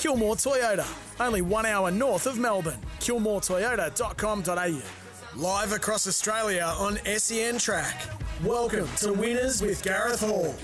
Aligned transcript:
Kilmore 0.00 0.34
Toyota, 0.34 0.86
only 1.22 1.42
one 1.42 1.66
hour 1.66 1.90
north 1.90 2.26
of 2.26 2.38
Melbourne. 2.38 2.80
KilmoreToyota.com.au. 3.00 5.38
Live 5.38 5.72
across 5.72 6.06
Australia 6.06 6.72
on 6.78 6.96
SEN 7.18 7.58
Track. 7.58 8.08
Welcome 8.42 8.88
to 8.96 9.12
Winners 9.12 9.60
with 9.60 9.82
Gareth 9.82 10.20
Hall. 10.20 10.54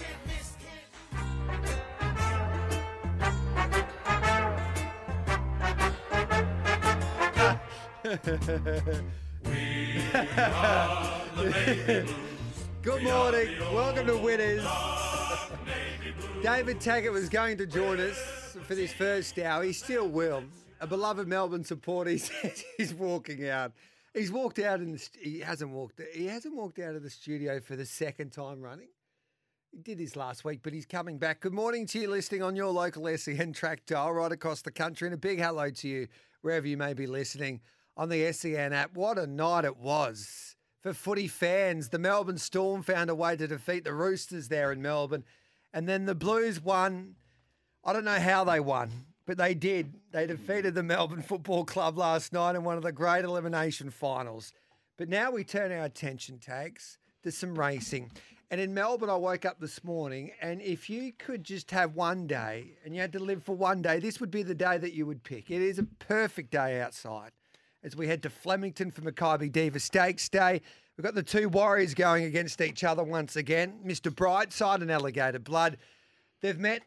Good 12.83 13.03
morning. 13.03 13.59
Welcome 13.75 14.07
to 14.07 14.17
Winners. 14.17 14.65
David 16.43 16.81
Taggart 16.81 17.13
was 17.13 17.29
going 17.29 17.59
to 17.59 17.67
join 17.67 18.01
us 18.01 18.36
for 18.67 18.75
this 18.75 18.93
first 18.93 19.39
hour. 19.39 19.63
He 19.63 19.73
still 19.73 20.09
will. 20.09 20.43
A 20.81 20.87
beloved 20.87 21.29
Melbourne 21.29 21.65
supporter. 21.65 22.11
He 22.17 22.19
says 22.19 22.65
he's 22.77 22.95
walking 22.95 23.49
out. 23.49 23.73
He's 24.13 24.33
walked 24.33 24.59
out 24.59 24.81
in 24.81 24.93
the. 24.93 25.09
He 25.21 25.41
hasn't 25.41 25.71
walked. 25.71 26.01
He 26.13 26.27
hasn't 26.27 26.55
walked 26.55 26.79
out 26.81 26.97
of 26.97 27.03
the 27.03 27.11
studio 27.11 27.61
for 27.61 27.77
the 27.77 27.87
second 27.87 28.33
time 28.33 28.61
running. 28.61 28.89
He 29.71 29.79
did 29.79 29.99
this 29.99 30.17
last 30.17 30.45
week, 30.45 30.61
but 30.63 30.73
he's 30.73 30.87
coming 30.87 31.19
back. 31.19 31.41
Good 31.41 31.53
morning 31.53 31.87
to 31.87 32.01
you, 32.01 32.09
listening 32.09 32.43
on 32.43 32.57
your 32.57 32.71
local 32.73 33.07
SEN 33.17 33.53
track 33.53 33.87
dial 33.87 34.13
right 34.13 34.33
across 34.33 34.63
the 34.63 34.73
country, 34.73 35.07
and 35.07 35.15
a 35.15 35.19
big 35.19 35.39
hello 35.39 35.71
to 35.71 35.89
you 35.89 36.09
wherever 36.41 36.67
you 36.67 36.77
may 36.77 36.93
be 36.93 37.07
listening 37.07 37.61
on 37.97 38.09
the 38.09 38.33
SEN 38.33 38.73
app. 38.73 38.95
What 38.95 39.19
a 39.19 39.27
night 39.27 39.65
it 39.65 39.77
was 39.77 40.57
for 40.81 40.93
footy 40.93 41.29
fans. 41.29 41.91
The 41.91 41.99
Melbourne 41.99 42.39
Storm 42.39 42.83
found 42.83 43.11
a 43.11 43.15
way 43.15 43.37
to 43.37 43.47
defeat 43.47 43.85
the 43.85 43.95
Roosters 43.95 44.49
there 44.49 44.73
in 44.73 44.83
Melbourne, 44.83 45.25
and 45.73 45.89
then 45.89 46.07
the 46.07 46.15
Blues 46.15 46.61
won. 46.61 47.17
I 47.87 47.93
don't 47.93 48.05
know 48.05 48.19
how 48.19 48.43
they 48.43 48.59
won, 48.59 48.91
but 49.27 49.39
they 49.39 49.55
did. 49.55 49.95
They 50.11 50.27
defeated 50.27 50.75
the 50.75 50.83
Melbourne 50.83 51.23
Football 51.23 51.65
Club 51.65 51.97
last 51.97 52.33
night 52.33 52.57
in 52.57 52.65
one 52.65 52.77
of 52.77 52.83
the 52.83 52.91
great 52.91 53.25
elimination 53.25 53.91
finals. 53.91 54.53
But 54.99 55.09
now 55.09 55.31
we 55.31 55.45
turn 55.45 55.71
our 55.71 55.85
attention 55.85 56.41
tags 56.41 56.99
to 57.23 57.31
some 57.31 57.57
racing. 57.57 58.11
And 58.51 58.61
in 58.61 58.75
Melbourne, 58.75 59.09
I 59.09 59.15
woke 59.15 59.45
up 59.45 59.61
this 59.61 59.85
morning, 59.85 60.33
and 60.43 60.61
if 60.63 60.91
you 60.91 61.13
could 61.13 61.45
just 61.45 61.71
have 61.71 61.95
one 61.95 62.27
day 62.27 62.73
and 62.85 62.93
you 62.93 63.01
had 63.01 63.13
to 63.13 63.21
live 63.21 63.45
for 63.45 63.55
one 63.55 63.83
day, 63.83 64.01
this 64.01 64.19
would 64.19 64.33
be 64.33 64.43
the 64.43 64.53
day 64.53 64.79
that 64.79 64.93
you 64.93 65.07
would 65.07 65.23
pick. 65.23 65.49
It 65.49 65.63
is 65.63 65.79
a 65.79 65.85
perfect 65.85 66.51
day 66.51 66.81
outside 66.81 67.31
as 67.85 67.95
we 67.95 68.09
head 68.09 68.21
to 68.25 68.31
Flemington 68.31 68.91
for 68.91 69.03
Makybe 69.03 69.53
Diva 69.53 69.79
Stakes 69.79 70.29
Day. 70.29 70.61
We've 70.97 71.05
got 71.05 71.15
the 71.15 71.23
two 71.23 71.49
Warriors 71.49 71.95
going 71.95 72.25
against 72.25 72.61
each 72.61 72.83
other 72.83 73.05
once 73.05 73.37
again. 73.37 73.79
Mr. 73.87 74.11
Brightside 74.13 74.83
and 74.83 74.91
Alligator 74.91 75.39
Blood. 75.39 75.79
They've 76.41 76.59
met 76.59 76.83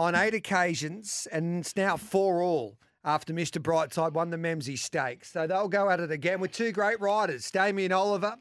on 0.00 0.14
eight 0.14 0.32
occasions, 0.32 1.28
and 1.30 1.60
it's 1.60 1.76
now 1.76 1.94
four 1.94 2.42
all 2.42 2.78
after 3.04 3.34
Mr. 3.34 3.62
Brightside 3.62 4.14
won 4.14 4.30
the 4.30 4.38
Memsie 4.38 4.78
Stakes. 4.78 5.30
So 5.30 5.46
they'll 5.46 5.68
go 5.68 5.90
at 5.90 6.00
it 6.00 6.10
again 6.10 6.40
with 6.40 6.52
two 6.52 6.72
great 6.72 6.98
riders, 7.00 7.50
Damien 7.50 7.92
Oliver. 7.92 8.36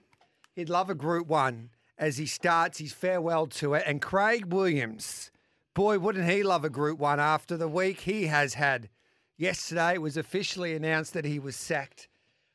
He'd 0.56 0.70
love 0.70 0.90
a 0.90 0.96
Group 0.96 1.28
One 1.28 1.72
as 1.98 2.18
he 2.18 2.26
starts 2.26 2.78
his 2.78 2.94
farewell 2.94 3.46
tour, 3.48 3.84
and 3.86 4.02
Craig 4.02 4.54
Williams. 4.54 5.32
Boy, 5.74 6.00
wouldn't 6.00 6.30
he 6.30 6.44
love 6.44 6.64
a 6.64 6.70
Group 6.70 6.98
One 6.98 7.20
after 7.20 7.58
the 7.58 7.68
week 7.68 8.02
he 8.02 8.28
has 8.28 8.54
had. 8.54 8.88
Yesterday 9.38 9.96
it 9.96 10.02
was 10.02 10.16
officially 10.16 10.76
announced 10.76 11.14
that 11.14 11.26
he 11.26 11.40
was 11.40 11.58
sacked 11.58 12.08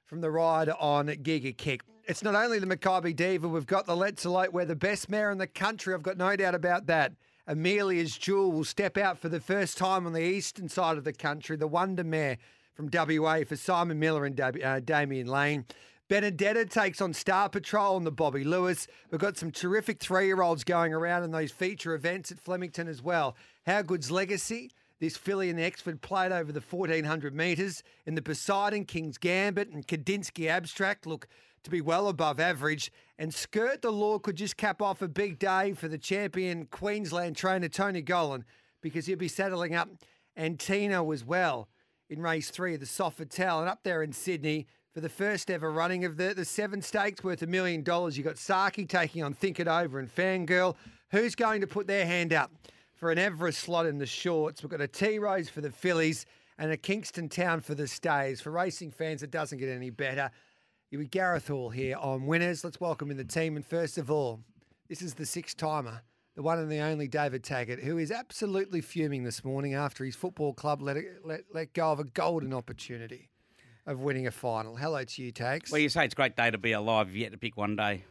from 0.06 0.22
the 0.22 0.30
ride 0.30 0.70
on 0.70 1.08
Giga 1.08 1.54
Kick. 1.54 1.82
It's 2.04 2.22
not 2.22 2.34
only 2.34 2.58
the 2.58 2.66
Makybe 2.66 3.14
Diva, 3.14 3.48
we've 3.48 3.66
got 3.66 3.84
the 3.84 3.96
Let's 3.96 4.24
Elope, 4.24 4.52
where 4.52 4.64
the 4.64 4.74
best 4.74 5.10
mare 5.10 5.30
in 5.30 5.38
the 5.38 5.46
country, 5.46 5.92
I've 5.92 6.02
got 6.02 6.16
no 6.16 6.34
doubt 6.36 6.54
about 6.54 6.86
that. 6.86 7.12
Amelia's 7.46 8.16
Jewel 8.16 8.52
will 8.52 8.64
step 8.64 8.96
out 8.96 9.18
for 9.18 9.28
the 9.28 9.40
first 9.40 9.76
time 9.76 10.06
on 10.06 10.14
the 10.14 10.22
eastern 10.22 10.68
side 10.68 10.96
of 10.96 11.04
the 11.04 11.12
country, 11.12 11.56
the 11.56 11.66
Wonder 11.66 12.04
Mare 12.04 12.38
from 12.74 12.88
WA 12.92 13.40
for 13.46 13.56
Simon 13.56 13.98
Miller 13.98 14.24
and 14.24 14.34
Dab- 14.34 14.62
uh, 14.62 14.80
Damien 14.80 15.26
Lane. 15.26 15.66
Benedetta 16.08 16.66
takes 16.66 17.00
on 17.00 17.12
Star 17.12 17.48
Patrol 17.48 17.96
and 17.96 18.06
the 18.06 18.10
Bobby 18.10 18.44
Lewis. 18.44 18.86
We've 19.10 19.20
got 19.20 19.36
some 19.36 19.50
terrific 19.50 20.00
three 20.00 20.26
year 20.26 20.42
olds 20.42 20.64
going 20.64 20.92
around 20.92 21.22
in 21.22 21.30
those 21.30 21.50
feature 21.50 21.94
events 21.94 22.30
at 22.30 22.40
Flemington 22.40 22.88
as 22.88 23.02
well. 23.02 23.36
How 23.66 23.82
good's 23.82 24.10
legacy? 24.10 24.70
This 25.00 25.16
filly 25.16 25.50
in 25.50 25.56
the 25.56 25.70
Exford 25.70 26.00
played 26.00 26.32
over 26.32 26.52
the 26.52 26.60
1400 26.60 27.34
metres. 27.34 27.82
In 28.06 28.14
the 28.14 28.22
Poseidon, 28.22 28.84
King's 28.84 29.18
Gambit 29.18 29.70
and 29.70 29.86
Kandinsky 29.86 30.48
Abstract 30.48 31.06
look 31.06 31.26
to 31.64 31.70
be 31.70 31.80
well 31.80 32.08
above 32.08 32.38
average. 32.38 32.92
And 33.18 33.34
Skirt 33.34 33.82
the 33.82 33.90
Law 33.90 34.18
could 34.18 34.36
just 34.36 34.56
cap 34.56 34.80
off 34.80 35.02
a 35.02 35.08
big 35.08 35.38
day 35.38 35.72
for 35.72 35.88
the 35.88 35.98
champion 35.98 36.66
Queensland 36.66 37.36
trainer 37.36 37.68
Tony 37.68 38.02
Gollan 38.02 38.44
because 38.80 39.06
he'll 39.06 39.16
be 39.16 39.28
settling 39.28 39.74
up 39.74 39.88
Antino 40.36 41.10
as 41.12 41.24
well 41.24 41.68
in 42.08 42.20
race 42.20 42.50
three 42.50 42.74
of 42.74 42.80
the 42.80 42.86
Sofitel. 42.86 43.60
And 43.60 43.68
up 43.68 43.82
there 43.82 44.02
in 44.02 44.12
Sydney 44.12 44.66
for 44.92 45.00
the 45.00 45.08
first 45.08 45.50
ever 45.50 45.72
running 45.72 46.04
of 46.04 46.16
the, 46.16 46.34
the 46.34 46.44
seven 46.44 46.80
stakes 46.80 47.24
worth 47.24 47.42
a 47.42 47.46
million 47.46 47.82
dollars. 47.82 48.16
You've 48.16 48.26
got 48.26 48.38
Saki 48.38 48.84
taking 48.84 49.24
on 49.24 49.34
Think 49.34 49.58
It 49.58 49.66
Over 49.66 49.98
and 49.98 50.14
Fangirl. 50.14 50.76
Who's 51.10 51.34
going 51.34 51.60
to 51.62 51.66
put 51.66 51.86
their 51.86 52.06
hand 52.06 52.32
up 52.32 52.52
for 52.94 53.10
an 53.10 53.18
Everest 53.18 53.60
slot 53.60 53.86
in 53.86 53.98
the 53.98 54.06
shorts? 54.06 54.62
We've 54.62 54.70
got 54.70 54.80
a 54.80 54.88
Tea 54.88 55.18
Rose 55.18 55.48
for 55.48 55.62
the 55.62 55.70
fillies 55.70 56.26
and 56.58 56.70
a 56.70 56.76
Kingston 56.76 57.28
Town 57.28 57.60
for 57.60 57.74
the 57.74 57.88
Stays. 57.88 58.40
For 58.40 58.50
racing 58.50 58.90
fans, 58.90 59.22
it 59.22 59.30
doesn't 59.30 59.58
get 59.58 59.68
any 59.68 59.90
better. 59.90 60.30
You 60.94 60.98
with 60.98 61.10
Gareth 61.10 61.48
Hall 61.48 61.70
here 61.70 61.96
on 61.96 62.24
Winners. 62.24 62.62
Let's 62.62 62.80
welcome 62.80 63.10
in 63.10 63.16
the 63.16 63.24
team. 63.24 63.56
And 63.56 63.66
first 63.66 63.98
of 63.98 64.12
all, 64.12 64.38
this 64.88 65.02
is 65.02 65.14
the 65.14 65.26
six 65.26 65.52
timer, 65.52 66.02
the 66.36 66.42
one 66.44 66.60
and 66.60 66.70
the 66.70 66.78
only 66.78 67.08
David 67.08 67.42
Taggart, 67.42 67.80
who 67.80 67.98
is 67.98 68.12
absolutely 68.12 68.80
fuming 68.80 69.24
this 69.24 69.42
morning 69.42 69.74
after 69.74 70.04
his 70.04 70.14
football 70.14 70.54
club 70.54 70.80
let, 70.80 70.96
let, 71.24 71.40
let 71.52 71.72
go 71.72 71.90
of 71.90 71.98
a 71.98 72.04
golden 72.04 72.54
opportunity 72.54 73.28
of 73.88 73.98
winning 73.98 74.28
a 74.28 74.30
final. 74.30 74.76
Hello 74.76 75.02
to 75.02 75.22
you, 75.24 75.32
Tags. 75.32 75.72
Well, 75.72 75.80
you 75.80 75.88
say 75.88 76.04
it's 76.04 76.12
a 76.12 76.16
great 76.16 76.36
day 76.36 76.52
to 76.52 76.58
be 76.58 76.70
alive. 76.70 77.08
If 77.08 77.16
you 77.16 77.24
had 77.24 77.32
to 77.32 77.38
pick 77.38 77.56
one 77.56 77.74
day. 77.74 78.04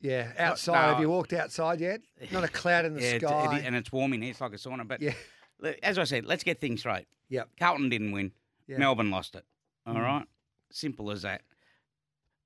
yeah, 0.00 0.32
outside. 0.38 0.72
no. 0.72 0.92
Have 0.94 1.00
you 1.02 1.10
walked 1.10 1.34
outside 1.34 1.82
yet? 1.82 2.00
Not 2.32 2.44
a 2.44 2.48
cloud 2.48 2.86
in 2.86 2.94
the 2.94 3.00
Yeah, 3.02 3.08
it's- 3.16 3.30
sky. 3.30 3.56
it 3.56 3.58
is- 3.58 3.66
and 3.66 3.76
it's 3.76 3.92
warm 3.92 4.14
in 4.14 4.22
here. 4.22 4.30
It's 4.30 4.40
like 4.40 4.54
a 4.54 4.56
sauna. 4.56 4.88
But 4.88 5.02
Yeah. 5.02 5.12
as 5.82 5.98
I 5.98 6.04
said, 6.04 6.24
let's 6.24 6.44
get 6.44 6.62
things 6.62 6.80
straight. 6.80 7.08
Yep. 7.28 7.50
Carlton 7.60 7.90
didn't 7.90 8.12
win. 8.12 8.32
Yeah. 8.66 8.78
Melbourne 8.78 9.10
lost 9.10 9.34
it. 9.34 9.44
All 9.84 9.96
Mm. 9.96 10.02
right, 10.02 10.26
simple 10.70 11.10
as 11.10 11.20
that. 11.22 11.42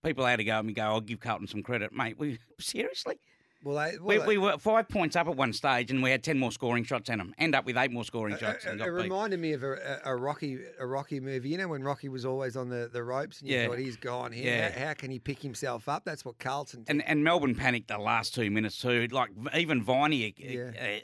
People 0.05 0.25
had 0.27 0.37
to 0.37 0.45
go 0.45 0.59
and 0.59 0.75
go. 0.75 0.83
I'll 0.83 1.01
give 1.01 1.21
Carlton 1.21 1.47
some 1.49 1.63
credit, 1.63 1.93
mate. 1.93 2.19
We 2.19 2.39
seriously. 2.61 3.19
Well, 3.65 3.77
they, 3.91 3.99
We, 3.99 4.19
well, 4.19 4.27
we 4.29 4.39
were 4.39 4.59
five 4.59 4.89
points 4.89 5.17
up 5.17 5.27
at 5.27 5.35
one 5.35 5.53
stage, 5.53 5.91
and 5.91 6.01
we 6.01 6.11
had 6.11 6.23
ten 6.23 6.39
more 6.39 6.53
scoring 6.53 6.85
shots 6.85 7.09
in 7.11 7.19
them. 7.19 7.35
End 7.39 7.55
up 7.55 7.65
with 7.65 7.77
eight 7.77 7.91
more 7.91 8.05
scoring 8.05 8.37
shots. 8.37 8.65
it, 8.65 8.71
and 8.71 8.81
it 8.81 8.85
got 8.85 8.95
beat. 8.97 9.03
reminded 9.05 9.41
me 9.41 9.53
of 9.55 9.65
a, 9.65 10.01
a, 10.05 10.15
Rocky 10.15 10.59
a 10.79 10.87
Rocky 10.87 11.19
movie. 11.19 11.49
You 11.49 11.59
know 11.59 11.67
when 11.69 11.83
Rocky 11.83 12.09
was 12.09 12.25
always 12.25 12.57
on 12.57 12.69
the, 12.69 12.89
the 12.93 13.03
ropes 13.03 13.41
and 13.41 13.49
you 13.51 13.57
Yeah. 13.57 13.67
thought 13.67 13.79
he's 13.79 13.97
gone 13.97 14.31
here. 14.31 14.45
Yeah. 14.45 14.79
How, 14.79 14.87
how 14.89 14.95
can 14.95 15.11
he 15.11 15.19
pick 15.19 15.41
himself 15.41 15.89
up? 15.89 16.05
That's 16.05 16.25
what 16.25 16.39
Carlton 16.39 16.85
did. 16.85 16.91
And 16.91 17.03
and 17.09 17.25
Melbourne 17.25 17.57
panicked 17.57 17.89
the 17.89 17.99
last 17.99 18.35
two 18.35 18.51
minutes 18.51 18.79
too. 18.81 19.09
Like 19.11 19.31
even 19.57 19.83
Viney 19.83 20.27
uh, 20.29 20.33
Yeah. 20.47 20.71
uh, 20.81 21.01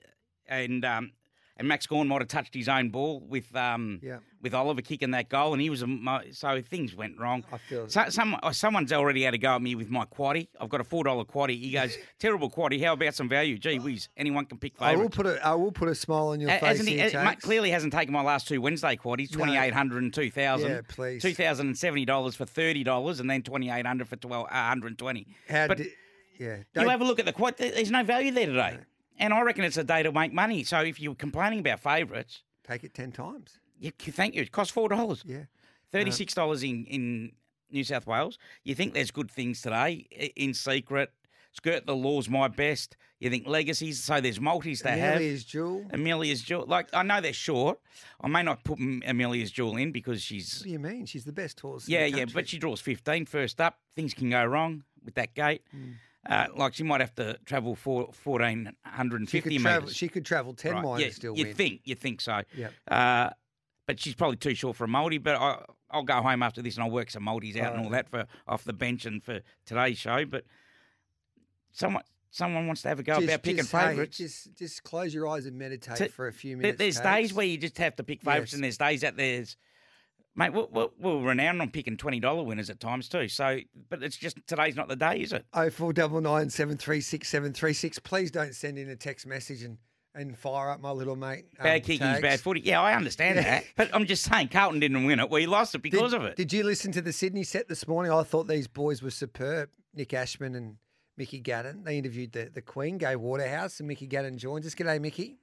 and 0.47 0.85
um, 0.85 1.13
and 1.57 1.69
Max 1.69 1.87
Gawn 1.87 2.09
might 2.09 2.21
have 2.21 2.29
touched 2.29 2.55
his 2.55 2.69
own 2.69 2.89
ball 2.91 3.21
with 3.21 3.55
um 3.55 4.01
Yeah. 4.03 4.19
with 4.41 4.55
Oliver 4.55 4.81
kicking 4.83 5.11
that 5.13 5.29
goal, 5.29 5.53
and 5.53 5.61
he 5.63 5.71
was 5.71 5.83
a 5.83 5.87
mo- 5.87 6.23
so 6.33 6.61
things 6.63 6.95
went 6.97 7.19
wrong. 7.19 7.45
I 7.53 7.59
feel- 7.59 7.89
so, 7.89 8.09
some 8.09 8.37
uh, 8.43 8.53
someone's 8.53 8.93
already 8.93 9.23
had 9.23 9.35
a 9.35 9.39
go 9.39 9.55
at 9.57 9.63
me 9.63 9.75
with 9.75 9.89
my 9.91 10.05
quaddy. 10.05 10.49
I've 10.61 10.69
got 10.69 10.81
a 10.81 10.85
four 10.85 11.05
dollar 11.05 11.25
quaddy. 11.25 11.61
He 11.61 11.71
goes 11.71 11.97
terrible 12.19 12.51
quaddy. 12.51 12.83
How 12.83 12.95
about 12.95 13.15
some 13.15 13.29
value? 13.29 13.59
Gee 13.59 13.79
whiz, 13.79 14.09
anyone 14.17 14.47
can 14.47 14.59
pick 14.59 14.73
I 14.81 14.97
will 14.97 15.11
put 15.11 15.27
a 15.27 15.45
I 15.47 15.55
will 15.55 15.73
put 15.73 15.89
a 15.89 15.95
smile 15.95 16.29
on 16.29 16.41
your 16.41 16.51
A- 16.51 16.59
face 16.59 16.85
he, 16.87 17.01
uh, 17.01 17.35
clearly 17.37 17.71
hasn't 17.71 17.93
taken 17.93 18.13
my 18.13 18.23
last 18.23 18.49
two 18.49 18.61
Wednesday 18.61 18.97
quaddies, 18.97 19.31
No. 19.33 19.39
twenty 19.39 19.57
eight 19.57 19.75
hundred 19.75 20.03
and 20.03 20.13
two 20.13 20.31
thousand. 20.31 20.71
Yeah, 20.71 20.81
please. 20.89 21.23
Two 21.23 21.35
thousand 21.35 21.67
and 21.69 21.79
seventy 21.79 22.05
dollars 22.05 22.35
for 22.35 22.45
thirty 22.47 22.83
dollars, 22.83 23.21
and 23.21 23.29
then 23.31 23.43
twenty 23.43 23.71
eight 23.71 23.87
hundred 23.87 24.09
for 24.09 24.17
twelve 24.17 24.47
uh, 24.51 24.69
hundred 24.69 24.89
and 24.89 24.99
twenty. 24.99 25.27
How 25.49 25.69
but 25.69 25.79
yeah. 25.81 25.87
you 26.57 26.65
Don't- 26.75 26.89
have 26.89 27.01
a 27.01 27.05
look 27.05 27.19
at 27.21 27.27
the 27.27 27.33
quad. 27.33 27.57
There's 27.59 27.91
no 27.91 28.03
value 28.03 28.33
there 28.33 28.47
today, 28.47 28.79
and 29.23 29.33
I 29.33 29.41
reckon 29.43 29.65
it's 29.65 29.77
a 29.79 29.85
day 29.85 30.03
to 30.03 30.13
make 30.13 30.33
money. 30.33 30.65
So 30.65 30.81
if 30.81 31.01
you're 31.01 31.15
complaining 31.15 31.61
about 31.61 31.81
favourites, 31.81 32.43
take 32.67 32.85
it 32.85 32.93
ten 32.93 33.13
times. 33.13 33.59
you, 33.79 33.91
thank 33.99 34.35
you. 34.35 34.43
It 34.43 34.53
costs 34.53 34.73
four 34.73 34.89
dollars. 34.89 35.23
Yeah. 35.27 35.45
Thirty 35.91 36.11
six 36.11 36.35
dollars 36.35 36.63
in 36.63 36.85
in 36.87 37.33
New 37.71 37.85
South 37.85 38.07
Wales. 38.07 38.39
You 38.65 38.75
think 38.75 38.95
there's 38.95 39.11
good 39.11 39.31
things 39.31 39.63
today 39.63 40.07
in 40.37 40.55
secret? 40.55 41.11
Skirt 41.53 41.87
the 41.87 41.95
law's 41.95 42.29
my 42.31 42.49
best. 42.49 42.97
You 43.19 43.29
think 43.31 43.47
legacies? 43.47 44.03
So 44.03 44.21
there's 44.21 44.41
multis 44.41 44.81
to 44.83 44.91
have. 44.91 45.17
Amelia's 45.17 45.45
Jewel. 45.45 45.85
Amelia's 45.93 46.43
Jewel. 46.43 46.65
Like 46.67 46.89
I 46.95 47.03
know 47.03 47.21
they're 47.21 47.33
short. 47.35 47.79
I 48.21 48.29
may 48.29 48.43
not 48.43 48.65
put 48.65 48.79
Amelia's 48.79 49.51
Jewel 49.51 49.77
in 49.77 49.93
because 49.93 50.23
she's 50.23 50.61
What 50.61 50.65
do 50.65 50.71
you 50.71 50.79
mean? 50.79 51.07
She's 51.07 51.25
the 51.25 51.33
best 51.33 51.61
horse. 51.61 51.87
yeah 51.89 52.07
yeah, 52.07 52.25
but 52.33 52.49
she 52.49 52.59
draws 52.59 52.81
15 52.81 53.27
first 53.27 53.61
up. 53.61 53.79
Things 53.95 54.15
can 54.15 54.31
go 54.31 54.45
wrong 54.45 54.85
with 55.05 55.15
that 55.15 55.35
gate. 55.35 55.63
Hmm. 55.71 55.93
Uh, 56.29 56.47
like 56.57 56.73
she 56.75 56.85
might 56.85 57.01
have 57.01 57.15
to 57.17 57.37
travel 57.45 57.75
for 57.75 58.03
1450 58.23 59.41
could 59.41 59.61
travel. 59.61 59.81
metres. 59.83 59.97
She 59.97 60.09
could 60.09 60.25
travel 60.25 60.55
ten 60.55 60.75
Right, 60.75 60.83
miles 60.85 61.01
yeah, 61.01 61.11
still 61.11 61.37
you 61.37 61.47
win. 61.47 61.55
think 61.55 61.81
you 61.85 61.95
think 61.97 62.21
so. 62.21 62.43
Yep. 62.57 62.73
Uh, 62.89 63.31
but 63.87 63.99
she's 63.99 64.15
probably 64.15 64.37
too 64.37 64.55
short 64.55 64.77
for 64.77 64.85
a 64.85 64.89
multi. 64.89 65.19
But 65.19 65.35
I, 65.37 65.65
I'll 65.91 66.05
go 66.05 66.23
home 66.23 66.43
after 66.45 66.63
this 66.63 66.77
and 66.77 66.85
I'll 66.85 66.91
work 66.91 67.11
some 67.11 67.25
multis 67.25 67.57
out 67.57 67.75
and 67.75 67.85
all 67.85 67.91
that 67.91 68.09
for 68.09 68.27
off 68.47 68.63
the 68.65 68.73
bench 68.73 69.05
and 69.05 69.23
for 69.23 69.41
today's 69.67 69.99
show. 69.99 70.25
But 70.25 70.45
someone 71.73 72.03
someone 72.31 72.67
wants 72.67 72.83
to 72.83 72.89
have 72.89 72.99
a 72.99 73.03
go 73.03 73.15
Just- 73.15 73.25
about 73.25 73.43
picking 73.43 73.59
just, 73.59 73.73
hey, 73.73 73.89
favourites. 73.89 74.17
just, 74.17 74.55
just 74.57 74.83
close 74.85 75.13
your 75.13 75.29
eyes 75.29 75.45
and 75.45 75.59
meditate 75.59 76.13
for 76.13 76.29
a 76.29 76.33
few 76.33 76.57
minutes. 76.57 76.79
There's 76.79 76.99
days 77.01 77.35
where 77.35 77.45
you 77.45 77.59
just 77.59 77.77
have 77.77 77.95
to 77.97 78.05
pick 78.05 78.23
favourites, 78.23 78.53
Yes. 78.53 78.55
and 78.55 78.65
there's 78.65 78.79
days 78.79 79.03
that 79.03 79.19
there's, 79.19 79.57
mate, 80.35 80.53
we're, 80.53 80.67
we're, 80.71 80.89
we're 80.99 81.21
renowned 81.21 81.61
on 81.61 81.71
picking 81.71 81.97
twenty 81.97 82.21
dollar 82.21 82.43
winners 82.43 82.71
at 82.71 82.81
times 82.81 83.09
too. 83.09 83.29
So, 83.29 83.59
but 83.89 84.03
it's 84.03 84.17
just 84.17 84.39
today's 84.47 84.77
not 84.77 84.89
the 84.89 84.97
day, 84.97 85.21
is 85.21 85.33
it? 85.33 85.45
Oh 85.53 85.71
four 85.71 85.93
double 85.93 86.21
nine 86.21 86.51
seven 86.51 86.77
three 86.77 87.01
six 87.01 87.29
seven 87.29 87.53
three 87.53 87.73
six. 87.73 87.99
Please 87.99 88.31
don't 88.31 88.55
send 88.55 88.79
in 88.79 88.89
a 88.89 88.97
text 88.97 89.27
message 89.27 89.63
and, 89.63 89.79
and 90.15 90.37
fire 90.37 90.71
up 90.71 90.81
my 90.81 90.91
little 90.91 91.17
mate. 91.17 91.47
um, 91.59 91.65
Bad 91.65 91.83
kicking's 91.85 92.01
Tags. 92.11 92.23
bad 92.23 92.41
footy. 92.41 92.61
Yeah, 92.61 92.81
I 92.83 92.95
understand 92.95 93.37
Yeah. 93.37 93.43
that, 93.43 93.65
but 93.77 93.91
I'm 93.95 94.07
just 94.07 94.25
saying 94.25 94.49
Carlton 94.49 94.81
didn't 94.81 95.05
win 95.05 95.21
it. 95.21 95.31
We 95.31 95.47
lost 95.47 95.75
it 95.75 95.83
because 95.83 96.13
did, 96.13 96.21
of 96.21 96.27
it. 96.27 96.37
Did 96.37 96.53
you 96.53 96.65
listen 96.65 96.93
to 96.93 97.01
the 97.03 97.13
Sydney 97.13 97.45
set 97.45 97.69
this 97.69 97.87
morning? 97.89 98.13
I 98.13 98.23
thought 98.23 98.49
these 98.49 98.69
boys 98.69 99.03
were 99.03 99.11
superb. 99.11 99.71
Nick 99.95 100.15
Ashman 100.15 100.55
and 100.55 100.77
Mickey 101.19 101.41
Gannon. 101.41 101.85
They 101.85 101.99
interviewed 101.99 102.33
the, 102.33 102.51
the 102.53 102.63
Queen, 102.63 102.97
Gay 102.97 103.17
Waterhouse, 103.17 103.79
and 103.81 103.87
Mickey 103.87 104.07
Gannon 104.07 104.39
joins 104.39 104.67
us. 104.67 104.75
G'day, 104.75 104.99
Mickey. 105.01 105.37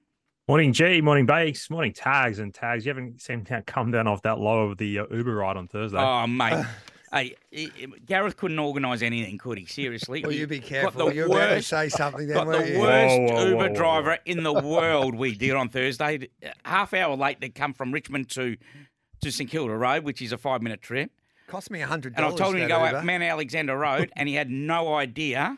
Morning 0.50 0.74
G, 0.74 1.00
morning 1.00 1.28
Bakes, 1.28 1.70
morning 1.70 1.94
Tags 1.94 2.40
and 2.40 2.52
Tags. 2.52 2.84
You 2.84 2.90
haven't 2.90 3.22
seemed 3.22 3.46
to 3.50 3.62
come 3.62 3.92
down 3.92 4.08
off 4.08 4.24
that 4.24 4.40
low 4.40 4.64
of 4.72 4.80
the 4.80 4.98
uh, 4.98 5.06
Uber 5.12 5.36
ride 5.36 5.58
on 5.58 5.68
Thursday. 5.68 6.00
Oh, 6.00 6.26
mate. 6.26 6.66
Hey, 7.12 7.36
he- 7.52 7.72
he- 7.76 7.88
Gareth 8.06 8.36
couldn't 8.38 8.58
organise 8.60 9.02
anything, 9.04 9.38
could 9.40 9.58
he? 9.60 9.66
Seriously. 9.66 10.22
Well, 10.24 10.32
you 10.32 10.46
be 10.48 10.60
careful. 10.60 11.08
the 11.08 11.14
You're 11.16 11.26
about 11.28 11.50
to 11.56 11.62
say 11.64 11.90
something 11.90 12.28
then, 12.28 12.36
Got 12.38 12.46
weren't 12.48 12.66
the 12.68 12.72
you? 12.74 12.80
worst 12.80 13.16
Whoa, 13.20 13.26
whoa, 13.34 13.46
Uber 13.46 13.58
whoa, 13.58 13.68
whoa. 13.70 13.76
driver 13.76 14.18
in 14.26 14.44
the 14.44 14.54
world 14.54 15.16
we 15.16 15.34
did 15.36 15.56
on 15.56 15.70
Thursday. 15.70 16.30
Half 16.66 16.94
hour 16.96 17.16
late 17.16 17.42
to 17.42 17.50
come 17.50 17.74
from 17.74 17.92
Richmond 17.92 18.30
to 18.32 18.58
to 19.22 19.32
St 19.32 19.50
Kilda 19.50 19.74
Road, 19.76 20.04
which 20.04 20.22
is 20.22 20.32
a 20.32 20.38
five 20.38 20.62
minute 20.62 20.84
trip. 20.84 21.10
Cost 21.48 21.70
me 21.72 21.82
a 21.82 21.88
hundred 21.88 22.14
And 22.16 22.24
I 22.26 22.30
told 22.36 22.54
him 22.56 22.62
to 22.62 22.68
go 22.68 22.86
Uber. 22.86 22.98
up 22.98 23.04
Mount 23.04 23.24
Alexander 23.24 23.76
Road, 23.76 24.12
and 24.16 24.30
he 24.30 24.36
had 24.36 24.50
no 24.52 24.94
idea 24.94 25.58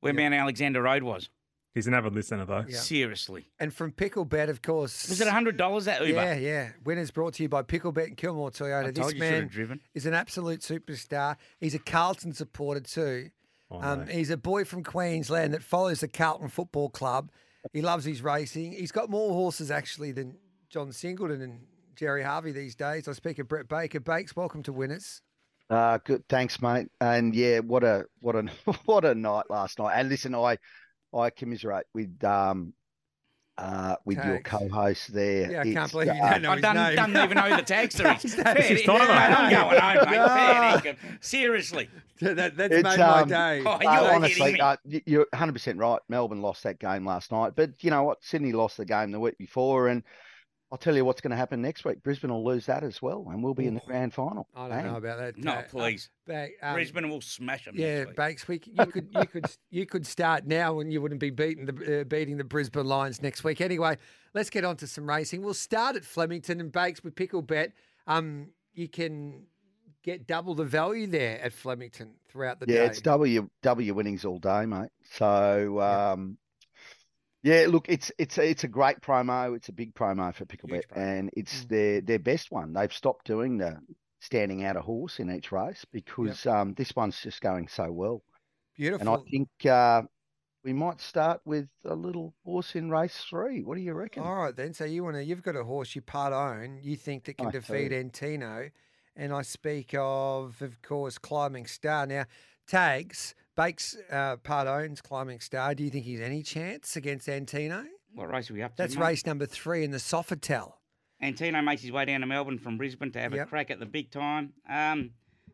where 0.00 0.12
Mount 0.12 0.34
Alexander 0.34 0.82
Road 0.82 1.02
was. 1.02 1.30
He's 1.74 1.86
an 1.86 1.94
avid 1.94 2.14
listener 2.14 2.44
though. 2.44 2.64
Yeah. 2.68 2.78
Seriously. 2.78 3.46
And 3.60 3.72
from 3.72 3.92
Picklebet, 3.92 4.48
of 4.48 4.60
course. 4.60 5.08
Was 5.08 5.20
it 5.20 5.28
hundred 5.28 5.56
dollars 5.56 5.84
that 5.84 6.04
Uber? 6.04 6.20
Yeah, 6.20 6.34
yeah. 6.34 6.68
Winners 6.84 7.10
brought 7.12 7.34
to 7.34 7.42
you 7.44 7.48
by 7.48 7.62
Picklebet 7.62 8.06
and 8.08 8.16
Kilmore 8.16 8.50
Toyota. 8.50 8.86
I 8.86 8.90
this 8.90 9.12
you 9.12 9.20
man 9.20 9.46
driven. 9.46 9.80
is 9.94 10.04
an 10.06 10.14
absolute 10.14 10.60
superstar. 10.60 11.36
He's 11.60 11.74
a 11.74 11.78
Carlton 11.78 12.32
supporter 12.32 12.80
too. 12.80 13.30
Oh, 13.70 13.80
Um, 13.80 14.00
no. 14.00 14.04
he's 14.06 14.30
a 14.30 14.36
boy 14.36 14.64
from 14.64 14.82
Queensland 14.82 15.54
that 15.54 15.62
follows 15.62 16.00
the 16.00 16.08
Carlton 16.08 16.48
Football 16.48 16.90
Club. 16.90 17.30
He 17.72 17.82
loves 17.82 18.04
his 18.04 18.20
racing. 18.20 18.72
He's 18.72 18.90
got 18.90 19.08
more 19.10 19.32
horses 19.32 19.70
actually 19.70 20.10
than 20.12 20.38
John 20.70 20.90
Singleton 20.92 21.40
and 21.40 21.60
Gerry 21.94 22.22
Harvey 22.24 22.50
these 22.50 22.74
days. 22.74 23.06
I 23.06 23.12
speak 23.12 23.38
of 23.38 23.46
Brett 23.46 23.68
Baker. 23.68 24.00
Bakes, 24.00 24.34
welcome 24.34 24.62
to 24.64 24.72
Winners. 24.72 25.20
Uh, 25.68 25.98
good, 26.04 26.26
thanks, 26.28 26.60
mate. 26.60 26.88
And 27.00 27.32
yeah, 27.32 27.60
what 27.60 27.84
a 27.84 28.06
what 28.18 28.34
a 28.34 28.42
what 28.86 29.04
a 29.04 29.14
night 29.14 29.44
last 29.50 29.78
night. 29.78 29.92
And 29.94 30.08
listen, 30.08 30.34
I 30.34 30.56
I 31.14 31.30
commiserate 31.30 31.86
with 31.94 32.22
um 32.24 32.74
uh 33.58 33.96
with 34.06 34.24
your 34.24 34.40
co-host 34.40 35.12
there. 35.12 35.50
Yeah, 35.50 35.60
I 35.60 35.66
can't 35.72 35.90
It's, 35.90 35.92
believe 35.92 36.14
you 36.14 36.22
uh, 36.22 36.30
don't 36.30 36.42
know 36.42 36.50
I 36.50 36.54
his 36.56 36.62
don't, 36.62 36.74
name. 36.74 36.96
don't 36.96 37.16
even 37.16 37.36
know 37.36 37.56
the 37.56 37.62
tagster 37.62 38.16
is. 38.16 38.22
His 38.22 38.34
Fair 38.34 38.54
name 38.54 38.76
is 38.76 38.82
dinkum, 38.82 38.98
mate, 39.00 39.32
I'm 39.32 39.50
going 39.50 39.80
home, 39.80 40.04
mate. 40.04 40.20
Fair 40.26 40.54
dinkum. 40.94 40.96
Seriously. 41.20 41.88
that, 42.20 42.56
that's 42.56 42.76
It's, 42.76 42.82
made 42.82 43.06
my 43.06 43.22
um, 43.22 43.28
day. 43.28 43.62
Oh, 43.64 43.78
uh, 43.84 43.86
you're 43.90 44.10
kidding 44.12 44.14
honestly, 44.14 44.52
me. 44.54 44.60
uh, 44.60 44.76
you're 45.06 45.26
100% 45.34 45.78
right. 45.78 46.00
Melbourne 46.08 46.42
lost 46.42 46.62
that 46.64 46.78
game 46.78 47.04
last 47.04 47.32
night, 47.32 47.52
but 47.56 47.72
you 47.84 47.90
know 47.90 48.02
what? 48.04 48.22
Sydney 48.24 48.52
lost 48.52 48.76
the 48.78 48.84
game 48.86 49.10
the 49.10 49.20
week 49.20 49.36
before, 49.38 49.88
and 49.88 50.02
I'll 50.72 50.78
tell 50.78 50.94
you 50.94 51.04
what's 51.04 51.20
going 51.20 51.32
to 51.32 51.36
happen 51.36 51.60
next 51.60 51.84
week. 51.84 52.00
Brisbane 52.04 52.30
will 52.30 52.44
lose 52.44 52.66
that 52.66 52.84
as 52.84 53.02
well, 53.02 53.26
and 53.30 53.42
we'll 53.42 53.54
be 53.54 53.66
in 53.66 53.74
the 53.74 53.80
grand 53.86 54.14
final. 54.14 54.46
I 54.54 54.68
don't 54.68 54.84
know 54.84 54.96
about 54.96 55.18
that. 55.18 55.36
No, 55.36 55.52
uh, 55.54 55.62
please. 55.68 56.10
Ba- 56.28 56.48
um, 56.62 56.74
Brisbane 56.74 57.08
will 57.08 57.20
smash 57.20 57.64
them. 57.64 57.74
Yeah, 57.76 58.04
next 58.04 58.06
week. 58.08 58.16
Bakes. 58.16 58.48
We, 58.48 58.60
c- 58.64 58.72
you 58.78 58.86
could 58.86 59.08
you 59.12 59.26
could 59.26 59.44
you 59.70 59.86
could 59.86 60.06
start 60.06 60.46
now, 60.46 60.78
and 60.78 60.92
you 60.92 61.02
wouldn't 61.02 61.20
be 61.20 61.30
beating 61.30 61.66
the 61.66 62.00
uh, 62.00 62.04
beating 62.04 62.36
the 62.36 62.44
Brisbane 62.44 62.86
Lions 62.86 63.20
next 63.20 63.42
week. 63.42 63.60
Anyway, 63.60 63.96
let's 64.32 64.48
get 64.48 64.64
on 64.64 64.76
to 64.76 64.86
some 64.86 65.08
racing. 65.08 65.42
We'll 65.42 65.54
start 65.54 65.96
at 65.96 66.04
Flemington 66.04 66.60
and 66.60 66.70
Bakes 66.70 67.02
with 67.02 67.16
Pickle 67.16 67.42
Bet. 67.42 67.72
Um, 68.06 68.50
you 68.72 68.88
can 68.88 69.46
get 70.04 70.28
double 70.28 70.54
the 70.54 70.64
value 70.64 71.08
there 71.08 71.40
at 71.42 71.52
Flemington 71.52 72.12
throughout 72.28 72.60
the 72.60 72.66
Yeah, 72.68 72.74
day. 72.74 72.82
Yeah, 72.84 72.90
it's 72.90 73.00
W 73.00 73.50
W 73.62 73.94
winnings 73.94 74.24
all 74.24 74.38
day, 74.38 74.66
mate. 74.66 74.90
So 75.14 75.78
Yeah. 75.78 76.12
um, 76.12 76.38
yeah, 77.42 77.66
look, 77.68 77.86
it's 77.88 78.12
it's 78.18 78.38
a, 78.38 78.48
it's 78.48 78.64
a 78.64 78.68
great 78.68 79.00
promo. 79.00 79.56
It's 79.56 79.68
a 79.68 79.72
big 79.72 79.94
promo 79.94 80.34
for 80.34 80.44
Picklebet, 80.44 80.84
and 80.94 81.30
it's 81.34 81.64
Mm. 81.64 81.68
their 81.68 82.00
their 82.00 82.18
best 82.18 82.50
one. 82.50 82.72
They've 82.72 82.92
stopped 82.92 83.26
doing 83.26 83.58
the 83.58 83.78
standing 84.20 84.64
out 84.64 84.76
a 84.76 84.82
horse 84.82 85.18
in 85.18 85.30
each 85.30 85.50
race 85.50 85.84
because 85.90 86.44
um, 86.46 86.74
this 86.74 86.94
one's 86.94 87.20
just 87.20 87.40
going 87.40 87.68
so 87.68 87.90
well. 87.90 88.22
Beautiful. 88.76 89.14
And 89.14 89.18
I 89.18 89.30
think 89.30 89.48
uh, 89.66 90.02
we 90.62 90.74
might 90.74 91.00
start 91.00 91.40
with 91.46 91.68
a 91.84 91.94
little 91.94 92.34
horse 92.44 92.76
in 92.76 92.90
race 92.90 93.16
three. 93.28 93.62
What 93.62 93.76
do 93.76 93.82
you 93.82 93.94
reckon? 93.94 94.22
All 94.22 94.36
right 94.36 94.54
then. 94.54 94.74
So 94.74 94.84
you 94.84 95.02
want 95.04 95.16
to? 95.16 95.24
You've 95.24 95.42
got 95.42 95.56
a 95.56 95.64
horse 95.64 95.94
you 95.94 96.02
part 96.02 96.32
own. 96.32 96.80
You 96.82 96.96
think 96.96 97.24
that 97.24 97.38
can 97.38 97.46
I 97.46 97.50
defeat 97.50 97.88
do. 97.88 97.96
Antino, 97.96 98.70
and 99.16 99.32
I 99.32 99.42
speak 99.42 99.94
of, 99.94 100.60
of 100.60 100.82
course, 100.82 101.16
Climbing 101.16 101.66
Star. 101.66 102.06
Now, 102.06 102.26
tags 102.66 103.34
Bakes 103.56 103.96
uh, 104.10 104.36
part 104.36 104.66
owns 104.68 105.00
Climbing 105.00 105.40
Star. 105.40 105.74
Do 105.74 105.84
you 105.84 105.90
think 105.90 106.04
he's 106.04 106.20
any 106.20 106.42
chance 106.42 106.96
against 106.96 107.28
Antino? 107.28 107.84
What 108.14 108.30
race 108.30 108.50
are 108.50 108.54
we 108.54 108.62
up 108.62 108.76
to? 108.76 108.82
That's 108.82 108.96
mate? 108.96 109.04
race 109.04 109.26
number 109.26 109.46
three 109.46 109.84
in 109.84 109.90
the 109.90 109.98
Sofitel. 109.98 110.72
Antino 111.22 111.60
makes 111.62 111.82
his 111.82 111.92
way 111.92 112.04
down 112.06 112.20
to 112.20 112.26
Melbourne 112.26 112.58
from 112.58 112.78
Brisbane 112.78 113.12
to 113.12 113.20
have 113.20 113.34
Yep. 113.34 113.46
a 113.46 113.50
crack 113.50 113.70
at 113.70 113.78
the 113.78 113.86
big 113.86 114.10
time. 114.10 114.52
Um, 114.68 115.10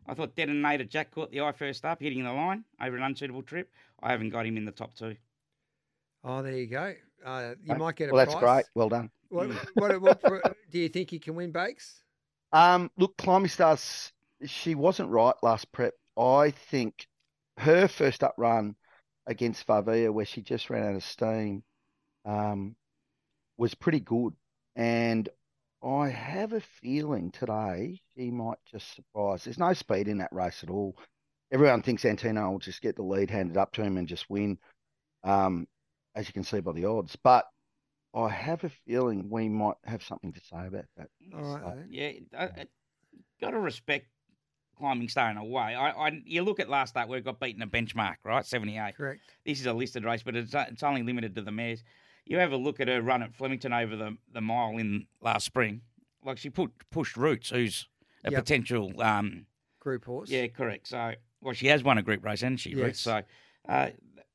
I 0.07 0.15
thought 0.15 0.37
Detonator 0.37 0.85
Jack 0.85 1.11
caught 1.11 1.33
the 1.33 1.41
eye 1.41 1.53
first 1.53 1.85
up, 1.85 2.01
hitting 2.01 2.23
the 2.23 2.33
line 2.33 2.65
over 2.81 2.97
an 2.97 3.03
unsuitable 3.03 3.43
trip. 3.43 3.71
I 4.03 4.13
haven't 4.13 4.31
got 4.31 4.47
him 4.47 4.57
in 4.57 4.65
the 4.65 4.71
top 4.73 4.95
two. 4.95 5.17
Oh, 6.23 6.43
there 6.43 6.53
you 6.57 6.67
go. 6.67 6.95
Uh, 7.25 7.55
you 7.63 7.71
Right. 7.71 7.79
might 7.79 7.97
get 7.97 8.11
a 8.11 8.13
well, 8.13 8.25
that's 8.25 8.35
price. 8.39 8.65
great. 8.65 8.65
Well 8.75 8.89
done. 8.89 9.11
What, 9.31 9.49
what, 9.75 10.01
what, 10.01 10.23
what- 10.23 10.57
do 10.71 10.79
you 10.79 10.89
think 10.89 11.11
he 11.11 11.19
can 11.19 11.35
win 11.35 11.51
Bakes? 11.51 12.03
Um, 12.53 12.91
look, 12.97 13.17
Climbing 13.17 13.49
Stars, 13.49 14.13
she 14.45 14.77
wasn't 14.77 15.11
right 15.11 15.35
last 15.43 15.73
prep. 15.73 15.95
I 16.17 16.53
think 16.53 17.09
her 17.59 17.89
first 17.89 18.23
up 18.23 18.35
run 18.37 18.77
against 19.27 19.67
Favia, 19.67 20.13
where 20.13 20.27
she 20.27 20.43
just 20.43 20.71
ran 20.71 20.89
out 20.89 20.97
of 20.97 21.05
steam, 21.05 21.63
um, 22.25 22.77
was 23.57 23.75
pretty 23.75 24.01
good. 24.01 24.35
And 24.75 25.29
I 25.83 26.09
have 26.09 26.53
a 26.53 26.61
feeling 26.61 27.31
today 27.31 28.01
she 28.15 28.31
might 28.31 28.59
just 28.71 28.95
surprise. 28.95 29.45
There's 29.45 29.59
no 29.59 29.73
speed 29.73 30.09
in 30.09 30.19
that 30.19 30.33
race 30.33 30.63
at 30.63 30.71
all. 30.71 30.97
Everyone 31.53 31.83
thinks 31.83 32.05
Antino 32.05 32.51
will 32.51 32.59
just 32.59 32.83
get 32.83 32.97
the 32.97 33.03
lead 33.03 33.31
handed 33.31 33.57
up 33.57 33.73
to 33.73 33.83
him 33.83 33.97
and 33.97 34.09
just 34.09 34.29
win, 34.29 34.59
um, 35.23 35.67
as 36.15 36.27
you 36.27 36.33
can 36.33 36.43
see 36.45 36.61
by 36.61 36.73
the 36.73 36.87
odds. 36.87 37.17
But 37.17 37.47
I 38.15 38.29
have 38.29 38.65
a 38.65 38.71
feeling 38.87 39.31
we 39.31 39.49
might 39.49 39.77
have 39.85 40.03
something 40.03 40.33
to 40.33 40.41
say 40.41 40.67
about 40.67 40.87
that. 40.97 41.09
All 41.35 41.43
right. 41.43 41.63
So-. 41.63 41.85
Yeah, 41.89 42.11
I, 42.37 42.45
I, 42.45 42.67
got 43.41 43.51
to 43.51 43.61
respect 43.61 44.07
climbing 44.77 45.09
star 45.09 45.31
in 45.31 45.37
a 45.37 45.45
way. 45.45 45.75
I, 45.75 45.91
I, 45.91 46.23
you 46.25 46.43
look 46.43 46.61
at 46.61 46.69
last 46.69 46.91
start 46.91 47.09
where 47.09 47.19
it 47.19 47.25
got 47.25 47.41
beaten 47.41 47.63
a 47.63 47.67
benchmark, 47.67 48.17
right? 48.25 48.45
78. 48.45 48.97
Correct. 48.97 49.21
This 49.45 49.61
is 49.61 49.67
a 49.67 49.73
listed 49.73 50.05
race, 50.05 50.23
but 50.23 50.37
it's, 50.37 50.55
it's 50.55 50.83
only 50.83 51.03
limited 51.03 51.35
to 51.37 51.43
the 51.43 51.51
mares. 51.51 51.83
You 52.25 52.39
have 52.39 52.53
a 52.53 52.57
look 52.57 52.81
at 52.81 52.89
her 52.89 53.01
run 53.03 53.23
at 53.23 53.35
Flemington 53.35 53.73
over 53.73 53.97
the, 53.97 54.17
the 54.33 54.41
mile 54.41 54.77
in 54.79 55.07
last 55.21 55.45
spring. 55.45 55.81
Like 56.25 56.39
she 56.39 56.51
put 56.51 56.73
pushed 56.91 57.17
Roots, 57.17 57.51
who's 57.51 57.87
a 58.25 58.31
Yep. 58.33 58.41
potential. 58.45 58.93
Um, 59.01 59.47
Group 59.81 60.05
horse. 60.05 60.29
yeah, 60.31 60.49
correct. 60.49 60.89
So, 60.89 61.13
well, 61.41 61.55
she 61.55 61.69
has 61.69 61.85
won 61.85 61.97
a 61.99 62.03
group 62.03 62.25
race, 62.25 62.41
hasn't 62.41 62.59
she, 62.61 62.75
Roots? 62.75 62.99
So 63.01 63.23
uh, 63.69 63.91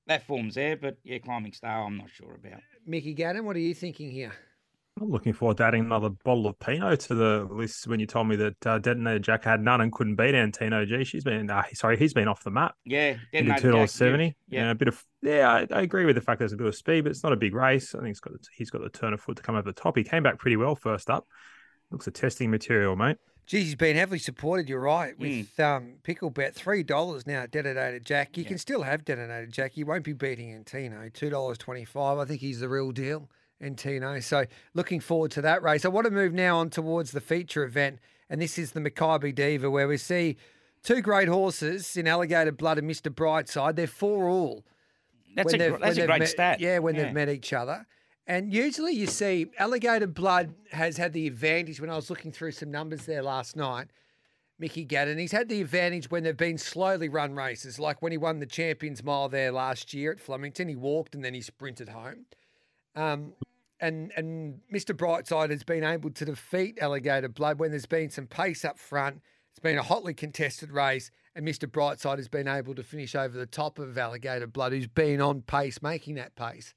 that 0.07 0.25
form's 0.25 0.55
there, 0.55 0.77
but 0.77 0.97
yeah, 1.03 1.17
climbing 1.19 1.51
star, 1.51 1.83
I'm 1.85 1.97
not 1.97 2.09
sure 2.09 2.33
about. 2.35 2.61
Mickey 2.85 3.13
Gannon, 3.13 3.43
what 3.45 3.57
are 3.57 3.59
you 3.59 3.73
thinking 3.73 4.09
here? 4.09 4.31
I'm 5.01 5.09
looking 5.09 5.33
forward 5.33 5.57
to 5.57 5.63
adding 5.63 5.81
another 5.85 6.09
bottle 6.09 6.45
of 6.47 6.59
Pinot 6.59 6.99
to 7.01 7.15
the 7.15 7.47
list. 7.49 7.87
When 7.87 7.99
you 7.99 8.05
told 8.05 8.27
me 8.27 8.35
that 8.35 8.67
uh, 8.67 8.77
Detonator 8.77 9.19
Jack 9.19 9.43
had 9.45 9.59
none 9.61 9.81
and 9.81 9.91
couldn't 9.91 10.15
beat 10.15 10.35
Antino, 10.35 10.85
gee, 10.85 11.03
she's 11.03 11.23
been 11.23 11.49
uh, 11.49 11.63
sorry, 11.73 11.97
he's 11.97 12.13
been 12.13 12.27
off 12.27 12.43
the 12.43 12.51
map. 12.51 12.75
Yeah, 12.85 13.15
Into 13.33 13.49
Detonator 13.49 13.61
two 13.61 13.71
dollars 13.71 13.91
Jack, 13.91 13.97
seventy. 13.97 14.35
Yeah, 14.47 14.65
Yeah, 14.65 14.71
a 14.71 14.75
bit 14.75 14.87
of 14.89 15.03
yeah. 15.23 15.49
I, 15.49 15.67
I 15.73 15.81
agree 15.81 16.05
with 16.05 16.15
the 16.15 16.21
fact 16.21 16.39
there's 16.39 16.53
a 16.53 16.57
bit 16.57 16.67
of 16.67 16.75
speed, 16.75 17.01
but 17.05 17.09
it's 17.11 17.23
not 17.23 17.33
a 17.33 17.37
big 17.37 17.55
race. 17.55 17.95
I 17.95 17.97
think 17.99 18.09
he's 18.09 18.19
got 18.19 18.33
the, 18.33 18.39
he's 18.55 18.69
got 18.69 18.81
the 18.83 18.89
turn 18.89 19.13
of 19.13 19.21
foot 19.21 19.37
to 19.37 19.43
come 19.43 19.55
over 19.55 19.63
the 19.71 19.73
top. 19.73 19.97
He 19.97 20.03
came 20.03 20.21
back 20.23 20.37
pretty 20.37 20.57
well 20.57 20.75
first 20.75 21.09
up. 21.09 21.25
Looks 21.89 22.05
a 22.07 22.11
testing 22.11 22.51
material, 22.51 22.95
mate. 22.95 23.17
Geez, 23.47 23.65
he's 23.65 23.75
been 23.75 23.97
heavily 23.97 24.19
supported. 24.19 24.69
You're 24.69 24.79
right. 24.79 25.17
With 25.17 25.59
um, 25.59 25.95
Pickle 26.03 26.29
Bet, 26.29 26.53
three 26.53 26.83
dollars 26.83 27.25
now. 27.25 27.47
Detonator 27.47 27.99
Jack. 27.99 28.37
You 28.37 28.43
Yeah. 28.43 28.49
can 28.49 28.57
still 28.59 28.83
have 28.83 29.03
Detonator 29.03 29.47
Jack. 29.47 29.71
He 29.73 29.83
won't 29.83 30.03
be 30.03 30.13
beating 30.13 30.53
Antino. 30.53 31.09
Two 31.11 31.31
dollars 31.31 31.57
twenty-five. 31.57 32.19
I 32.19 32.25
think 32.25 32.39
he's 32.39 32.59
the 32.59 32.69
real 32.69 32.91
deal, 32.91 33.29
Antino. 33.61 34.19
So 34.19 34.45
looking 34.73 34.99
forward 34.99 35.31
to 35.31 35.41
that 35.41 35.61
race. 35.63 35.85
I 35.85 35.89
want 35.89 36.05
to 36.05 36.11
move 36.11 36.33
now 36.33 36.57
on 36.57 36.69
towards 36.69 37.11
the 37.11 37.21
feature 37.21 37.63
event, 37.63 37.99
and 38.29 38.41
this 38.41 38.57
is 38.57 38.71
the 38.71 38.79
Makybe 38.79 39.35
Diva, 39.35 39.69
where 39.69 39.87
we 39.87 39.97
see 39.97 40.37
two 40.83 41.01
great 41.01 41.27
horses 41.27 41.95
in 41.95 42.07
Alligator 42.07 42.51
Blood 42.51 42.77
and 42.77 42.87
Mister 42.87 43.09
Brightside. 43.09 43.75
They're 43.75 43.87
four 43.87 44.27
all. 44.29 44.63
that's 45.35 45.51
when 45.53 45.61
a 45.61 45.69
they've- 45.71 45.79
that's 45.79 45.97
a 45.97 46.07
great 46.07 46.19
met- 46.19 46.29
stat. 46.29 46.59
Yeah, 46.59 46.79
when 46.79 46.95
they've 46.95 47.13
met 47.13 47.29
each 47.29 47.53
other. 47.53 47.85
And 48.27 48.53
usually 48.53 48.93
you 48.93 49.07
see 49.07 49.47
Alligator 49.57 50.07
Blood 50.07 50.53
has 50.71 50.97
had 50.97 51.11
the 51.13 51.27
advantage 51.27 51.81
when 51.81 51.89
I 51.89 51.95
was 51.95 52.09
looking 52.09 52.31
through 52.31 52.51
some 52.51 52.71
numbers 52.71 53.05
there 53.05 53.21
last 53.23 53.55
night. 53.55 53.87
Mickey 54.59 54.85
Gannon. 54.85 55.17
He's 55.17 55.31
had 55.31 55.49
the 55.49 55.59
advantage 55.59 56.11
when 56.11 56.23
they've 56.23 56.37
been 56.37 56.59
slowly 56.59 57.09
run 57.09 57.33
races, 57.33 57.79
like 57.79 58.01
when 58.03 58.11
he 58.11 58.17
won 58.19 58.39
the 58.39 58.45
Champions 58.45 59.03
Mile 59.03 59.27
there 59.27 59.51
last 59.51 59.91
year 59.91 60.11
at 60.11 60.19
Flemington. 60.19 60.67
He 60.69 60.75
walked 60.75 61.15
and 61.15 61.25
then 61.25 61.33
he 61.33 61.41
sprinted 61.41 61.89
home. 61.89 62.25
Um, 62.95 63.33
and 63.81 64.13
and 64.15 64.61
Mr. 64.73 64.95
Brightside 64.95 65.49
has 65.49 65.63
been 65.63 65.83
able 65.83 66.11
to 66.11 66.25
defeat 66.25 66.77
Alligator 66.79 67.27
Blood 67.27 67.59
when 67.59 67.71
there's 67.71 67.85
been 67.85 68.09
some 68.09 68.27
pace 68.27 68.63
up 68.63 68.79
front. 68.79 69.21
It's 69.49 69.59
been 69.59 69.77
a 69.77 69.83
hotly 69.83 70.13
contested 70.13 70.71
race, 70.71 71.11
and 71.35 71.45
Mr. 71.45 71.67
Brightside 71.69 72.17
has 72.17 72.29
been 72.29 72.47
able 72.47 72.75
to 72.75 72.83
finish 72.83 73.15
over 73.15 73.37
the 73.37 73.45
top 73.45 73.79
of 73.79 73.97
Alligator 73.97 74.47
Blood, 74.47 74.71
who's 74.71 74.87
been 74.87 75.19
on 75.19 75.41
pace, 75.41 75.81
making 75.81 76.15
that 76.15 76.35
pace. 76.35 76.73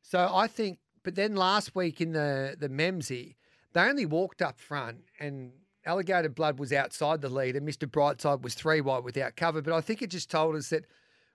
So 0.00 0.30
I 0.32 0.46
think, 0.46 0.78
but 1.02 1.16
then 1.16 1.34
last 1.34 1.74
week 1.74 2.00
in 2.00 2.12
the 2.12 2.56
the 2.58 2.68
Memsie, 2.68 3.34
they 3.72 3.82
only 3.82 4.06
walked 4.06 4.40
up 4.40 4.58
front, 4.58 4.98
and 5.18 5.52
Alligator 5.84 6.28
Blood 6.28 6.58
was 6.58 6.72
outside 6.72 7.20
the 7.20 7.28
lead, 7.28 7.56
and 7.56 7.68
Mr. 7.68 7.88
Brightside 7.90 8.42
was 8.42 8.54
three 8.54 8.80
wide 8.80 9.04
without 9.04 9.36
cover. 9.36 9.60
But 9.60 9.74
I 9.74 9.80
think 9.80 10.00
it 10.00 10.10
just 10.10 10.30
told 10.30 10.54
us 10.54 10.70
that 10.70 10.86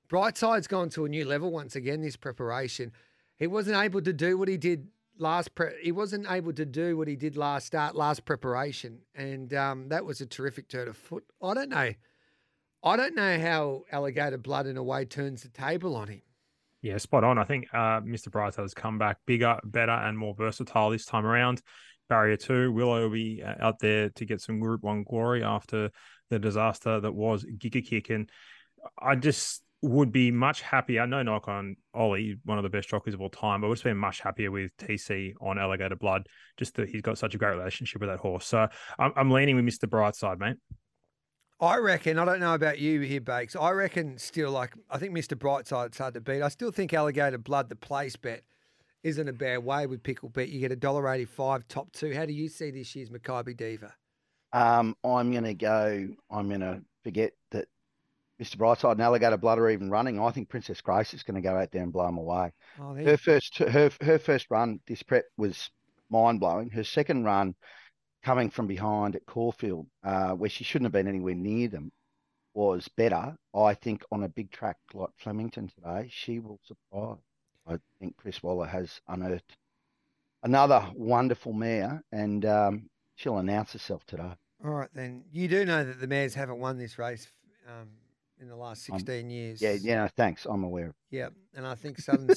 Brightside's 0.10 0.68
gone 0.68 0.90
to 0.92 1.06
a 1.06 1.10
new 1.10 1.26
level 1.26 1.52
once 1.52 1.76
again 1.76 2.02
this 2.02 2.16
preparation. 2.16 2.94
He 3.38 3.48
wasn't 3.48 3.78
able 3.78 4.02
to 4.02 4.12
do 4.12 4.38
what 4.38 4.48
he 4.48 4.58
did 4.58 4.88
last 5.20 5.54
pre- 5.54 5.82
he 5.82 5.92
wasn't 5.92 6.26
able 6.30 6.54
to 6.54 6.66
do 6.66 6.98
what 6.98 7.08
he 7.08 7.16
did 7.16 7.38
last 7.38 7.68
start 7.68 7.96
last 7.96 8.26
preparation 8.26 9.00
and 9.16 9.54
um, 9.54 9.90
that 9.90 10.04
was 10.06 10.22
a 10.22 10.26
terrific 10.26 10.68
turn 10.70 10.88
of 10.88 10.98
foot 10.98 11.24
i 11.42 11.54
don't 11.54 11.70
know 11.70 11.92
i 12.84 12.96
don't 12.96 13.16
know 13.16 13.40
how 13.40 13.84
alligator 13.92 14.38
blood 14.38 14.66
in 14.66 14.78
a 14.78 14.84
way 14.84 15.06
turns 15.06 15.44
the 15.44 15.50
table 15.50 15.96
on 15.96 16.08
him 16.08 16.22
Yeah, 16.82 16.98
spot 16.98 17.26
on. 17.26 17.38
I 17.38 17.44
think 17.44 17.68
uh, 17.74 18.00
Mr. 18.00 18.30
Brightside 18.30 18.62
has 18.62 18.74
come 18.74 18.98
back 18.98 19.18
bigger, 19.26 19.60
better, 19.66 19.92
and 19.92 20.18
more 20.18 20.34
versatile 20.34 20.90
this 20.90 21.06
time 21.06 21.26
around. 21.26 21.62
Barrier 22.08 22.38
two, 22.38 22.72
Willow 22.72 23.02
will 23.02 23.10
be 23.10 23.44
uh, 23.44 23.56
out 23.60 23.80
there 23.80 24.10
to 24.12 24.26
get 24.26 24.40
some 24.40 24.62
Group 24.62 24.82
One 24.82 25.04
glory 25.04 25.44
after 25.44 25.92
the 26.30 26.40
disaster 26.40 27.02
that 27.02 27.12
was 27.12 27.44
Giga 27.44 27.86
Kick, 27.86 28.10
and 28.10 28.30
I 28.98 29.16
just 29.16 29.62
would 29.82 30.12
be 30.12 30.32
much 30.32 30.62
happier. 30.62 31.08
No 31.08 31.24
knock 31.24 31.48
on 31.48 31.78
Ollie, 31.94 32.38
one 32.44 32.58
of 32.58 32.64
the 32.64 32.70
best 32.70 32.90
jockeys 32.90 33.14
of 33.14 33.22
all 33.22 33.30
time, 33.30 33.62
but 33.62 33.68
I 33.68 33.70
would 33.70 33.78
have 33.78 33.84
been 33.84 33.98
much 33.98 34.20
happier 34.20 34.52
with 34.52 34.76
TC 34.78 35.34
on 35.42 35.58
Alligator 35.58 35.96
Blood. 35.96 36.28
Just 36.58 36.76
that 36.76 36.90
he's 36.90 37.02
got 37.02 37.18
such 37.18 37.36
a 37.36 37.38
great 37.38 37.56
relationship 37.56 38.02
with 38.02 38.10
that 38.10 38.20
horse. 38.20 38.46
So 38.46 38.68
I'm, 38.98 39.14
I'm 39.16 39.32
leaning 39.32 39.56
with 39.56 39.66
Mr. 39.66 39.90
Brightside, 39.90 40.40
mate. 40.40 40.58
I 41.62 41.78
reckon, 41.78 42.18
I 42.18 42.26
don't 42.26 42.40
know 42.40 42.54
about 42.54 42.80
you 42.80 43.02
here, 43.02 43.20
Bakes. 43.20 43.56
I 43.56 43.72
reckon 43.72 44.18
still, 44.18 44.52
like, 44.52 44.74
I 44.90 44.98
think 44.98 45.14
Mr. 45.14 45.38
Brightside's 45.38 45.98
hard 45.98 46.14
to 46.14 46.22
beat. 46.22 46.42
I 46.42 46.48
still 46.48 46.72
think 46.72 46.94
Alligator 46.94 47.38
Blood, 47.38 47.68
the 47.68 47.76
place 47.76 48.16
bet, 48.16 48.44
isn't 49.04 49.28
a 49.28 49.34
bad 49.34 49.64
way 49.64 49.86
with 49.86 50.04
Pickle 50.04 50.30
Bet. 50.30 50.50
You 50.50 50.60
get 50.60 50.72
a 50.72 50.78
dollar 50.78 51.10
eighty-five 51.10 51.68
top 51.68 51.92
two. 51.92 52.14
How 52.14 52.26
do 52.26 52.34
you 52.34 52.48
see 52.48 52.72
this 52.72 52.96
year's 52.96 53.10
Makybe 53.10 53.56
Diva? 53.58 53.94
Um, 54.54 54.96
I'm 55.04 55.32
going 55.32 55.44
to 55.44 55.54
go. 55.54 56.08
I'm 56.32 56.48
going 56.48 56.62
to 56.62 56.82
forget 57.04 57.32
that 57.52 57.68
Mr. 58.42 58.56
Brightside 58.58 58.94
and 58.94 59.02
Alligator 59.02 59.38
Blood 59.38 59.60
are 59.60 59.70
even 59.70 59.90
running. 59.90 60.20
I 60.20 60.32
think 60.32 60.50
Princess 60.50 60.82
Grace 60.82 61.14
is 61.14 61.24
going 61.24 61.36
to 61.36 61.48
go 61.48 61.58
out 61.58 61.72
there 61.72 61.84
and 61.84 61.92
blow 61.92 62.06
them 62.06 62.18
away. 62.18 62.52
Oh, 62.80 62.96
Her 62.96 63.18
first, 63.18 63.58
her 63.58 63.92
her 64.02 64.18
first 64.18 64.48
run 64.50 64.80
this 64.88 65.04
prep 65.04 65.26
was 65.38 65.70
mind 66.10 66.40
blowing. 66.40 66.70
Her 66.70 66.84
second 66.84 67.26
run, 67.26 67.56
coming 68.24 68.50
from 68.50 68.68
behind 68.68 69.16
at 69.16 69.26
Caulfield, 69.26 69.88
uh, 70.04 70.32
where 70.32 70.50
she 70.50 70.64
shouldn't 70.64 70.86
have 70.86 70.94
been 70.94 71.08
anywhere 71.08 71.36
near 71.36 71.68
them, 71.68 71.92
was 72.54 72.88
better. 72.96 73.36
I 73.54 73.74
think 73.74 74.04
on 74.12 74.24
a 74.24 74.30
big 74.30 74.52
track 74.52 74.78
like 74.94 75.10
Flemington 75.18 75.70
today, 75.70 76.08
she 76.12 76.40
will 76.40 76.60
surprise. 76.64 77.18
I 77.68 77.78
think 78.00 78.16
Chris 78.18 78.42
Waller 78.42 78.66
has 78.66 79.02
unearthed 79.08 79.58
another 80.44 80.90
wonderful 80.96 81.54
mare, 81.54 82.02
and 82.12 82.46
um, 82.46 82.90
she'll 83.16 83.38
announce 83.38 83.74
herself 83.74 84.06
today. 84.06 84.34
All 84.64 84.72
right, 84.72 84.90
then. 84.94 85.24
You 85.32 85.48
do 85.48 85.66
know 85.66 85.84
that 85.84 86.00
the 86.00 86.08
mares 86.08 86.34
haven't 86.34 86.60
won 86.60 86.78
this 86.78 86.98
race 86.98 87.28
um, 87.68 87.90
in 88.40 88.48
the 88.48 88.56
last 88.56 88.90
Um, 88.90 88.98
16 89.00 89.30
years. 89.30 89.62
Yeah, 89.62 89.74
yeah. 89.74 90.08
Thanks, 90.16 90.46
I'm 90.46 90.64
aware. 90.64 90.94
Yeah. 91.10 91.30
And 91.56 91.68
I 91.68 91.76
think 91.76 92.00
Southern, 92.00 92.30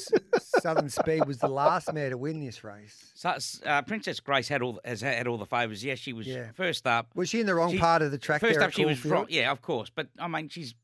Southern 0.61 0.89
Speed 0.89 1.27
was 1.27 1.39
the 1.39 1.49
last 1.49 1.93
mare 1.93 2.11
to 2.11 2.19
win 2.19 2.41
this 2.41 2.65
race. 2.65 3.13
So, 3.15 3.37
uh, 3.65 3.83
Princess 3.83 4.19
Grace 4.21 4.49
had 4.49 4.63
all 4.63 4.81
has 4.85 5.01
had 5.01 5.27
all 5.27 5.39
the 5.39 5.47
favours. 5.47 5.85
Yes, 5.85 5.99
she 5.99 6.13
was 6.13 6.27
Yeah. 6.27 6.51
first 6.53 6.87
up. 6.87 7.15
Was 7.15 7.29
she 7.29 7.41
in 7.41 7.47
the 7.47 7.55
wrong 7.55 7.71
She- 7.73 7.79
part 7.79 8.03
of 8.03 8.11
the 8.11 8.19
track 8.19 8.41
First 8.41 8.55
there 8.55 8.63
up, 8.63 8.69
at 8.69 8.75
she 8.75 8.85
was 8.85 8.97
Caulfield? 8.99 9.13
wrong. 9.13 9.27
Yeah, 9.29 9.51
of 9.53 9.63
course. 9.63 9.91
But 9.95 10.09
I 10.19 10.27
mean, 10.29 10.49
she's 10.49 10.75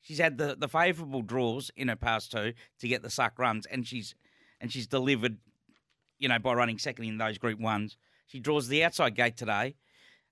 she's 0.00 0.18
had 0.18 0.38
the, 0.38 0.56
the 0.56 0.68
favourable 0.68 1.22
draws 1.22 1.70
in 1.76 1.88
her 1.88 1.96
past 1.96 2.32
two 2.32 2.54
to 2.80 2.88
get 2.88 3.02
the 3.02 3.10
suck 3.10 3.38
runs, 3.38 3.66
and 3.66 3.86
she's 3.86 4.14
and 4.60 4.72
she's 4.72 4.86
delivered. 4.86 5.38
You 6.18 6.28
know, 6.28 6.38
by 6.38 6.54
running 6.54 6.78
second 6.78 7.04
in 7.06 7.18
those 7.18 7.36
Group 7.36 7.58
Ones, 7.58 7.96
she 8.26 8.38
draws 8.38 8.68
the 8.68 8.84
outside 8.84 9.16
gate 9.16 9.36
today. 9.36 9.74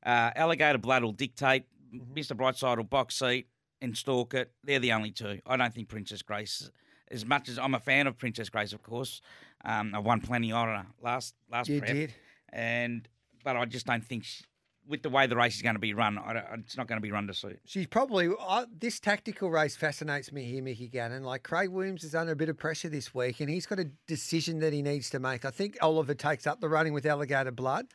Uh, 0.07 0.31
Alligator 0.37 0.79
Blood 0.79 1.03
will 1.03 1.13
dictate. 1.13 1.65
Mm-hmm. 1.93 2.15
Mister 2.15 2.35
Brightside 2.35 2.77
will 2.77 2.85
box 2.85 3.17
seat 3.19 3.49
and 3.83 3.97
stalk 3.97 4.35
it. 4.35 4.53
They're 4.65 4.79
the 4.79 4.93
only 4.93 5.11
two. 5.11 5.41
I 5.47 5.57
don't 5.57 5.73
think 5.73 5.89
Princess 5.89 6.23
Grace. 6.23 6.71
As 7.11 7.27
much 7.27 7.49
as 7.49 7.59
I'm 7.59 7.75
a 7.75 7.81
fan 7.81 8.07
of 8.07 8.17
Princess 8.19 8.49
Grace, 8.49 8.73
of 8.73 8.83
course, 8.83 9.21
um, 9.65 9.95
I 9.95 9.99
won 9.99 10.21
plenty 10.21 10.53
on 10.53 10.69
her 10.69 10.87
last 11.03 11.35
last 11.51 11.69
You 11.69 11.81
prep 11.81 11.93
did. 11.93 12.15
and 12.53 13.09
but 13.43 13.57
I 13.57 13.65
just 13.65 13.87
don't 13.87 14.05
think 14.05 14.25
she, 14.25 14.45
with 14.87 15.03
the 15.03 15.09
way 15.11 15.27
the 15.27 15.37
race 15.37 15.57
is 15.57 15.63
going 15.63 15.75
to 15.75 15.81
be 15.81 15.93
run, 15.95 16.19
I 16.19 16.33
don't, 16.33 16.45
it's 16.61 16.77
not 16.77 16.87
going 16.87 16.99
to 16.99 17.03
be 17.03 17.11
run 17.11 17.27
to 17.27 17.35
suit. 17.35 17.59
She's 17.65 17.87
probably 17.87 18.29
I 18.41 18.67
this 18.79 19.01
tactical 19.01 19.51
race 19.51 19.77
fascinates 19.77 20.31
me 20.31 20.45
here, 20.45 20.63
Mickey 20.63 20.87
Gannon. 20.89 21.25
Like 21.25 21.43
Craig 21.43 21.71
Williams 21.71 22.05
is 22.05 22.15
under 22.15 22.33
a 22.33 22.37
bit 22.37 22.49
of 22.49 22.57
pressure 22.57 22.89
this 22.89 23.13
week, 23.13 23.41
and 23.41 23.51
he's 23.51 23.67
got 23.67 23.81
a 23.81 23.87
decision 24.07 24.61
that 24.61 24.73
he 24.73 24.81
needs 24.83 25.11
to 25.11 25.19
make. 25.19 25.45
I 25.45 25.51
think 25.51 25.79
Oliver 25.83 26.15
takes 26.15 26.47
up 26.47 26.61
the 26.61 26.69
running 26.69 26.93
with 26.93 27.07
Alligator 27.07 27.51
Blood, 27.51 27.87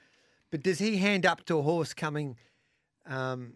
but 0.52 0.62
does 0.62 0.80
he 0.80 0.98
hand 0.98 1.26
up 1.26 1.46
to 1.46 1.58
a 1.60 1.62
horse 1.62 1.94
coming 1.94 2.36
um, 3.06 3.54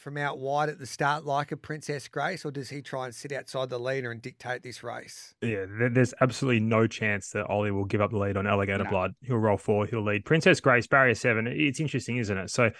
from 0.00 0.16
out 0.16 0.38
wide 0.38 0.70
at 0.70 0.78
the 0.78 0.86
start, 0.86 1.24
like 1.24 1.52
a 1.52 1.56
Princess 1.56 2.08
Grace, 2.08 2.44
or 2.44 2.50
does 2.50 2.70
he 2.70 2.80
try 2.80 3.04
and 3.04 3.14
sit 3.14 3.32
outside 3.32 3.68
the 3.68 3.78
leader 3.78 4.10
and 4.10 4.22
dictate 4.22 4.62
this 4.62 4.82
race? 4.82 5.34
Yeah, 5.42 5.66
there's 5.68 6.14
absolutely 6.22 6.60
no 6.60 6.86
chance 6.86 7.30
that 7.30 7.46
Ollie 7.46 7.70
will 7.70 7.84
give 7.84 8.00
up 8.00 8.10
the 8.10 8.18
lead 8.18 8.38
on 8.38 8.46
Alligator 8.46 8.84
No. 8.84 8.90
Blood. 8.90 9.14
He'll 9.22 9.36
roll 9.36 9.58
four, 9.58 9.86
he'll 9.86 10.02
lead. 10.02 10.24
Princess 10.24 10.58
Grace, 10.60 10.86
barrier 10.86 11.14
seven. 11.14 11.46
It's 11.46 11.80
interesting, 11.80 12.16
isn't 12.16 12.36
it? 12.36 12.50
So 12.50 12.70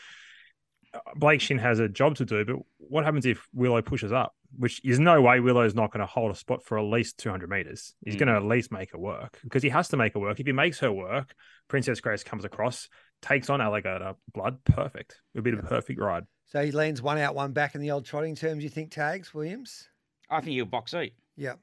uh, 0.94 0.98
Blake 1.14 1.42
Shinn 1.42 1.58
has 1.58 1.78
a 1.78 1.88
job 1.88 2.16
to 2.16 2.24
do, 2.24 2.44
but 2.44 2.56
what 2.78 3.04
happens 3.04 3.26
if 3.26 3.46
Willow 3.52 3.82
pushes 3.82 4.12
up? 4.12 4.34
Which 4.56 4.80
is 4.82 4.98
no 4.98 5.20
way 5.20 5.40
Willow's 5.40 5.74
not 5.74 5.92
going 5.92 6.00
to 6.00 6.06
hold 6.06 6.32
a 6.32 6.34
spot 6.34 6.64
for 6.64 6.78
at 6.78 6.84
least 6.84 7.18
200 7.18 7.48
meters. 7.50 7.94
He's 8.04 8.16
going 8.16 8.28
to 8.28 8.34
at 8.34 8.44
least 8.44 8.72
make 8.72 8.88
it 8.94 8.98
work 8.98 9.38
because 9.44 9.62
he 9.62 9.68
has 9.68 9.88
to 9.88 9.96
make 9.96 10.16
it 10.16 10.18
work. 10.18 10.40
If 10.40 10.46
he 10.46 10.52
makes 10.52 10.80
her 10.80 10.90
work, 10.90 11.34
Princess 11.68 12.00
Grace 12.00 12.24
comes 12.24 12.44
across, 12.44 12.88
takes 13.22 13.48
on 13.50 13.60
Alligator 13.60 14.14
Blood. 14.32 14.64
Perfect. 14.64 15.20
It'll 15.34 15.44
be 15.44 15.52
the 15.52 15.62
perfect 15.62 16.00
ride. 16.00 16.24
So 16.50 16.64
he 16.64 16.72
leans 16.72 17.00
one 17.00 17.18
out, 17.18 17.34
one 17.34 17.52
back 17.52 17.74
in 17.74 17.80
the 17.80 17.90
old 17.90 18.04
trotting 18.04 18.34
terms. 18.34 18.62
You 18.62 18.70
think 18.70 18.90
tags 18.90 19.32
Williams? 19.32 19.88
I 20.28 20.40
think 20.40 20.52
he'll 20.52 20.64
box 20.64 20.90
seat. 20.90 21.14
Yeah. 21.36 21.54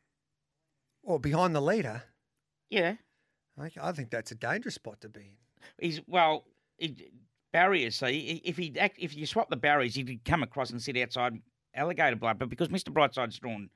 Or 1.04 1.20
behind 1.20 1.56
the 1.56 1.62
leader. 1.62 2.04
Yeah, 2.70 2.96
Okay, 3.60 3.80
I 3.82 3.92
think 3.92 4.12
that's 4.12 4.32
a 4.32 4.36
dangerous 4.36 4.76
spot 4.76 5.02
to 5.02 5.10
be 5.10 5.22
in. 5.22 5.32
he's 5.80 6.02
well. 6.08 6.46
He, 6.78 7.10
barriers. 7.52 7.96
See, 7.96 8.42
if 8.44 8.58
he 8.58 8.78
act, 8.80 8.98
if 9.00 9.16
you 9.16 9.26
swap 9.26 9.50
the 9.50 9.56
barriers, 9.56 9.96
he'd 9.96 10.22
come 10.26 10.44
across 10.44 10.70
and 10.70 10.82
sit 10.82 10.98
outside 10.98 11.42
Alligator 11.74 12.16
Blood. 12.16 12.38
But 12.38 12.50
because 12.50 12.70
Mister 12.70 12.92
Brightside's 12.92 13.40
drawn, 13.40 13.70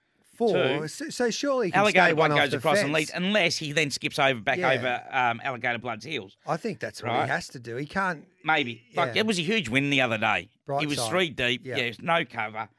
Four. 0.49 0.79
Two. 0.79 0.87
So, 0.87 1.09
so 1.09 1.29
surely 1.29 1.67
he 1.67 1.71
can 1.71 1.79
Alligator 1.81 2.05
stay 2.07 2.13
one 2.13 2.31
off 2.31 2.37
goes 2.39 2.53
across 2.53 2.79
and 2.79 2.91
leads, 2.93 3.11
unless 3.13 3.57
he 3.57 3.71
then 3.73 3.91
skips 3.91 4.17
over 4.19 4.39
back 4.39 4.57
Yeah. 4.57 4.71
over 4.71 5.03
um, 5.11 5.41
Alligator 5.43 5.77
Blood's 5.79 6.03
heels. 6.05 6.35
I 6.47 6.57
think 6.57 6.79
that's 6.79 7.01
what 7.03 7.09
Right. 7.11 7.23
he 7.25 7.29
has 7.29 7.47
to 7.49 7.59
do. 7.59 7.75
He 7.75 7.85
can't. 7.85 8.25
Maybe. 8.43 8.81
Like 8.95 9.15
Yeah. 9.15 9.21
it 9.21 9.27
was 9.27 9.37
a 9.39 9.43
huge 9.43 9.69
win 9.69 9.89
the 9.89 10.01
other 10.01 10.17
day. 10.17 10.49
he 10.79 10.85
was 10.87 10.97
Brightside. 10.97 11.09
three 11.09 11.29
deep. 11.29 11.65
Yeah. 11.65 11.77
Yeah, 11.77 11.91
no 12.01 12.25
cover. 12.25 12.69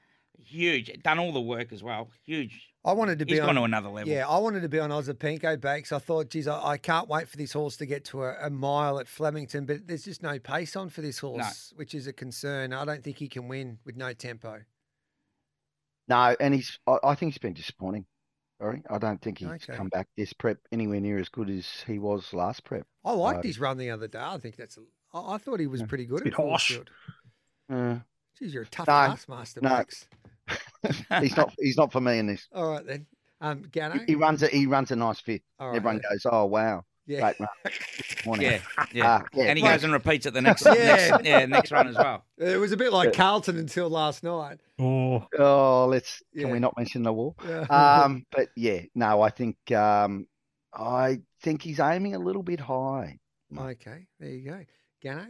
Huge. 0.45 0.91
Done 1.03 1.19
all 1.19 1.33
the 1.33 1.41
work 1.41 1.73
as 1.73 1.83
well. 1.83 2.11
Huge. 2.25 2.69
I 2.85 2.93
wanted 2.95 3.21
to 3.21 3.25
be 3.27 3.35
He's 3.35 3.41
on. 3.41 3.47
gone 3.47 3.55
to 3.55 3.63
another 3.63 3.89
level. 3.91 4.13
Yeah, 4.13 4.27
I 4.29 4.39
wanted 4.39 4.63
to 4.63 4.69
be 4.69 4.81
on 4.81 4.91
Ozapinko 4.91 5.61
Bakes. 5.61 5.93
I 5.93 6.01
thought, 6.01 6.31
geez, 6.31 6.49
I, 6.49 6.71
I 6.71 6.77
can't 6.79 7.09
wait 7.09 7.29
for 7.29 7.37
this 7.37 7.53
horse 7.53 7.77
to 7.77 7.87
get 7.87 8.05
to 8.07 8.25
a, 8.25 8.35
a 8.47 8.51
mile 8.51 8.99
at 8.99 9.07
Flemington, 9.07 9.67
but 9.67 9.87
there's 9.87 10.03
just 10.05 10.21
no 10.21 10.41
pace 10.41 10.75
on 10.75 10.89
for 10.91 11.01
this 11.01 11.21
horse, 11.21 11.73
which 11.77 11.95
is 11.95 12.09
a 12.09 12.13
concern. 12.13 12.73
I 12.73 12.85
don't 12.85 13.05
think 13.05 13.19
he 13.19 13.29
can 13.29 13.47
win 13.47 13.79
with 13.85 13.97
no 13.97 14.13
tempo. 14.13 14.63
No, 16.09 16.37
and 16.41 16.55
he's. 16.55 16.79
I, 16.87 16.97
I 17.05 17.15
think 17.15 17.33
he's 17.33 17.39
been 17.39 17.53
disappointing. 17.55 18.07
Sorry, 18.61 18.83
I 18.91 18.99
don't 18.99 19.21
think 19.21 19.39
he's 19.39 19.49
Okay. 19.49 19.75
come 19.75 19.89
back 19.89 20.09
this 20.17 20.33
prep 20.33 20.59
anywhere 20.71 21.01
near 21.01 21.19
as 21.19 21.29
good 21.29 21.51
as 21.51 21.67
he 21.87 21.99
was 21.99 22.33
last 22.33 22.65
prep. 22.65 22.87
I 23.05 23.13
liked 23.13 23.37
Right. 23.37 23.45
his 23.45 23.59
run 23.59 23.77
the 23.79 23.91
other 23.91 24.09
day. 24.09 24.21
I 24.21 24.39
think 24.39 24.57
that's. 24.57 24.77
A, 24.77 24.81
I, 25.17 25.35
I 25.35 25.39
thought 25.39 25.61
he 25.61 25.67
was 25.67 25.83
pretty 25.83 26.07
good 26.07 26.25
It's 26.27 26.27
a 26.27 26.29
at 26.29 26.37
bit 26.37 26.47
harsh. 26.49 26.69
Caulfield. 26.69 26.91
Uh, 27.71 27.99
Geez, 28.39 28.55
you're 28.55 28.63
a 28.65 28.67
tough 28.67 28.87
No, 28.89 28.93
taskmaster, 28.95 29.61
no. 29.63 29.77
Bakes. 29.79 30.07
he's 31.21 31.37
not. 31.37 31.53
He's 31.59 31.77
not 31.77 31.93
for 31.93 32.01
me 32.01 32.19
in 32.19 32.27
this. 32.27 32.47
All 32.53 32.71
right 32.73 32.85
then, 32.87 33.07
um, 33.41 33.63
Gano. 33.71 33.99
He, 34.01 34.05
he 34.09 34.15
runs 34.15 34.43
a. 34.43 34.49
He 34.49 34.67
runs 34.67 34.91
a 34.91 34.97
nice 34.97 35.21
fit. 35.21 35.43
All 35.59 35.69
right, 35.69 35.77
Everyone 35.77 35.97
then. 35.97 36.11
goes, 36.11 36.27
"Oh 36.31 36.47
wow, 36.47 36.85
yeah. 37.07 37.33
great. 37.33 37.49
Morning. 38.27 38.47
Yeah. 38.47 38.61
Yeah. 38.93 39.19
Ah, 39.23 39.27
yeah. 39.35 39.45
and 39.45 39.59
he 39.59 39.65
Right. 39.65 39.73
goes 39.73 39.85
and 39.85 39.93
repeats 39.93 40.27
it 40.27 40.35
the 40.35 40.43
next, 40.43 40.65
Yeah. 40.65 40.73
next 41.09 41.25
yeah, 41.25 41.47
next 41.47 41.73
run 41.73 41.89
as 41.89 41.97
well. 41.97 42.25
It 42.39 42.59
was 42.59 42.73
a 42.73 42.77
bit 42.77 42.93
like 42.93 43.13
Carlton 43.13 43.57
until 43.59 43.89
last 43.91 44.23
night. 44.25 44.59
Oh, 44.79 45.27
Oh, 45.39 45.87
let's. 45.87 46.23
Can 46.33 46.47
Yeah. 46.49 46.53
we 46.53 46.59
not 46.59 46.77
mention 46.77 47.03
the 47.03 47.13
war? 47.13 47.35
Yeah. 47.47 47.61
Um, 47.71 48.25
but 48.33 48.49
yeah, 48.57 48.81
no, 48.95 49.23
I 49.23 49.31
think. 49.31 49.57
Um, 49.73 50.27
I 50.75 51.21
think 51.43 51.63
he's 51.63 51.81
aiming 51.81 52.15
a 52.15 52.19
little 52.19 52.43
bit 52.43 52.61
high. 52.61 53.19
okay, 53.57 54.07
there 54.19 54.31
you 54.31 54.51
go. 54.51 54.65
Gano. 55.03 55.27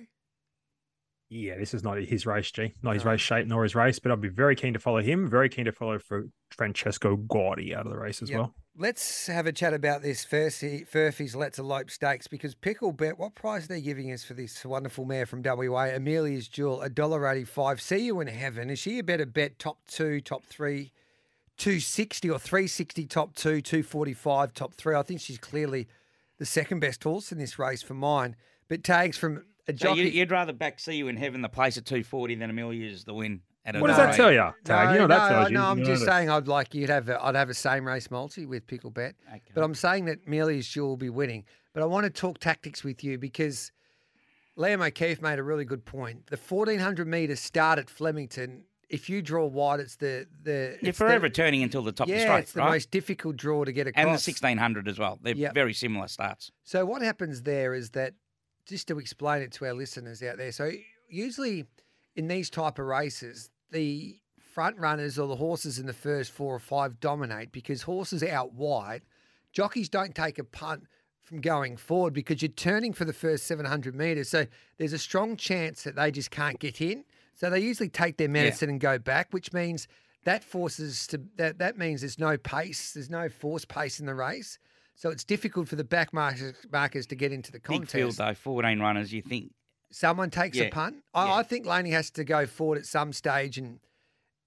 Yeah, 1.34 1.56
this 1.56 1.72
is 1.72 1.82
not 1.82 1.96
his 1.98 2.26
race, 2.26 2.50
G. 2.52 2.74
Not 2.82 2.92
his 2.94 3.04
No. 3.06 3.12
race 3.12 3.20
shape 3.22 3.46
nor 3.46 3.62
his 3.62 3.74
race, 3.74 3.98
but 3.98 4.12
I'd 4.12 4.20
be 4.20 4.28
very 4.28 4.54
keen 4.54 4.74
to 4.74 4.78
follow 4.78 5.00
him. 5.00 5.28
Very 5.28 5.48
keen 5.48 5.64
to 5.64 5.72
follow 5.72 5.98
for 5.98 6.28
Francesco 6.50 7.16
Guardi 7.16 7.74
out 7.74 7.86
of 7.86 7.90
the 7.92 7.98
race 7.98 8.20
as 8.22 8.28
Yep. 8.28 8.38
well. 8.38 8.54
Let's 8.74 9.26
have 9.26 9.46
a 9.46 9.52
chat 9.52 9.74
about 9.74 10.00
this 10.00 10.24
Furphy, 10.24 10.88
Furphy's 10.88 11.36
Let's 11.36 11.58
Elope 11.58 11.90
Stakes 11.90 12.26
because 12.26 12.54
Pickle 12.54 12.92
Bet, 12.92 13.18
what 13.18 13.34
price 13.34 13.66
are 13.66 13.68
they 13.68 13.82
giving 13.82 14.10
us 14.10 14.24
for 14.24 14.32
this 14.32 14.64
wonderful 14.64 15.04
mare 15.04 15.26
from 15.26 15.42
WA, 15.42 15.90
Amelia's 15.94 16.48
Jewel, 16.48 16.78
$1.85. 16.78 17.80
See 17.80 17.98
you 17.98 18.20
in 18.20 18.28
heaven. 18.28 18.70
Is 18.70 18.78
she 18.78 18.98
a 18.98 19.04
better 19.04 19.26
bet 19.26 19.58
top 19.58 19.76
two, 19.86 20.22
top 20.22 20.46
three, 20.46 20.90
260 21.58 22.30
or 22.30 22.38
360 22.38 23.06
top 23.06 23.34
two, 23.34 23.60
245 23.60 24.54
top 24.54 24.72
three? 24.72 24.94
I 24.94 25.02
think 25.02 25.20
she's 25.20 25.38
clearly 25.38 25.86
the 26.38 26.46
second 26.46 26.80
best 26.80 27.04
horse 27.04 27.30
in 27.30 27.36
this 27.36 27.58
race 27.58 27.82
for 27.82 27.94
mine. 27.94 28.36
But 28.68 28.84
tags 28.84 29.18
from 29.18 29.44
a 29.68 29.74
jockey. 29.74 30.00
you, 30.00 30.06
you'd 30.06 30.30
rather 30.30 30.54
back 30.54 30.80
see 30.80 30.96
you 30.96 31.08
in 31.08 31.18
heaven 31.18 31.42
the 31.42 31.50
place 31.50 31.76
at 31.76 31.84
240 31.84 32.36
than 32.36 32.48
Amelia's 32.48 33.04
the 33.04 33.12
win 33.12 33.42
at 33.64 33.76
a 33.76 33.80
What 33.80 33.86
does 33.88 33.96
that 33.96 34.14
tell 34.14 34.32
you, 34.32 34.50
Tag? 34.64 34.86
No, 34.86 34.92
you 34.92 34.98
know 34.98 35.04
what 35.04 35.08
that 35.08 35.30
no, 35.30 35.36
tells 35.38 35.50
you. 35.50 35.54
no, 35.58 35.64
I'm 35.64 35.78
You 35.78 35.84
just 35.84 36.00
know 36.00 36.06
that- 36.06 36.12
saying 36.12 36.30
I'd 36.30 36.48
like 36.48 36.74
you'd 36.74 36.90
have 36.90 37.08
a, 37.08 37.22
I'd 37.24 37.34
have 37.34 37.48
a 37.50 37.54
same 37.54 37.86
race 37.86 38.10
multi 38.10 38.44
with 38.46 38.66
Pickle 38.66 38.90
Bet. 38.90 39.14
Okay. 39.28 39.40
But 39.54 39.62
I'm 39.64 39.74
saying 39.74 40.06
that 40.06 40.18
Amelia's 40.26 40.66
Jewel 40.68 40.88
will 40.90 40.96
be 40.96 41.10
winning. 41.10 41.44
But 41.72 41.82
I 41.82 41.86
want 41.86 42.04
to 42.04 42.10
talk 42.10 42.38
tactics 42.38 42.82
with 42.84 43.02
you 43.04 43.18
because 43.18 43.72
Liam 44.58 44.86
O'Keefe 44.86 45.22
made 45.22 45.38
a 45.38 45.42
really 45.42 45.64
good 45.64 45.84
point. 45.84 46.26
The 46.26 46.36
1400 46.36 47.06
metres 47.06 47.40
start 47.40 47.78
at 47.78 47.88
Flemington. 47.88 48.64
If 48.90 49.08
you 49.08 49.22
draw 49.22 49.46
wide, 49.46 49.80
it's 49.80 49.96
the 49.96 50.26
the 50.42 50.76
You're 50.82 50.90
it's 50.90 50.98
the- 50.98 51.04
forever 51.04 51.28
turning 51.30 51.62
until 51.62 51.82
the 51.82 51.92
top 51.92 52.08
yeah, 52.08 52.14
of 52.16 52.20
the 52.20 52.26
straight, 52.26 52.38
it's 52.40 52.52
the 52.52 52.60
right? 52.60 52.72
most 52.72 52.90
difficult 52.90 53.36
draw 53.38 53.64
to 53.64 53.72
get 53.72 53.86
across. 53.86 54.00
and 54.02 54.08
the 54.08 54.18
1600 54.20 54.86
as 54.88 54.98
well. 54.98 55.18
They're 55.22 55.34
Yep. 55.34 55.54
very 55.54 55.72
similar 55.72 56.08
starts. 56.08 56.50
So 56.64 56.84
what 56.84 57.00
happens 57.00 57.42
there 57.42 57.72
is 57.72 57.90
that 57.90 58.12
just 58.66 58.86
to 58.88 58.98
explain 58.98 59.40
it 59.40 59.52
to 59.52 59.64
our 59.66 59.72
listeners 59.72 60.22
out 60.22 60.36
there. 60.36 60.52
So 60.52 60.70
usually 61.08 61.64
in 62.16 62.28
these 62.28 62.50
type 62.50 62.78
of 62.78 62.86
races, 62.86 63.50
the 63.70 64.18
front 64.38 64.78
runners 64.78 65.18
or 65.18 65.26
the 65.28 65.36
horses 65.36 65.78
in 65.78 65.86
the 65.86 65.92
first 65.92 66.30
four 66.30 66.54
or 66.54 66.58
five 66.58 67.00
dominate 67.00 67.52
because 67.52 67.82
horses 67.82 68.22
out 68.22 68.52
wide, 68.52 69.02
jockeys 69.52 69.88
don't 69.88 70.14
take 70.14 70.38
a 70.38 70.44
punt 70.44 70.84
from 71.22 71.40
going 71.40 71.76
forward 71.76 72.12
because 72.12 72.42
you're 72.42 72.50
turning 72.50 72.92
for 72.92 73.04
the 73.04 73.12
first 73.12 73.46
700 73.46 73.94
metres. 73.94 74.28
So 74.28 74.46
there's 74.78 74.92
a 74.92 74.98
strong 74.98 75.36
chance 75.36 75.84
that 75.84 75.96
they 75.96 76.10
just 76.10 76.30
can't 76.30 76.58
get 76.58 76.80
in. 76.80 77.04
So 77.34 77.48
they 77.48 77.60
usually 77.60 77.88
take 77.88 78.18
their 78.18 78.28
medicine 78.28 78.68
and 78.68 78.80
go 78.80 78.98
back, 78.98 79.28
which 79.30 79.52
means 79.52 79.88
that 80.24 80.44
forces 80.44 81.06
to 81.08 81.20
that 81.36 81.58
that 81.58 81.78
means 81.78 82.02
there's 82.02 82.18
no 82.18 82.36
pace, 82.36 82.92
there's 82.92 83.10
no 83.10 83.28
force 83.28 83.64
pace 83.64 83.98
in 83.98 84.06
the 84.06 84.14
race. 84.14 84.58
So 84.94 85.08
it's 85.10 85.24
difficult 85.24 85.68
for 85.68 85.76
the 85.76 85.84
back 85.84 86.12
markers, 86.12 86.54
markers 86.70 87.06
to 87.06 87.16
get 87.16 87.32
into 87.32 87.50
the 87.50 87.58
contest. 87.58 87.92
Big 87.92 88.02
field 88.02 88.16
though, 88.16 88.34
14 88.34 88.78
runners. 88.78 89.12
You 89.12 89.22
think 89.22 89.52
Someone 89.92 90.30
takes 90.30 90.58
a 90.58 90.70
punt. 90.70 90.96
I, 91.14 91.26
yeah. 91.26 91.34
I 91.34 91.42
think 91.42 91.66
Laney 91.66 91.90
has 91.90 92.10
to 92.12 92.24
go 92.24 92.46
forward 92.46 92.78
at 92.78 92.86
some 92.86 93.12
stage 93.12 93.58
and 93.58 93.78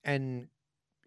and 0.04 0.48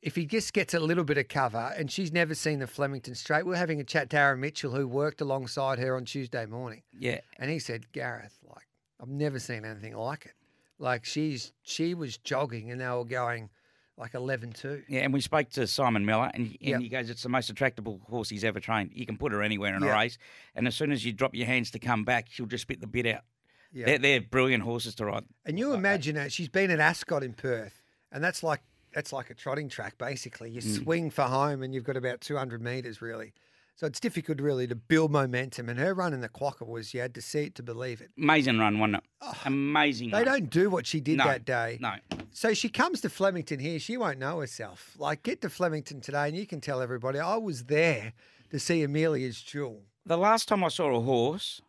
if 0.01 0.15
he 0.15 0.27
just 0.27 0.53
gets 0.53 0.75
a 0.75 0.81
little 0.81 1.03
bit 1.05 1.19
of 1.19 1.27
cover, 1.29 1.73
and 1.77 1.91
she's 1.91 2.13
never 2.13 2.33
seen 2.35 2.61
the 2.61 2.69
Flemington 2.69 3.15
straight. 3.17 3.45
We 3.45 3.55
are 3.55 3.59
having 3.59 3.81
a 3.81 3.85
chat 3.85 4.11
to 4.11 4.17
Aaron 4.19 4.39
Mitchell, 4.41 4.71
who 4.73 4.87
worked 4.87 5.21
alongside 5.21 5.81
her 5.81 5.97
on 5.97 6.05
Tuesday 6.05 6.47
morning, 6.47 6.83
yeah, 6.97 7.19
and 7.39 7.51
he 7.51 7.59
said, 7.59 7.91
Gareth, 7.93 8.39
like 8.49 8.69
I've 9.01 9.09
never 9.09 9.41
seen 9.41 9.65
anything 9.65 9.97
like 9.97 10.27
it. 10.27 10.33
Like 10.79 11.05
she's 11.05 11.53
she 11.63 11.95
was 11.95 12.17
jogging, 12.17 12.71
and 12.71 12.81
they 12.81 12.89
were 12.89 13.05
going 13.05 13.51
like 13.97 14.13
11-2. 14.13 14.85
yeah. 14.89 15.01
And 15.01 15.13
we 15.13 15.21
spoke 15.21 15.51
to 15.51 15.67
Simon 15.67 16.07
Miller, 16.07 16.31
and, 16.33 16.47
and 16.47 16.57
Yep. 16.61 16.81
he 16.81 16.89
goes, 16.89 17.11
"It's 17.11 17.25
the 17.25 17.29
most 17.29 17.51
attractable 17.51 18.01
horse 18.09 18.29
he's 18.29 18.45
ever 18.45 18.61
trained. 18.61 18.93
You 18.95 19.05
can 19.05 19.17
put 19.19 19.33
her 19.33 19.43
anywhere 19.43 19.75
in 19.75 19.83
Yeah. 19.83 19.91
a 19.91 19.99
race, 19.99 20.17
and 20.55 20.69
as 20.69 20.77
soon 20.77 20.93
as 20.93 21.05
you 21.05 21.13
drop 21.13 21.35
your 21.35 21.47
hands 21.49 21.73
to 21.73 21.81
come 21.81 22.05
back, 22.05 22.29
she'll 22.31 22.47
just 22.47 22.63
spit 22.63 22.81
the 22.81 22.87
bit 22.87 23.07
out. 23.07 23.23
Yeah. 23.73 23.87
They're, 23.87 23.99
they're 23.99 24.21
brilliant 24.21 24.63
horses 24.65 24.95
to 24.97 25.05
ride. 25.07 25.25
And 25.45 25.59
you 25.59 25.73
imagine 25.75 26.15
that 26.17 26.33
she's 26.33 26.49
been 26.49 26.71
at 26.71 26.81
Ascot 26.81 27.23
in 27.23 27.35
Perth, 27.35 27.83
and 28.13 28.23
that's 28.25 28.43
like 28.43 28.61
that's 28.95 29.13
like 29.13 29.29
a 29.31 29.35
trotting 29.35 29.69
track 29.69 29.99
basically. 29.99 30.51
You 30.51 30.61
Mm. 30.63 30.83
swing 30.85 31.11
for 31.11 31.23
home, 31.25 31.63
and 31.63 31.75
you've 31.75 31.85
got 31.85 31.97
about 31.97 32.21
two 32.21 32.37
hundred 32.37 32.63
meters 32.63 33.03
really. 33.03 33.33
So 33.77 33.87
it's 33.87 34.01
difficult 34.01 34.41
really 34.41 34.67
to 34.67 34.75
build 34.75 35.13
momentum. 35.13 35.69
And 35.69 35.79
her 35.79 35.95
run 35.95 36.13
in 36.13 36.21
the 36.21 36.29
quokka 36.29 36.67
was 36.67 36.93
you 36.95 37.01
had 37.01 37.15
to 37.15 37.23
see 37.23 37.45
it 37.45 37.55
to 37.57 37.63
believe 37.63 38.01
it. 38.01 38.11
Amazing 38.19 38.59
run, 38.59 38.81
wasn't 38.81 38.97
it? 38.97 39.37
Amazing. 39.45 40.13
Oh, 40.13 40.19
They 40.19 40.25
run. 40.25 40.41
don't 40.41 40.51
do 40.51 40.69
what 40.69 40.85
she 40.85 40.99
did 41.01 41.19
No, 41.19 41.25
that 41.27 41.45
day. 41.45 41.79
No, 41.81 41.93
So 42.33 42.55
she 42.55 42.69
comes 42.71 43.01
to 43.03 43.09
Flemington 43.09 43.61
here. 43.61 43.79
She 43.79 43.97
won't 43.97 44.19
know 44.19 44.41
herself. 44.41 44.97
Like 44.99 45.23
get 45.23 45.41
to 45.43 45.49
Flemington 45.51 46.01
today, 46.01 46.27
and 46.27 46.37
you 46.37 46.45
can 46.45 46.61
tell 46.61 46.83
everybody 46.83 47.21
I 47.21 47.37
was 47.37 47.67
there 47.67 48.15
to 48.51 48.59
see 48.59 48.83
Amelia's 48.83 49.41
jewel. 49.41 49.83
the 50.05 50.17
last 50.19 50.49
time 50.49 50.65
I 50.65 50.69
saw 50.69 50.93
a 50.97 51.01
horse 51.01 51.61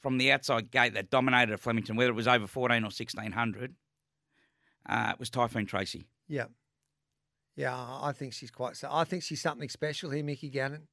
from 0.00 0.18
the 0.18 0.32
outside 0.32 0.70
gate 0.70 0.94
that 0.94 1.10
dominated 1.10 1.52
at 1.52 1.60
Flemington, 1.60 1.96
whether 1.96 2.10
it 2.10 2.14
was 2.14 2.28
over 2.28 2.46
14 2.46 2.82
or 2.82 2.86
1600, 2.86 3.74
uh, 4.88 5.10
it 5.12 5.18
was 5.18 5.30
Typhoon 5.30 5.66
Tracey. 5.66 6.06
Yeah, 6.28 6.46
yeah. 7.56 7.74
I 7.76 8.12
think 8.12 8.32
she's 8.32 8.50
quite. 8.50 8.80
I 8.88 9.04
think 9.04 9.22
she's 9.22 9.42
something 9.42 9.68
special 9.68 10.10
here, 10.10 10.24
Mickey 10.24 10.48
Gannon. 10.50 10.88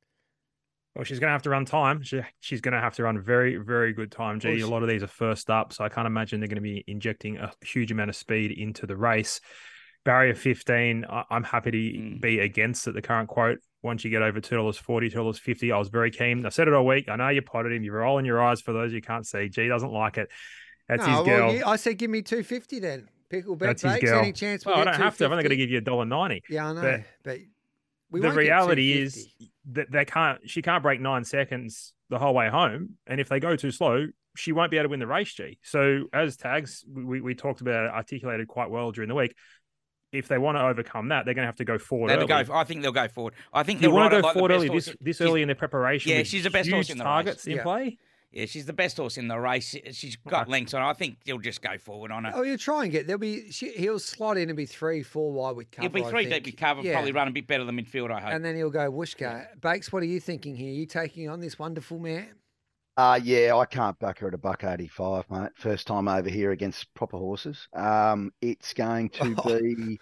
Well, 0.95 1.03
she's 1.03 1.19
going 1.19 1.27
to 1.29 1.33
have 1.33 1.43
to 1.43 1.51
run 1.51 1.63
time. 1.65 2.01
She, 2.01 2.21
she's 2.39 2.59
going 2.59 2.73
to 2.73 2.81
have 2.81 2.95
to 2.95 3.03
run 3.03 3.21
very, 3.21 3.57
very 3.57 3.93
good 3.93 4.11
time. 4.11 4.39
Gee, 4.39 4.61
a 4.61 4.67
lot 4.67 4.81
of 4.81 4.89
these 4.89 5.03
are 5.03 5.07
first 5.07 5.47
up, 5.49 5.71
so 5.71 5.83
I 5.83 5.89
can't 5.89 6.07
imagine 6.07 6.39
they're 6.39 6.47
going 6.47 6.55
to 6.55 6.61
be 6.61 6.83
injecting 6.87 7.37
a 7.37 7.51
huge 7.63 7.91
amount 7.91 8.09
of 8.09 8.15
speed 8.15 8.51
into 8.51 8.87
the 8.87 8.97
race. 8.97 9.39
Barrier 10.05 10.33
15, 10.33 11.05
I, 11.07 11.23
I'm 11.29 11.43
happy 11.43 11.69
to 11.71 11.77
Mm. 11.77 12.19
be 12.21 12.39
against 12.39 12.87
at 12.87 12.95
the 12.95 13.01
current 13.03 13.29
quote. 13.29 13.59
Once 13.83 14.03
you 14.03 14.09
get 14.09 14.21
over 14.21 14.41
$2.40, 14.41 15.13
$2.50, 15.13 15.73
I 15.73 15.77
was 15.77 15.89
very 15.89 16.09
keen. 16.09 16.45
I 16.45 16.49
said 16.49 16.67
it 16.67 16.73
all 16.73 16.85
week. 16.85 17.09
I 17.09 17.15
know 17.15 17.29
you 17.29 17.41
potted 17.41 17.71
him. 17.71 17.83
You're 17.83 17.99
rolling 17.99 18.25
your 18.25 18.41
eyes 18.41 18.59
for 18.59 18.73
those 18.73 18.91
who 18.91 19.01
can't 19.01 19.25
see. 19.25 19.49
G 19.49 19.67
doesn't 19.67 19.91
like 19.91 20.17
it. 20.17 20.29
That's 20.87 21.05
no, 21.05 21.17
his 21.17 21.25
girl. 21.25 21.53
well, 21.53 21.69
I 21.69 21.75
said 21.75 21.97
give 21.97 22.09
me 22.09 22.21
two 22.21 22.43
fifty 22.43 22.79
then. 22.79 23.09
Pickle 23.29 23.55
bet 23.55 23.69
That's 23.69 23.81
his 23.81 24.09
girl. 24.09 24.19
Any 24.19 24.31
chance? 24.31 24.65
we 24.65 24.71
well, 24.71 24.81
I 24.81 24.85
don't 24.85 24.95
have 24.95 25.17
to. 25.17 25.25
I'm 25.25 25.31
only 25.31 25.43
going 25.43 25.49
to 25.51 25.57
give 25.57 25.69
you 25.69 25.79
a 25.79 25.81
dollar 25.81 26.05
ninety. 26.05 26.43
Yeah, 26.49 26.69
I 26.69 26.73
know, 26.73 26.81
but 26.81 27.01
but, 27.23 27.37
we 28.09 28.21
the 28.21 28.31
reality 28.31 28.93
is 28.93 29.27
that 29.73 29.91
they 29.91 30.05
can't. 30.05 30.39
She 30.49 30.61
can't 30.61 30.81
break 30.81 31.01
nine 31.01 31.25
seconds 31.25 31.93
the 32.09 32.17
whole 32.19 32.33
way 32.33 32.49
home, 32.49 32.95
and 33.05 33.19
if 33.19 33.27
they 33.27 33.41
go 33.41 33.57
too 33.57 33.71
slow, 33.71 34.07
she 34.35 34.53
won't 34.53 34.71
be 34.71 34.77
able 34.77 34.85
to 34.85 34.89
win 34.89 35.01
the 35.01 35.07
race. 35.07 35.33
G. 35.33 35.59
So 35.61 36.03
as 36.13 36.37
tags, 36.37 36.85
we 36.87 37.19
we 37.19 37.35
talked 37.35 37.59
about 37.59 37.85
it, 37.85 37.91
articulated 37.91 38.47
quite 38.47 38.69
well 38.69 38.91
during 38.91 39.09
the 39.09 39.15
week. 39.15 39.35
If 40.11 40.27
they 40.29 40.37
want 40.37 40.57
to 40.57 40.63
overcome 40.65 41.09
that, 41.09 41.25
they're 41.25 41.33
going 41.33 41.43
to 41.43 41.47
have 41.47 41.57
to 41.57 41.65
go 41.65 41.77
forward. 41.77 42.09
They'll 42.09 42.19
early. 42.19 42.45
go. 42.45 42.53
I 42.53 42.63
think 42.63 42.81
they'll 42.81 42.91
go 42.91 43.07
forward. 43.09 43.33
I 43.53 43.63
think 43.63 43.81
they'll 43.81 43.91
want 43.91 44.11
to 44.11 44.21
go 44.21 44.27
like 44.27 44.33
forward 44.33 44.51
early 44.51 44.67
horse. 44.67 44.85
this 44.85 44.95
this 45.01 45.21
early 45.21 45.41
in 45.41 45.47
their 45.47 45.55
preparation. 45.55 46.11
Yeah, 46.11 46.23
she's 46.23 46.43
the 46.43 46.49
best 46.49 46.69
horse 46.69 46.89
in 46.89 46.97
the 46.97 47.03
targets 47.03 47.45
race. 47.45 47.47
in 47.47 47.57
Yeah. 47.57 47.63
play. 47.63 47.97
Yeah, 48.31 48.45
she's 48.45 48.65
the 48.65 48.73
best 48.73 48.97
horse 48.97 49.17
in 49.17 49.29
the 49.29 49.39
race. 49.39 49.75
She's 49.91 50.17
got 50.17 50.49
lengths 50.49 50.73
on. 50.73 50.81
I 50.81 50.93
think 50.93 51.17
he'll 51.25 51.39
just 51.39 51.61
go 51.61 51.77
forward 51.77 52.11
on 52.11 52.25
her. 52.25 52.31
Oh, 52.35 52.43
you'll 52.43 52.57
try 52.57 52.83
and 52.83 52.91
get 52.91 53.07
there'll 53.07 53.19
be 53.19 53.51
she, 53.51 53.71
he'll 53.71 53.99
slot 53.99 54.37
in 54.37 54.49
and 54.49 54.57
be 54.57 54.65
three, 54.65 55.01
four 55.01 55.31
wide 55.31 55.55
with 55.55 55.71
cover. 55.71 55.83
He'll 55.83 56.03
be 56.03 56.09
three 56.09 56.25
deep 56.25 56.45
with 56.45 56.57
cover, 56.57 56.81
Yeah. 56.81 56.93
probably 56.93 57.13
run 57.13 57.27
a 57.27 57.31
bit 57.31 57.47
better 57.47 57.63
than 57.63 57.77
midfield. 57.77 58.11
I 58.11 58.19
hope. 58.19 58.33
And 58.33 58.43
then 58.43 58.55
he'll 58.55 58.69
go 58.69 58.91
Wooshka. 58.91 59.59
Bakes, 59.61 59.91
what 59.91 60.03
are 60.03 60.07
you 60.07 60.19
thinking 60.19 60.55
here? 60.55 60.71
you 60.71 60.85
taking 60.85 61.29
on 61.29 61.39
this 61.39 61.57
wonderful 61.57 61.99
man? 61.99 62.27
Uh, 62.97 63.19
yeah, 63.23 63.55
I 63.55 63.65
can't 63.65 63.97
back 63.99 64.17
her 64.19 64.27
at 64.27 64.33
a 64.33 64.39
buck 64.39 64.63
eighty-five, 64.63 65.29
mate. 65.29 65.51
First 65.55 65.85
time 65.85 66.07
over 66.07 66.29
here 66.29 66.51
against 66.51 66.91
proper 66.95 67.17
horses. 67.17 67.67
Um, 67.73 68.31
it's 68.41 68.73
going 68.73 69.09
to 69.11 69.35
be. 69.45 69.99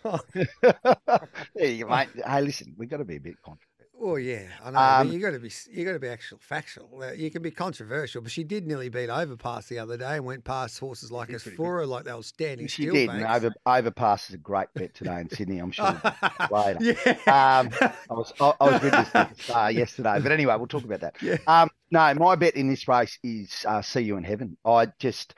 there 1.54 1.68
you 1.68 1.84
go, 1.84 1.90
mate. 1.90 2.10
Hey, 2.26 2.42
listen, 2.42 2.74
we've 2.78 2.90
got 2.90 2.98
to 2.98 3.06
be 3.06 3.18
a 3.18 3.20
bit 3.20 3.36
controversial. 3.44 3.75
Oh 4.02 4.18
yeah, 4.18 4.44
I 4.64 4.72
know. 4.72 4.78
Um, 4.80 5.08
but 5.08 5.14
you 5.14 5.22
got 5.22 5.32
to 5.32 5.40
be 5.40 5.50
you 5.72 5.86
got 5.86 5.94
to 5.94 6.00
be 6.00 6.10
actual 6.10 6.38
factual. 6.42 7.02
Uh, 7.02 7.14
You 7.14 7.32
can 7.32 7.42
be 7.42 7.50
controversial, 7.50 8.22
but 8.22 8.30
she 8.32 8.44
did 8.44 8.68
nearly 8.68 8.90
beat 8.90 9.10
Overpass 9.10 9.68
the 9.68 9.80
other 9.80 9.96
day 9.98 10.18
and 10.18 10.26
went 10.26 10.44
past 10.44 10.78
horses 10.80 11.12
like 11.14 11.30
did 11.30 11.38
a 11.38 11.40
pretty 11.40 11.58
like 11.86 12.04
they 12.04 12.14
were 12.14 12.22
standing 12.22 12.68
She 12.68 12.84
still. 12.84 12.94
did, 12.94 13.10
and 13.10 13.24
over 13.24 13.54
overpass 13.66 14.30
is 14.30 14.36
a 14.36 14.38
great 14.38 14.68
bet 14.76 14.94
today 14.94 15.22
in 15.22 15.30
Sydney. 15.30 15.60
I'm 15.60 15.72
sure 15.72 16.00
later. 16.52 16.80
yeah. 16.82 17.14
Um, 17.26 17.70
I 17.82 18.14
was 18.14 18.34
I, 18.42 18.54
I 18.60 18.70
was 18.72 18.82
with 18.82 18.92
this 18.92 19.10
at 19.16 19.36
the 19.36 19.44
start 19.44 19.74
yesterday, 19.74 20.20
but 20.22 20.32
anyway, 20.32 20.56
we'll 20.58 20.68
talk 20.68 20.84
about 20.84 21.00
that. 21.00 21.16
Yeah. 21.22 21.38
Um, 21.48 21.70
no, 21.90 22.14
my 22.16 22.36
bet 22.36 22.56
in 22.58 22.68
this 22.68 22.88
race 22.90 23.18
is 23.24 23.66
uh, 23.66 23.82
see 23.82 24.02
you 24.02 24.18
in 24.18 24.24
heaven. 24.26 24.58
I 24.66 24.88
just, 25.00 25.36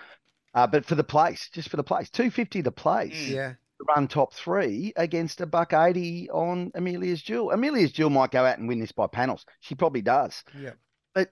uh, 0.55 0.65
but 0.65 0.83
for 0.83 0.95
the 0.95 1.03
place, 1.03 1.49
just 1.53 1.69
for 1.69 1.77
the 1.77 1.83
place, 1.83 2.09
two 2.09 2.31
fifty 2.31 2.61
the 2.61 2.71
place. 2.71 3.15
Yeah. 3.29 3.53
Run 3.87 4.07
top 4.07 4.33
three 4.33 4.93
against 4.95 5.41
a 5.41 5.45
buck 5.45 5.73
eighty 5.73 6.29
on 6.29 6.71
Amelia's 6.75 7.21
Jewel. 7.21 7.51
Amelia's 7.51 7.91
Jewel 7.91 8.09
might 8.09 8.31
go 8.31 8.45
out 8.45 8.57
and 8.57 8.67
win 8.67 8.79
this 8.79 8.91
by 8.91 9.07
panels. 9.07 9.45
She 9.59 9.75
probably 9.75 10.01
does. 10.01 10.43
Yeah. 10.59 10.73
But 11.13 11.29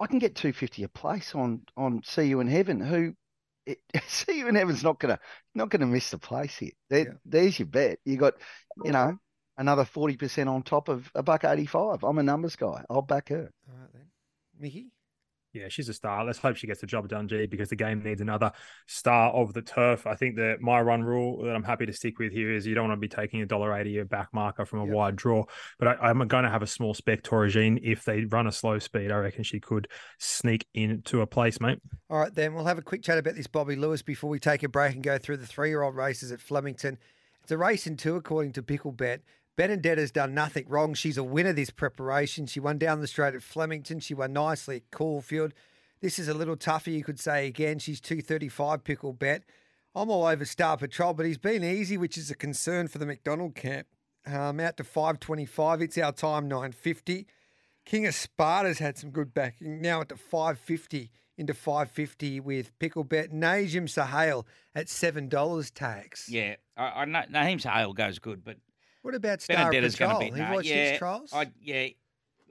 I 0.00 0.06
can 0.06 0.18
get 0.18 0.34
two 0.34 0.52
fifty 0.52 0.82
a 0.84 0.88
place 0.88 1.34
on 1.34 1.62
on 1.76 2.02
See 2.04 2.24
You 2.24 2.40
in 2.40 2.46
Heaven. 2.48 2.80
Who 2.80 3.14
it, 3.66 3.78
See 4.06 4.38
You 4.38 4.48
in 4.48 4.54
Heaven's 4.54 4.82
not 4.84 4.98
gonna 4.98 5.18
not 5.54 5.70
gonna 5.70 5.86
miss 5.86 6.10
the 6.10 6.18
place 6.18 6.56
here. 6.58 6.72
There, 6.90 7.06
Yeah. 7.06 7.12
There's 7.24 7.58
your 7.58 7.66
bet. 7.66 7.98
You 8.04 8.16
got 8.16 8.34
you 8.84 8.92
know 8.92 9.18
another 9.58 9.84
forty 9.84 10.16
percent 10.16 10.48
on 10.48 10.62
top 10.62 10.88
of 10.88 11.10
a 11.14 11.22
buck 11.22 11.44
eighty 11.44 11.66
five. 11.66 12.04
I'm 12.04 12.18
a 12.18 12.22
numbers 12.22 12.56
guy. 12.56 12.84
I'll 12.88 13.02
back 13.02 13.28
her. 13.30 13.50
All 13.68 13.76
right 13.80 13.90
then, 13.92 14.06
Mickey. 14.58 14.93
Yeah, 15.54 15.68
she's 15.68 15.88
a 15.88 15.94
star. 15.94 16.24
Let's 16.24 16.38
hope 16.38 16.56
she 16.56 16.66
gets 16.66 16.80
the 16.80 16.86
job 16.86 17.08
done, 17.08 17.28
G, 17.28 17.46
because 17.46 17.68
the 17.68 17.76
game 17.76 18.02
needs 18.02 18.20
another 18.20 18.50
star 18.86 19.30
of 19.30 19.54
the 19.54 19.62
turf. 19.62 20.06
I 20.06 20.16
think 20.16 20.34
that 20.36 20.60
my 20.60 20.80
run 20.80 21.02
rule 21.04 21.44
that 21.44 21.54
I'm 21.54 21.62
happy 21.62 21.86
to 21.86 21.92
stick 21.92 22.18
with 22.18 22.32
here 22.32 22.52
is 22.52 22.66
you 22.66 22.74
don't 22.74 22.88
want 22.88 23.00
to 23.00 23.00
be 23.00 23.08
taking 23.08 23.40
a 23.40 23.46
dollar 23.46 23.72
eighty 23.76 23.98
a 23.98 24.04
back 24.04 24.28
marker 24.32 24.66
from 24.66 24.80
a 24.80 24.84
Yep. 24.86 24.94
wide 24.94 25.16
draw. 25.16 25.44
But 25.78 25.88
I, 25.88 26.08
I'm 26.08 26.18
going 26.26 26.42
to 26.44 26.50
have 26.50 26.62
a 26.62 26.66
small 26.66 26.92
spec 26.92 27.22
Torregine. 27.22 27.78
If 27.82 28.04
they 28.04 28.24
run 28.24 28.48
a 28.48 28.52
slow 28.52 28.78
speed, 28.80 29.12
I 29.12 29.16
reckon 29.18 29.44
she 29.44 29.60
could 29.60 29.86
sneak 30.18 30.66
into 30.74 31.20
a 31.20 31.26
place, 31.26 31.60
mate. 31.60 31.78
All 32.10 32.18
right, 32.18 32.34
then 32.34 32.54
we'll 32.54 32.64
have 32.64 32.78
a 32.78 32.82
quick 32.82 33.02
chat 33.02 33.16
about 33.18 33.36
this 33.36 33.46
Bobby 33.46 33.76
Lewis 33.76 34.02
before 34.02 34.28
we 34.30 34.40
take 34.40 34.64
a 34.64 34.68
break 34.68 34.94
and 34.94 35.04
go 35.04 35.18
through 35.18 35.36
the 35.36 35.46
three-year-old 35.46 35.94
races 35.94 36.32
at 36.32 36.40
Flemington. 36.40 36.98
It's 37.44 37.52
a 37.52 37.58
race 37.58 37.86
in 37.86 37.96
two, 37.96 38.16
according 38.16 38.52
to 38.54 38.62
Picklebet. 38.62 39.20
Benedetta's 39.56 40.10
done 40.10 40.34
nothing 40.34 40.66
wrong. 40.68 40.94
She's 40.94 41.16
a 41.16 41.24
winner 41.24 41.52
this 41.52 41.70
preparation. 41.70 42.46
She 42.46 42.60
won 42.60 42.78
down 42.78 43.00
the 43.00 43.06
straight 43.06 43.34
at 43.34 43.42
Flemington. 43.42 44.00
She 44.00 44.14
won 44.14 44.32
nicely 44.32 44.76
at 44.76 44.90
Caulfield. 44.90 45.52
This 46.00 46.18
is 46.18 46.28
a 46.28 46.34
little 46.34 46.56
tougher, 46.56 46.90
you 46.90 47.04
could 47.04 47.20
say 47.20 47.46
again. 47.46 47.78
She's 47.78 48.00
235 48.00 48.84
pickle 48.84 49.12
bet. 49.12 49.44
I'm 49.94 50.10
all 50.10 50.26
over 50.26 50.44
Star 50.44 50.76
Patrol, 50.76 51.14
but 51.14 51.24
he's 51.24 51.38
been 51.38 51.62
easy, 51.62 51.96
which 51.96 52.18
is 52.18 52.30
a 52.30 52.34
concern 52.34 52.88
for 52.88 52.98
the 52.98 53.06
McDonald 53.06 53.54
camp. 53.54 53.86
Um, 54.26 54.58
out 54.58 54.76
to 54.78 54.84
525. 54.84 55.82
It's 55.82 55.98
our 55.98 56.12
time, 56.12 56.48
950. 56.48 57.26
King 57.84 58.06
of 58.06 58.14
Sparta's 58.14 58.78
had 58.78 58.98
some 58.98 59.10
good 59.10 59.32
backing. 59.32 59.80
Now 59.80 60.00
at 60.00 60.08
the 60.08 60.16
550 60.16 61.10
into 61.36 61.54
550 61.54 62.40
with 62.40 62.76
Picklebet. 62.78 63.32
Najim 63.32 63.84
Sahale 63.84 64.44
at 64.74 64.86
$7 64.86 65.70
tax. 65.74 66.28
Yeah, 66.28 66.56
I, 66.76 66.84
I 66.84 67.04
know 67.04 67.22
Naheem 67.30 67.60
Sahale 67.62 67.94
goes 67.94 68.18
good, 68.18 68.44
but 68.44 68.56
What 69.04 69.14
about 69.14 69.42
Star 69.42 69.70
Benedetta's 69.70 69.96
Patrol? 69.96 70.18
be. 70.18 70.30
Nah, 70.30 70.54
watched 70.54 70.66
yeah, 70.68 70.90
his 70.92 70.98
trials? 70.98 71.30
I, 71.34 71.50
yeah, 71.60 71.88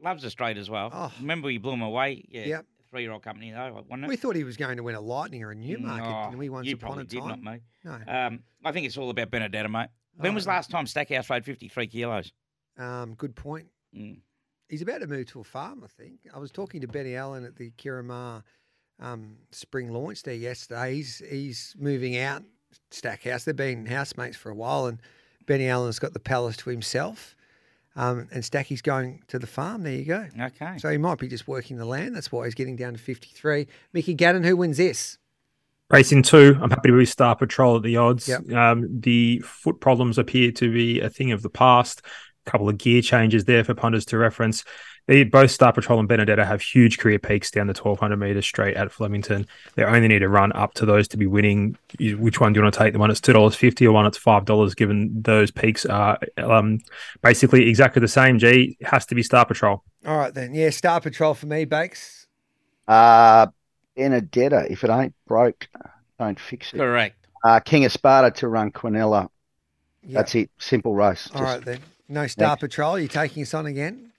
loves 0.04 0.24
a 0.24 0.30
straight 0.30 0.58
as 0.58 0.70
well. 0.70 0.92
Oh. 0.94 1.12
Remember, 1.20 1.48
we 1.48 1.58
blew 1.58 1.74
him 1.74 1.82
away. 1.82 2.24
Yeah, 2.30 2.46
Yep. 2.46 2.66
three-year-old 2.92 3.24
company 3.24 3.52
though, 3.52 3.74
wasn't 3.90 4.04
it? 4.06 4.08
We 4.08 4.16
thought 4.18 4.36
he 4.36 4.44
was 4.44 4.56
going 4.56 4.78
to 4.78 4.84
win 4.84 4.94
a 4.94 5.02
Lightning 5.02 5.42
or 5.44 5.50
a 5.50 5.56
Newmarket, 5.56 6.06
No, 6.08 6.24
didn't 6.26 6.38
we, 6.38 6.50
once 6.50 6.68
you 6.68 6.76
upon 6.76 6.90
probably 6.90 7.02
a 7.02 7.06
did 7.08 7.20
time? 7.22 7.28
not, 7.30 7.42
mate. 7.42 7.62
No. 7.84 7.98
Um, 8.08 8.44
I 8.64 8.72
think 8.72 8.86
it's 8.86 8.98
all 8.98 9.10
about 9.10 9.32
Benedetta, 9.32 9.68
mate. 9.68 9.90
When 10.16 10.32
Oh, 10.34 10.36
was 10.36 10.46
last 10.46 10.70
time 10.70 10.86
Stackhouse 10.86 11.28
weighed 11.28 11.44
53 11.44 11.88
kilos? 11.88 12.32
Um, 12.78 13.16
good 13.16 13.36
point. 13.36 13.66
Mm. 13.98 14.20
He's 14.70 14.84
about 14.84 15.02
to 15.02 15.08
move 15.08 15.26
to 15.32 15.40
a 15.40 15.44
farm, 15.44 15.82
I 15.84 15.88
think. 15.88 16.20
I 16.34 16.38
was 16.38 16.52
talking 16.52 16.82
to 16.82 16.88
Benny 16.88 17.16
Allen 17.16 17.46
at 17.46 17.56
the 17.56 17.72
Kiramar 17.72 18.44
um, 19.00 19.38
spring 19.52 19.92
launch 19.92 20.22
there 20.22 20.36
yesterday. 20.36 20.94
He's 20.96 21.18
he's 21.28 21.76
moving 21.80 22.18
out 22.20 22.44
Stackhouse. 22.92 23.44
They've 23.44 23.56
been 23.56 23.88
housemates 23.88 24.38
for 24.38 24.50
a 24.52 24.56
while, 24.56 24.86
and 24.86 25.00
Benny 25.46 25.68
Allen's 25.68 26.00
got 26.00 26.14
the 26.14 26.20
palace 26.20 26.58
to 26.58 26.70
himself. 26.70 27.36
Um, 27.96 28.28
and 28.32 28.44
Stacky's 28.44 28.82
going 28.82 29.22
to 29.28 29.38
the 29.38 29.46
farm. 29.46 29.84
There 29.84 29.94
you 29.94 30.06
go. 30.06 30.26
Okay. 30.40 30.78
So 30.80 30.90
he 30.90 30.98
might 30.98 31.20
be 31.20 31.28
just 31.28 31.48
working 31.48 31.78
the 31.78 31.86
land. 31.86 32.16
That's 32.16 32.32
why 32.32 32.46
he's 32.46 32.56
getting 32.56 32.76
down 32.76 32.94
to 32.94 33.00
53. 33.00 33.68
Mickey 33.94 34.14
Gannon, 34.16 34.44
who 34.44 34.58
wins 34.58 34.78
this? 34.78 35.20
Racing 35.92 36.24
two, 36.24 36.58
I'm 36.60 36.72
happy 36.72 36.90
to 36.90 36.98
be 36.98 37.06
Star 37.06 37.36
Patrol 37.36 37.76
at 37.76 37.84
the 37.84 37.98
odds. 37.98 38.28
Yep. 38.28 38.52
Um, 38.52 38.88
the 39.00 39.40
foot 39.40 39.80
problems 39.80 40.18
appear 40.18 40.52
to 40.54 40.74
be 40.74 41.02
a 41.02 41.10
thing 41.10 41.32
of 41.32 41.44
the 41.44 41.52
past. 41.52 42.02
A 42.48 42.50
couple 42.50 42.68
of 42.68 42.80
gear 42.80 43.02
changes 43.02 43.46
there 43.46 43.64
for 43.64 43.76
punters 43.76 44.06
to 44.08 44.18
reference. 44.18 44.64
They, 45.06 45.24
both 45.26 45.52
Star 45.52 45.74
Patrol 45.74 46.00
and 46.00 46.08
Benedetta 46.08 46.46
have 46.46 46.62
huge 46.62 46.98
career 46.98 47.20
peaks 47.20 47.52
down 47.52 47.68
the 47.68 47.74
1200 47.74 48.16
meters 48.18 48.46
straight 48.46 48.78
at 48.78 48.92
Flemington. 48.92 49.46
They 49.76 49.84
only 49.84 50.08
need 50.08 50.20
to 50.20 50.30
run 50.30 50.54
up 50.54 50.74
to 50.76 50.86
those 50.86 51.10
to 51.10 51.18
be 51.18 51.28
winning. 51.28 51.78
Which 52.00 52.40
one 52.40 52.54
do 52.54 52.60
you 52.60 52.64
want 52.64 52.74
to 52.74 52.80
take? 52.80 52.94
The 52.94 53.00
one 53.00 53.10
that's 53.10 53.20
two 53.20 53.34
dollars 53.34 53.56
fifty 53.56 53.86
or 53.86 53.92
one 53.92 54.06
that's 54.06 54.18
five 54.18 54.46
dollars? 54.46 54.76
Given 54.76 55.22
those 55.22 55.52
peaks 55.52 55.86
are 55.86 56.18
um, 56.38 56.80
basically 57.22 57.68
exactly 57.70 58.00
the 58.00 58.08
same. 58.08 58.40
G 58.40 58.78
has 58.82 59.06
to 59.08 59.16
be 59.16 59.24
Star 59.24 59.46
Patrol. 59.46 59.84
All 60.06 60.18
right, 60.18 60.34
then. 60.34 60.54
Yeah, 60.54 60.70
Star 60.70 61.02
Patrol 61.02 61.34
for 61.34 61.48
me, 61.48 61.66
Bakes. 61.66 62.28
Uh, 62.88 63.48
Benedetta, 63.98 64.68
if 64.72 64.84
it 64.84 64.90
ain't 64.90 65.14
broke, 65.28 65.68
don't 66.18 66.40
fix 66.40 66.74
it. 66.74 66.78
Correct. 66.78 67.18
Uh, 67.44 67.60
King 67.60 67.84
of 67.84 67.92
Sparta 67.92 68.32
to 68.40 68.48
run 68.48 68.72
Quinella. 68.72 69.30
Yep. 70.04 70.14
That's 70.14 70.36
it. 70.36 70.50
Simple 70.60 70.96
race. 70.96 71.30
All 71.34 71.42
Just- 71.42 71.54
right, 71.58 71.66
then. 71.66 71.80
No 72.10 72.28
Star 72.28 72.50
Next. 72.52 72.62
Patrol. 72.62 73.00
You 73.00 73.08
taking 73.08 73.44
us 73.44 73.54
on 73.54 73.66
again? 73.66 74.12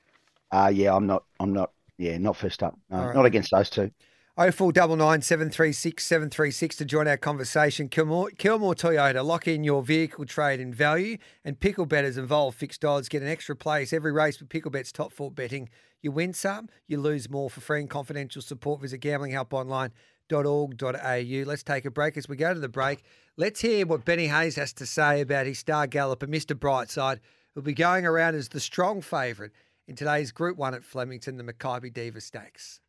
Uh, 0.54 0.68
yeah, 0.68 0.94
I'm 0.94 1.06
not. 1.06 1.24
I'm 1.40 1.52
not. 1.52 1.72
Yeah, 1.98 2.16
not 2.18 2.36
first 2.36 2.62
up. 2.62 2.78
No, 2.88 3.06
right. 3.06 3.14
not 3.14 3.26
against 3.26 3.50
those 3.50 3.68
two. 3.68 3.90
Oh 4.36 4.50
four 4.50 4.72
double 4.72 4.96
nine 4.96 5.22
seven 5.22 5.48
three 5.50 5.72
six 5.72 6.04
seven 6.04 6.30
three 6.30 6.52
six 6.52 6.76
to 6.76 6.84
join 6.84 7.08
our 7.08 7.16
conversation. 7.16 7.88
Kilmore, 7.88 8.30
Kilmore 8.30 8.74
Toyota, 8.74 9.24
lock 9.24 9.48
in 9.48 9.64
your 9.64 9.82
vehicle 9.82 10.26
trade 10.26 10.60
and 10.60 10.74
value, 10.74 11.18
and 11.44 11.58
pickle 11.58 11.86
betters 11.86 12.16
involve 12.16 12.54
fixed 12.54 12.84
odds. 12.84 13.08
Get 13.08 13.22
an 13.22 13.28
extra 13.28 13.56
place 13.56 13.92
every 13.92 14.12
race 14.12 14.38
with 14.38 14.48
pickle 14.48 14.70
bets 14.70 14.92
top 14.92 15.12
four 15.12 15.30
betting. 15.30 15.68
You 16.02 16.12
win 16.12 16.32
some, 16.32 16.68
you 16.86 17.00
lose 17.00 17.28
more. 17.30 17.50
For 17.50 17.60
free 17.60 17.80
and 17.80 17.90
confidential 17.90 18.42
support, 18.42 18.80
visit 18.80 19.00
gamblinghelponline.org.au. 19.00 21.48
Let's 21.48 21.62
take 21.62 21.84
a 21.84 21.90
break. 21.90 22.16
As 22.16 22.28
we 22.28 22.36
go 22.36 22.54
to 22.54 22.60
the 22.60 22.68
break, 22.68 23.02
let's 23.36 23.60
hear 23.60 23.86
what 23.86 24.04
Benny 24.04 24.28
Hayes 24.28 24.56
has 24.56 24.72
to 24.74 24.86
say 24.86 25.20
about 25.20 25.46
his 25.46 25.58
star 25.58 25.88
galloper, 25.88 26.26
Mr. 26.26 26.56
Brightside, 26.56 27.20
who'll 27.54 27.62
be 27.62 27.72
going 27.72 28.04
around 28.04 28.34
as 28.34 28.48
the 28.48 28.60
strong 28.60 29.00
favourite 29.00 29.52
in 29.86 29.96
today's 29.96 30.32
Group 30.32 30.56
One 30.56 30.74
at 30.74 30.84
Flemington, 30.84 31.36
the 31.36 31.44
Makybe 31.44 31.92
Diva 31.92 32.20
Stakes. 32.20 32.80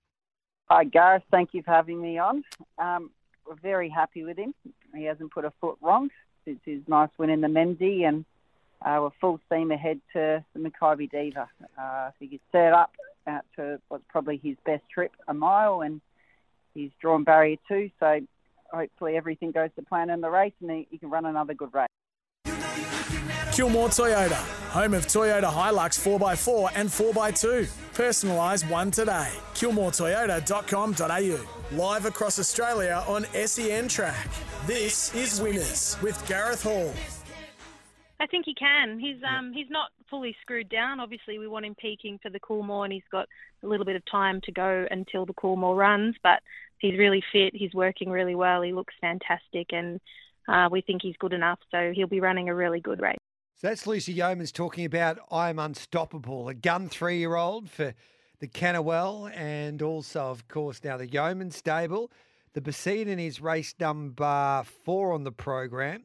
Hi, 0.66 0.84
Gareth. 0.84 1.24
Thank 1.30 1.54
you 1.54 1.62
for 1.62 1.72
having 1.72 2.02
me 2.02 2.18
on. 2.18 2.44
Um, 2.78 3.12
we're 3.48 3.56
very 3.56 3.90
happy 3.90 4.24
with 4.24 4.38
him. 4.38 4.54
He 4.96 5.04
hasn't 5.04 5.32
put 5.32 5.46
a 5.46 5.52
foot 5.62 5.78
wrong 5.82 6.10
since 6.46 6.60
his 6.66 6.82
nice 6.88 7.10
win 7.18 7.30
in 7.30 7.42
the 7.42 7.48
Mendy, 7.48 8.08
and 8.08 8.26
uh, 8.84 9.00
we're 9.02 9.10
full 9.22 9.40
steam 9.46 9.72
ahead 9.72 10.00
to 10.14 10.44
the 10.54 10.60
Makybe 10.60 11.12
Diva. 11.12 11.50
Uh, 11.78 12.12
he 12.20 12.28
gets 12.28 12.44
set 12.52 12.74
up 12.74 12.92
out 13.28 13.44
to 13.56 13.80
what's 13.88 14.04
probably 14.10 14.38
his 14.38 14.56
best 14.66 14.84
trip, 14.94 15.12
a 15.28 15.34
mile, 15.34 15.82
and 15.82 16.02
he's 16.74 16.92
drawn 17.02 17.24
barrier 17.24 17.58
two. 17.68 17.90
So 18.00 18.20
hopefully 18.72 19.18
everything 19.18 19.52
goes 19.52 19.70
to 19.76 19.82
plan 19.84 20.10
in 20.10 20.22
the 20.22 20.30
race, 20.30 20.54
and 20.62 20.72
he, 20.72 20.88
he 20.90 20.98
can 20.98 21.10
run 21.10 21.26
another 21.26 21.54
good 21.54 21.74
race. 21.74 21.88
Kilmore 23.52 23.90
Toyota, 23.90 24.65
home 24.76 24.94
of 24.94 25.08
Toyota 25.08 25.50
Hilux 25.50 25.98
4x4 25.98 26.70
and 26.76 26.90
4x2. 26.90 27.66
Personalise 27.94 28.70
one 28.70 28.92
today. 28.92 29.32
KilmoreToyota.com.au. 29.54 31.78
Live 31.78 32.06
across 32.06 32.40
Australia 32.40 33.02
on 33.08 33.24
SEN 33.46 33.88
Track. 33.88 34.28
This 34.68 35.16
is 35.16 35.42
Winners 35.42 35.96
with 36.02 36.22
Gareth 36.28 36.64
Hall. 36.64 36.94
I 38.20 38.28
think 38.28 38.44
he 38.46 38.54
can. 38.54 39.00
He's 39.00 39.24
um 39.24 39.54
he's 39.54 39.70
not 39.70 39.92
fully 40.10 40.36
screwed 40.42 40.68
down. 40.68 41.00
Obviously, 41.00 41.40
we 41.40 41.48
want 41.48 41.66
him 41.66 41.76
peaking 41.76 42.20
for 42.22 42.30
the 42.30 42.42
Coolmore, 42.42 42.84
and 42.84 42.92
he's 42.92 43.08
got 43.10 43.30
a 43.64 43.68
little 43.68 43.86
bit 43.86 43.96
of 43.96 44.04
time 44.12 44.42
to 44.44 44.52
go 44.52 44.86
until 44.92 45.26
the 45.26 45.34
Coolmore 45.34 45.78
runs. 45.78 46.16
But 46.22 46.42
he's 46.80 47.00
really 47.00 47.24
fit. 47.32 47.56
He's 47.56 47.74
working 47.74 48.10
really 48.10 48.36
well. 48.36 48.62
He 48.62 48.74
looks 48.74 48.94
fantastic, 49.00 49.72
and 49.72 50.02
uh, 50.50 50.68
we 50.70 50.82
think 50.82 51.02
he's 51.02 51.16
good 51.18 51.34
enough. 51.34 51.60
So 51.72 51.94
he'll 51.96 52.08
be 52.08 52.20
running 52.20 52.50
a 52.50 52.56
really 52.56 52.82
good 52.82 53.02
race. 53.02 53.16
That's 53.66 53.88
Lucy 53.88 54.14
Yeomans 54.14 54.54
talking 54.54 54.86
about 54.86 55.18
I'm 55.32 55.58
Unstoppable, 55.58 56.50
a 56.50 56.54
gun 56.54 56.88
three 56.88 57.18
year 57.18 57.34
old 57.34 57.68
for 57.68 57.96
the 58.38 58.48
Canawell 58.48 59.36
and 59.36 59.82
also, 59.82 60.20
of 60.20 60.48
course, 60.48 60.84
now 60.84 60.98
the 60.98 61.08
Yeoman 61.08 61.50
stable. 61.50 62.12
The 62.54 62.62
Poseidon 62.62 63.18
is 63.18 63.42
race 63.42 63.74
number 63.80 64.64
four 64.84 65.14
on 65.14 65.24
the 65.24 65.32
program, 65.32 66.04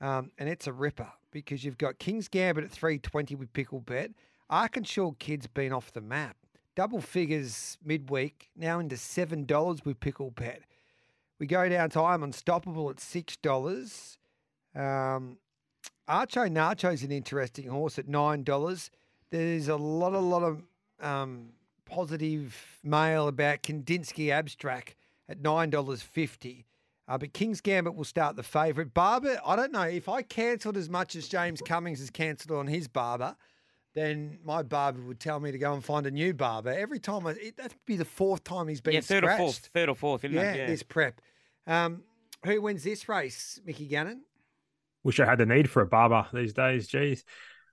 um, 0.00 0.30
and 0.38 0.48
it's 0.48 0.66
a 0.66 0.72
ripper 0.72 1.12
because 1.30 1.62
you've 1.62 1.76
got 1.76 1.98
King's 1.98 2.28
Gambit 2.28 2.64
at 2.64 2.70
320 2.70 3.34
with 3.34 3.52
Pickle 3.52 3.80
Bet. 3.80 4.12
Arkansas 4.48 5.10
Kids 5.18 5.46
been 5.46 5.74
off 5.74 5.92
the 5.92 6.00
map. 6.00 6.38
Double 6.76 7.02
figures 7.02 7.76
midweek, 7.84 8.48
now 8.56 8.78
into 8.78 8.96
$7 8.96 9.84
with 9.84 10.00
Pickle 10.00 10.30
Bet. 10.30 10.62
We 11.38 11.46
go 11.46 11.68
down 11.68 11.90
to 11.90 12.00
I'm 12.00 12.22
Unstoppable 12.22 12.88
at 12.88 12.96
$6. 12.96 14.16
Um, 14.74 15.36
Archo 16.08 16.50
Nacho's 16.50 17.02
an 17.02 17.12
interesting 17.12 17.68
horse 17.68 17.98
at 17.98 18.08
nine 18.08 18.42
dollars. 18.44 18.90
There's 19.30 19.68
a 19.68 19.76
lot, 19.76 20.12
a 20.12 20.18
lot 20.18 20.42
of 20.42 20.62
um, 21.00 21.50
positive 21.86 22.56
mail 22.82 23.28
about 23.28 23.62
Kandinsky 23.62 24.30
Abstract 24.30 24.94
at 25.28 25.40
nine 25.40 25.70
dollars 25.70 26.02
fifty. 26.02 26.66
Uh, 27.08 27.18
but 27.18 27.32
King's 27.32 27.60
Gambit 27.60 27.94
will 27.94 28.04
start 28.04 28.36
the 28.36 28.42
favourite. 28.42 28.94
Barber, 28.94 29.40
I 29.44 29.56
don't 29.56 29.72
know 29.72 29.82
if 29.82 30.08
I 30.08 30.22
cancelled 30.22 30.76
as 30.76 30.88
much 30.88 31.16
as 31.16 31.28
James 31.28 31.60
Cummings 31.60 31.98
has 31.98 32.10
cancelled 32.10 32.56
on 32.56 32.68
his 32.68 32.86
barber, 32.86 33.36
then 33.94 34.38
my 34.44 34.62
barber 34.62 35.02
would 35.02 35.18
tell 35.18 35.40
me 35.40 35.50
to 35.50 35.58
go 35.58 35.74
and 35.74 35.84
find 35.84 36.06
a 36.06 36.10
new 36.10 36.32
barber 36.32 36.70
every 36.70 37.00
time. 37.00 37.26
I, 37.26 37.32
it, 37.32 37.56
that'd 37.56 37.74
be 37.86 37.96
the 37.96 38.04
fourth 38.04 38.44
time 38.44 38.68
he's 38.68 38.80
been 38.80 38.94
yeah, 38.94 39.00
third 39.00 39.24
scratched. 39.24 39.40
or 39.40 39.44
fourth. 39.44 39.70
Third 39.74 39.88
or 39.88 39.94
fourth, 39.96 40.24
isn't 40.24 40.36
Yeah, 40.36 40.52
it? 40.52 40.66
this 40.68 40.82
prep. 40.84 41.20
Um, 41.66 42.04
who 42.46 42.62
wins 42.62 42.84
this 42.84 43.08
race, 43.08 43.60
Mickey 43.66 43.86
Gannon? 43.86 44.22
Wish 45.04 45.20
I 45.20 45.26
had 45.26 45.38
the 45.38 45.46
need 45.46 45.70
for 45.70 45.82
a 45.82 45.86
barber 45.86 46.26
these 46.32 46.52
days. 46.52 46.88
Jeez. 46.88 47.22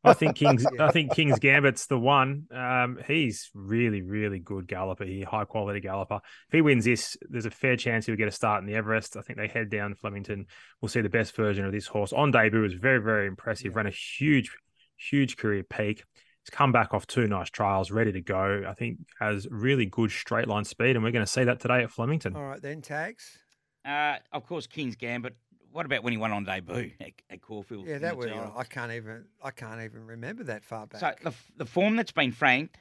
I 0.03 0.13
think 0.13 0.35
King's 0.37 0.65
I 0.79 0.91
think 0.91 1.13
King's 1.13 1.39
Gambit's 1.39 1.87
the 1.87 1.99
one. 1.99 2.47
Um, 2.51 2.99
he's 3.07 3.49
really, 3.53 4.01
really 4.01 4.39
good 4.39 4.67
galloper 4.67 5.05
here, 5.05 5.25
high 5.25 5.45
quality 5.45 5.79
galloper. 5.79 6.21
If 6.47 6.53
he 6.53 6.61
wins 6.61 6.85
this, 6.85 7.17
there's 7.29 7.45
a 7.45 7.51
fair 7.51 7.75
chance 7.75 8.05
he'll 8.05 8.15
get 8.15 8.27
a 8.27 8.31
start 8.31 8.61
in 8.61 8.67
the 8.67 8.75
Everest. 8.75 9.17
I 9.17 9.21
think 9.21 9.37
they 9.37 9.47
head 9.47 9.69
down 9.69 9.95
Flemington. 9.95 10.45
We'll 10.81 10.89
see 10.89 11.01
the 11.01 11.09
best 11.09 11.35
version 11.35 11.65
of 11.65 11.71
this 11.71 11.87
horse 11.87 12.13
on 12.13 12.31
debut. 12.31 12.61
Was 12.61 12.73
very, 12.73 13.01
very 13.01 13.27
impressive. 13.27 13.75
Ran 13.75 13.87
a 13.87 13.91
huge, 13.91 14.51
huge 14.97 15.37
career 15.37 15.63
peak. 15.63 16.03
He's 16.43 16.49
come 16.51 16.71
back 16.71 16.93
off 16.93 17.05
two 17.05 17.27
nice 17.27 17.49
trials, 17.49 17.91
ready 17.91 18.13
to 18.13 18.21
go. 18.21 18.63
I 18.67 18.73
think 18.73 18.99
has 19.19 19.47
really 19.51 19.85
good 19.85 20.11
straight 20.11 20.47
line 20.47 20.63
speed, 20.63 20.95
and 20.95 21.03
we're 21.03 21.11
going 21.11 21.25
to 21.25 21.31
see 21.31 21.43
that 21.43 21.59
today 21.59 21.83
at 21.83 21.91
Flemington. 21.91 22.35
All 22.35 22.45
right, 22.45 22.61
then 22.61 22.81
tags. 22.81 23.37
Uh, 23.85 24.15
of 24.31 24.45
course, 24.45 24.67
King's 24.67 24.95
Gambit. 24.95 25.35
What 25.71 25.86
about 25.86 26.03
when 26.03 26.13
he 26.13 26.17
won 26.17 26.32
on 26.32 26.43
debut 26.43 26.91
at, 26.99 27.12
at 27.29 27.41
Caulfield? 27.41 27.88
Yeah, 27.88 27.99
that 27.99 28.19
the 28.19 28.27
was. 28.27 28.51
I 28.55 28.63
can't 28.63 28.91
even. 28.91 29.25
I 29.43 29.51
can't 29.51 29.82
even 29.82 30.05
remember 30.05 30.43
that 30.45 30.63
far 30.63 30.88
back. 30.88 30.99
So 30.99 31.13
the, 31.23 31.34
the 31.58 31.65
form 31.65 31.95
that's 31.95 32.12
been 32.12 32.32
franked 32.32 32.77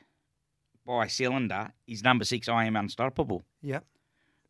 by 0.86 1.06
Cylinder 1.06 1.70
is 1.86 2.02
number 2.02 2.24
six, 2.24 2.48
I 2.48 2.64
Am 2.64 2.76
Unstoppable. 2.76 3.44
Yep. 3.62 3.84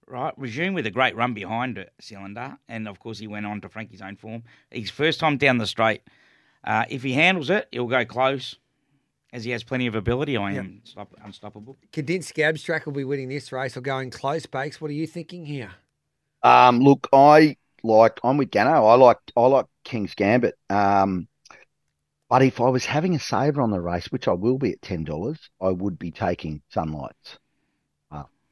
Right, 0.06 0.32
resume 0.38 0.72
with 0.72 0.86
a 0.86 0.90
great 0.90 1.14
run 1.16 1.34
behind 1.34 1.84
Cylinder, 2.00 2.56
and 2.66 2.88
of 2.88 2.98
course 2.98 3.18
he 3.18 3.26
went 3.26 3.44
on 3.44 3.60
to 3.60 3.68
frank 3.68 3.90
his 3.90 4.00
own 4.00 4.16
form. 4.16 4.42
His 4.70 4.88
first 4.88 5.20
time 5.20 5.36
down 5.36 5.58
the 5.58 5.66
straight. 5.66 6.00
Uh, 6.64 6.84
if 6.88 7.02
he 7.02 7.12
handles 7.12 7.50
it, 7.50 7.68
he'll 7.72 7.86
go 7.86 8.06
close, 8.06 8.56
as 9.34 9.44
he 9.44 9.50
has 9.50 9.62
plenty 9.62 9.86
of 9.86 9.94
ability. 9.94 10.36
I 10.36 10.52
Yep. 10.52 10.64
am 10.64 10.80
stop, 10.84 11.14
unstoppable. 11.22 11.76
Kandinsky 11.92 12.42
Abstract 12.42 12.86
will 12.86 12.94
be 12.94 13.04
winning 13.04 13.28
this 13.28 13.52
race 13.52 13.76
or 13.76 13.82
going 13.82 14.08
close, 14.10 14.46
Bakes. 14.46 14.80
What 14.80 14.90
are 14.90 14.94
you 14.94 15.06
thinking 15.06 15.44
here? 15.44 15.72
Um, 16.42 16.80
look, 16.80 17.06
I 17.12 17.56
like. 17.82 18.18
I'm 18.24 18.36
with 18.36 18.50
Gano. 18.50 18.84
I 18.86 18.94
like. 18.94 19.18
I 19.36 19.46
like 19.46 19.66
King's 19.84 20.14
Gambit. 20.14 20.54
Um, 20.70 21.28
but 22.28 22.42
if 22.42 22.60
I 22.60 22.68
was 22.68 22.84
having 22.84 23.14
a 23.14 23.18
saver 23.18 23.62
on 23.62 23.70
the 23.70 23.80
race, 23.80 24.06
which 24.12 24.28
I 24.28 24.32
will 24.32 24.58
be 24.58 24.72
at 24.72 24.82
ten 24.82 25.04
dollars, 25.04 25.38
I 25.60 25.68
would 25.70 25.98
be 25.98 26.10
taking 26.10 26.62
Sunlights. 26.70 27.38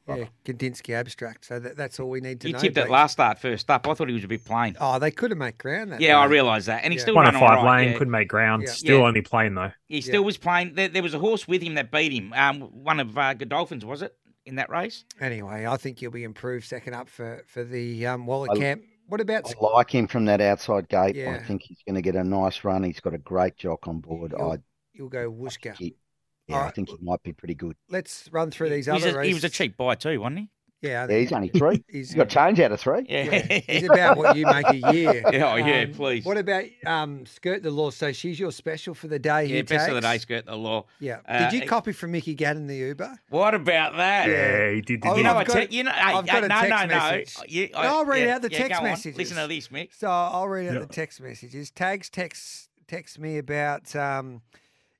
Yeah, 0.09 0.27
Kandinsky 0.45 0.93
Abstract. 0.93 1.43
So 1.43 1.59
that, 1.59 1.75
that's 1.75 1.99
all 1.99 2.09
we 2.09 2.21
need 2.21 2.39
to 2.39 2.47
You 2.47 2.53
know. 2.53 2.59
tipped 2.59 2.77
it 2.77 2.89
last 2.89 3.11
start 3.11 3.39
first 3.39 3.69
up. 3.69 3.85
I 3.89 3.93
thought 3.93 4.07
he 4.07 4.13
was 4.13 4.23
a 4.23 4.27
bit 4.29 4.45
plain. 4.45 4.77
Oh, 4.79 4.99
they 4.99 5.11
could 5.11 5.31
have 5.31 5.37
made 5.37 5.57
ground 5.57 5.91
that. 5.91 5.99
yeah, 5.99 6.17
I 6.17 6.25
day. 6.27 6.31
realise 6.31 6.67
that, 6.67 6.85
and 6.85 6.93
he 6.93 6.97
Yeah. 6.97 7.01
still 7.01 7.15
One 7.15 7.25
ran 7.25 7.35
of 7.35 7.41
five 7.41 7.61
right, 7.61 7.79
lane, 7.81 7.91
yeah. 7.91 7.97
couldn't 7.97 8.11
make 8.11 8.29
ground. 8.29 8.63
Yeah. 8.65 8.71
Still 8.71 8.99
Yeah. 8.99 9.05
only 9.05 9.21
playing 9.21 9.55
though. 9.55 9.73
He 9.89 9.99
still 9.99 10.23
was 10.23 10.37
playing. 10.37 10.75
There, 10.75 10.87
there 10.87 11.03
was 11.03 11.13
a 11.13 11.19
horse 11.19 11.45
with 11.45 11.61
him 11.61 11.73
that 11.73 11.91
beat 11.91 12.13
him. 12.13 12.31
Um, 12.31 12.61
one 12.61 13.01
of 13.01 13.17
uh, 13.17 13.33
Godolphins 13.33 13.83
was 13.83 14.01
it 14.01 14.15
in 14.45 14.55
that 14.55 14.69
race? 14.69 15.03
Anyway, 15.19 15.65
I 15.65 15.75
think 15.75 16.01
you'll 16.01 16.13
be 16.13 16.23
improved 16.23 16.65
second 16.65 16.93
up 16.93 17.09
for 17.09 17.43
for 17.45 17.65
the 17.65 18.07
um, 18.07 18.25
Waller 18.25 18.47
I- 18.51 18.55
camp. 18.55 18.83
What 19.07 19.21
about? 19.21 19.53
I 19.61 19.65
like 19.65 19.89
him 19.93 20.07
from 20.07 20.25
that 20.25 20.41
outside 20.41 20.89
gate. 20.89 21.25
I 21.27 21.39
think 21.39 21.63
he's 21.63 21.79
going 21.87 21.95
to 21.95 22.01
get 22.01 22.15
a 22.15 22.23
nice 22.23 22.63
run. 22.63 22.83
He's 22.83 22.99
got 22.99 23.13
a 23.13 23.17
great 23.17 23.57
jock 23.57 23.87
on 23.87 23.99
board. 23.99 24.33
You'll- 24.37 24.51
I, 24.51 24.57
You'll 24.93 25.09
go 25.09 25.31
Wooshka. 25.31 25.75
he, 25.77 25.95
yeah, 26.47 26.55
All 26.61 26.63
I 26.63 26.71
think 26.71 26.89
he 26.89 26.97
might 27.01 27.21
be 27.21 27.31
pretty 27.31 27.53
good. 27.53 27.75
Let's 27.87 28.27
run 28.31 28.49
through 28.49 28.69
these 28.69 28.87
He 28.87 28.91
was, 28.91 29.05
other 29.05 29.21
a, 29.21 29.25
he 29.25 29.33
was 29.35 29.43
a 29.43 29.49
cheap 29.49 29.77
buy 29.77 29.93
too, 29.95 30.19
wasn't 30.19 30.39
he? 30.39 30.49
Yeah, 30.81 31.07
Yeah, 31.09 31.17
he's 31.17 31.31
only 31.31 31.47
three. 31.49 31.83
he's 31.89 32.09
He's 32.09 32.15
got 32.15 32.29
change 32.29 32.59
out 32.59 32.71
of 32.71 32.79
three. 32.79 33.05
Yeah, 33.09 33.61
He's 33.67 33.83
about 33.89 34.15
what 34.17 34.35
you 34.37 34.45
make 34.45 34.69
a 34.69 34.93
year. 34.93 35.23
Yeah, 35.33 35.51
oh, 35.51 35.55
yeah, 35.55 35.81
Um, 35.83 35.93
please. 35.93 36.23
What 36.25 36.37
about 36.37 36.65
um, 36.85 37.25
Skirt 37.25 37.63
the 37.63 37.71
Law? 37.71 37.89
So 37.89 38.11
she's 38.11 38.39
your 38.39 38.51
special 38.51 38.93
for 38.93 39.07
the 39.07 39.17
day. 39.19 39.43
yeah, 39.45 39.55
here, 39.55 39.63
best 39.63 39.89
of 39.89 39.95
the 39.95 40.01
day, 40.01 40.17
skirt 40.19 40.45
the 40.45 40.55
law. 40.55 40.85
Yeah. 40.99 41.19
Uh, 41.27 41.49
Did 41.49 41.61
you 41.61 41.67
copy 41.67 41.91
from 41.91 42.11
Mickey 42.11 42.35
Gannon 42.35 42.67
the 42.67 42.75
Uber? 42.75 43.17
What 43.29 43.55
about 43.55 43.97
that? 43.97 44.29
Yeah, 44.29 44.71
he 44.71 44.81
did. 44.81 45.03
Oh, 45.05 45.15
You 45.15 45.23
know, 45.23 45.35
I've 45.37 45.47
got- 45.47 45.71
you 45.71 45.83
know, 45.83 45.91
I've 45.93 46.25
got 46.27 46.43
a 46.43 46.47
no, 46.47 46.55
text 46.61 46.89
no, 47.39 47.41
no. 47.43 47.45
You, 47.47 47.69
No, 47.73 47.79
I'll 47.79 48.05
read 48.05 48.25
yeah, 48.27 48.35
out 48.35 48.41
the 48.43 48.51
yeah, 48.51 48.57
text 48.59 48.71
go 48.73 48.77
on. 48.77 48.83
messages. 48.91 49.17
Listen 49.17 49.37
to 49.37 49.47
this, 49.47 49.67
Mick. 49.69 49.89
So 49.97 50.07
I'll 50.09 50.47
read 50.47 50.67
out 50.67 50.73
Yeah. 50.75 50.79
the 50.81 50.85
text 50.85 51.19
messages. 51.21 51.71
Tags 51.71 52.09
text 52.09 52.69
text 52.87 53.19
me 53.19 53.37
about 53.37 53.95
um, 53.95 54.41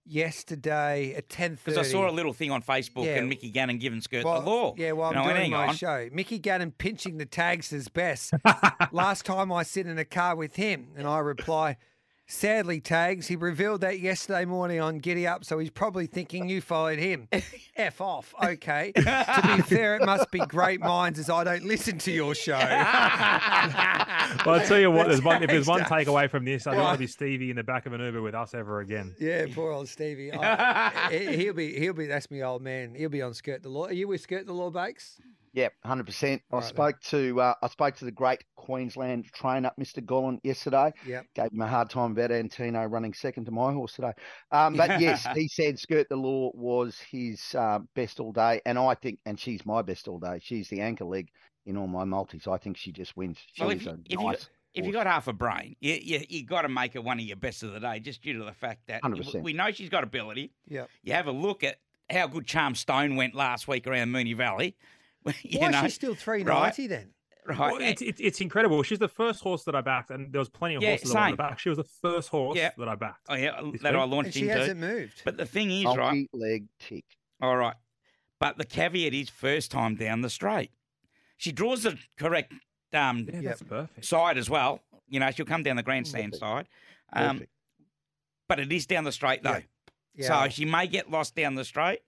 yesterday 0.08 1.13
at 1.15 1.30
ten 1.30 1.56
thirty. 1.56 1.76
Because 1.76 1.88
I 1.88 1.91
saw 1.91 2.10
a 2.10 2.12
little 2.12 2.34
thing 2.34 2.52
on 2.52 2.62
Facebook 2.62 3.06
Yeah. 3.06 3.15
and 3.17 3.30
Mickey 3.30 3.50
Gannon 3.50 3.78
giving 3.78 4.02
skirt 4.02 4.24
Well, 4.26 4.41
the 4.41 4.50
law. 4.50 4.74
Yeah, 4.78 4.93
well, 4.93 5.10
I'm 5.12 5.17
I 5.17 5.26
went, 5.26 5.38
doing 5.38 5.52
my 5.52 5.67
on. 5.67 5.76
show. 5.76 6.10
Mickey 6.12 6.39
Gannon 6.39 6.72
pinching 6.72 7.17
the 7.17 7.26
tags 7.26 7.72
as 7.74 7.88
best. 7.88 8.34
Last 8.91 9.26
time 9.26 9.52
I 9.52 9.63
sit 9.63 9.88
in 9.88 9.98
a 9.98 10.06
car 10.06 10.36
with 10.36 10.56
him, 10.56 10.89
and 10.96 11.08
I 11.08 11.20
reply, 11.20 11.78
sadly, 12.27 12.79
tags. 12.79 13.27
He 13.27 13.35
revealed 13.35 13.81
that 13.81 13.99
yesterday 13.99 14.45
morning 14.45 14.79
on 14.79 14.99
Giddy 14.99 15.25
Up, 15.25 15.43
so 15.43 15.57
he's 15.59 15.69
probably 15.69 16.05
thinking 16.05 16.47
you 16.49 16.61
followed 16.61 16.99
him. 16.99 17.27
F 17.75 18.01
off. 18.01 18.33
Okay. 18.43 18.91
to 18.95 19.53
be 19.55 19.61
fair, 19.63 19.95
it 19.95 20.05
must 20.05 20.29
be 20.31 20.39
great 20.39 20.79
minds 20.81 21.17
as 21.19 21.29
I 21.29 21.43
don't 21.43 21.63
listen 21.65 21.97
to 21.99 22.11
your 22.11 22.35
show. 22.35 22.59
Well, 24.45 24.55
I 24.59 24.65
tell 24.65 24.77
you 24.79 24.91
what, 24.91 25.07
there's 25.07 25.21
one. 25.23 25.41
If 25.41 25.49
there's 25.49 25.67
one 25.67 25.81
takeaway 25.81 26.29
from 26.29 26.43
this, 26.43 26.67
I 26.67 26.71
don't 26.75 26.83
want 26.83 26.95
to 26.95 26.99
be 26.99 27.07
Stevie 27.07 27.49
in 27.49 27.55
the 27.55 27.63
back 27.63 27.85
of 27.85 27.93
an 27.93 28.01
Uber 28.01 28.21
with 28.21 28.35
us 28.35 28.53
ever 28.53 28.81
again. 28.81 29.15
Yeah, 29.19 29.45
poor 29.53 29.71
old 29.71 29.87
Stevie. 29.87 30.33
I- 30.33 31.07
he- 31.11 31.35
he'll 31.37 31.53
be, 31.53 31.77
he'll 31.79 31.93
be. 31.93 32.07
That's 32.07 32.29
my 32.29 32.41
old 32.41 32.61
man. 32.61 32.93
He'll 32.93 33.09
be 33.09 33.21
on 33.21 33.33
Skirt 33.33 33.63
the 33.63 33.69
Law. 33.69 33.85
Are 33.87 33.93
you 33.93 34.07
with 34.09 34.19
Skirt 34.21 34.45
the 34.45 34.53
Law, 34.53 34.69
Bakes? 34.69 35.21
Yep, 35.53 35.73
hundred 35.83 36.05
percent. 36.05 36.41
I 36.51 36.55
All 36.55 36.60
right 36.60 36.65
then. 36.65 36.75
spoke 36.75 37.01
to 37.10 37.41
uh, 37.41 37.53
I 37.62 37.67
spoke 37.67 37.95
to 37.97 38.05
the 38.05 38.12
great 38.12 38.43
Queensland 38.55 39.25
trainer, 39.33 39.71
Mr. 39.79 40.03
Gollan, 40.05 40.39
yesterday. 40.43 40.93
Yep. 41.05 41.25
Gave 41.36 41.51
him 41.51 41.62
a 41.62 41.67
hard 41.67 41.89
time 41.89 42.12
about 42.12 42.31
Antino 42.31 42.86
running 42.86 43.13
second 43.13 43.45
to 43.45 43.51
my 43.51 43.71
horse 43.73 43.93
today. 43.93 44.13
Um, 44.51 44.75
but 44.75 44.99
yes, 45.01 45.25
he 45.36 45.47
said 45.47 45.79
Skirt 45.79 46.07
the 46.10 46.15
Law 46.15 46.51
was 46.53 46.99
his 47.12 47.55
uh, 47.55 47.79
best 47.95 48.19
all 48.19 48.31
day, 48.31 48.62
and 48.65 48.77
I 48.77 48.93
think, 48.95 49.19
and 49.25 49.39
she's 49.39 49.65
my 49.65 49.81
best 49.81 50.07
all 50.07 50.19
day. 50.19 50.39
She's 50.41 50.69
the 50.69 50.81
anchor 50.81 51.05
leg 51.05 51.29
in 51.65 51.77
all 51.77 51.88
my 51.88 52.03
multis. 52.03 52.47
I 52.47 52.57
think 52.57 52.77
she 52.77 52.91
just 52.91 53.17
wins. 53.17 53.38
Well, 53.60 53.69
if 53.71 53.83
you- 53.83 53.91
a 53.91 53.93
if 54.05 54.19
you- 54.19 54.25
nice 54.25 54.49
If 54.73 54.86
you 54.86 54.91
got 54.91 55.07
half 55.07 55.27
a 55.27 55.33
brain, 55.33 55.75
you 55.79 55.93
you, 56.01 56.21
you 56.29 56.45
got 56.45 56.62
to 56.62 56.69
make 56.69 56.93
her 56.93 57.01
one 57.01 57.17
of 57.19 57.25
your 57.25 57.36
best 57.38 57.63
of 57.63 57.73
the 57.73 57.79
day, 57.79 57.99
just 57.99 58.21
due 58.21 58.38
to 58.38 58.43
the 58.43 58.53
fact 58.53 58.81
that 58.88 59.01
100%. 59.01 59.41
we 59.41 59.53
know 59.53 59.71
she's 59.71 59.89
got 59.89 60.03
ability. 60.03 60.51
Yep. 60.67 60.89
You 61.03 61.13
have 61.13 61.25
a 61.25 61.31
look 61.31 61.63
at 61.63 61.77
how 62.12 62.27
good 62.27 62.45
Charm 62.45 62.75
Stone 62.75 63.15
went 63.15 63.33
last 63.33 63.67
week 63.67 63.88
around 63.88 64.10
Moonee 64.10 64.36
Valley. 64.36 64.75
you 65.43 65.60
Why 65.60 65.69
know, 65.69 65.80
is 65.80 65.84
she 65.86 65.89
still 65.95 66.15
three 66.15 66.43
ninety 66.43 66.88
then? 66.88 67.13
right? 67.45 67.58
Well, 67.60 67.77
it's, 67.82 68.01
it's 68.01 68.19
it's 68.19 68.41
incredible. 68.41 68.82
She's 68.84 68.99
the 68.99 69.08
first 69.08 69.41
horse 69.41 69.63
that 69.63 69.75
I 69.75 69.82
backed, 69.82 70.12
and 70.12 70.32
there 70.34 70.39
was 70.39 70.49
plenty 70.49 70.75
of 70.75 70.84
Yeah, 70.84 70.89
horses 70.89 71.12
I 71.12 71.13
wanted 71.15 71.27
same. 71.30 71.32
to 71.38 71.43
back. 71.43 71.60
She 71.60 71.69
was 71.69 71.77
the 71.77 71.84
first 72.01 72.30
horse 72.30 72.58
Yeah. 72.58 72.71
that 72.77 72.88
I 72.88 72.95
backed. 72.95 73.25
oh 73.30 73.36
yeah, 73.36 73.60
This 73.71 73.82
that 73.82 73.95
I 73.95 74.03
launched 74.03 74.27
And 74.27 74.34
she 74.34 74.41
into. 74.49 74.60
hasn't 74.60 74.80
moved. 74.80 75.21
But 75.25 75.38
the 75.38 75.45
thing 75.45 75.71
is, 75.71 75.86
right? 75.95 76.27
leg 76.34 76.65
tick. 76.80 77.06
All 77.41 77.56
right. 77.56 77.75
But 78.39 78.58
the 78.58 78.65
caveat 78.65 79.13
is 79.13 79.30
first 79.30 79.71
time 79.71 79.95
down 79.95 80.21
the 80.21 80.30
straight. 80.30 80.71
She 81.38 81.51
draws 81.51 81.84
the 81.84 81.97
correct 82.17 82.53
um, 82.93 83.27
Yeah, 83.32 83.41
that's 83.41 83.63
perfect. 83.63 84.06
side 84.06 84.38
as 84.38 84.49
well. 84.49 84.82
You 85.08 85.19
know, 85.19 85.32
she'll 85.32 85.45
come 85.45 85.63
down 85.63 85.75
the 85.77 85.84
grandstand 85.84 86.34
Perfect. 86.34 86.39
side. 86.39 86.67
Um, 87.13 87.38
Perfect. 87.38 87.51
but 88.49 88.60
it 88.60 88.71
is 88.71 88.86
down 88.86 89.03
the 89.06 89.12
straight 89.12 89.41
though. 89.43 89.62
Yeah. 90.15 90.43
So 90.45 90.49
she 90.49 90.65
may 90.65 90.88
get 90.88 91.10
lost 91.10 91.36
down 91.36 91.56
the 91.56 91.63
straight. 91.63 91.99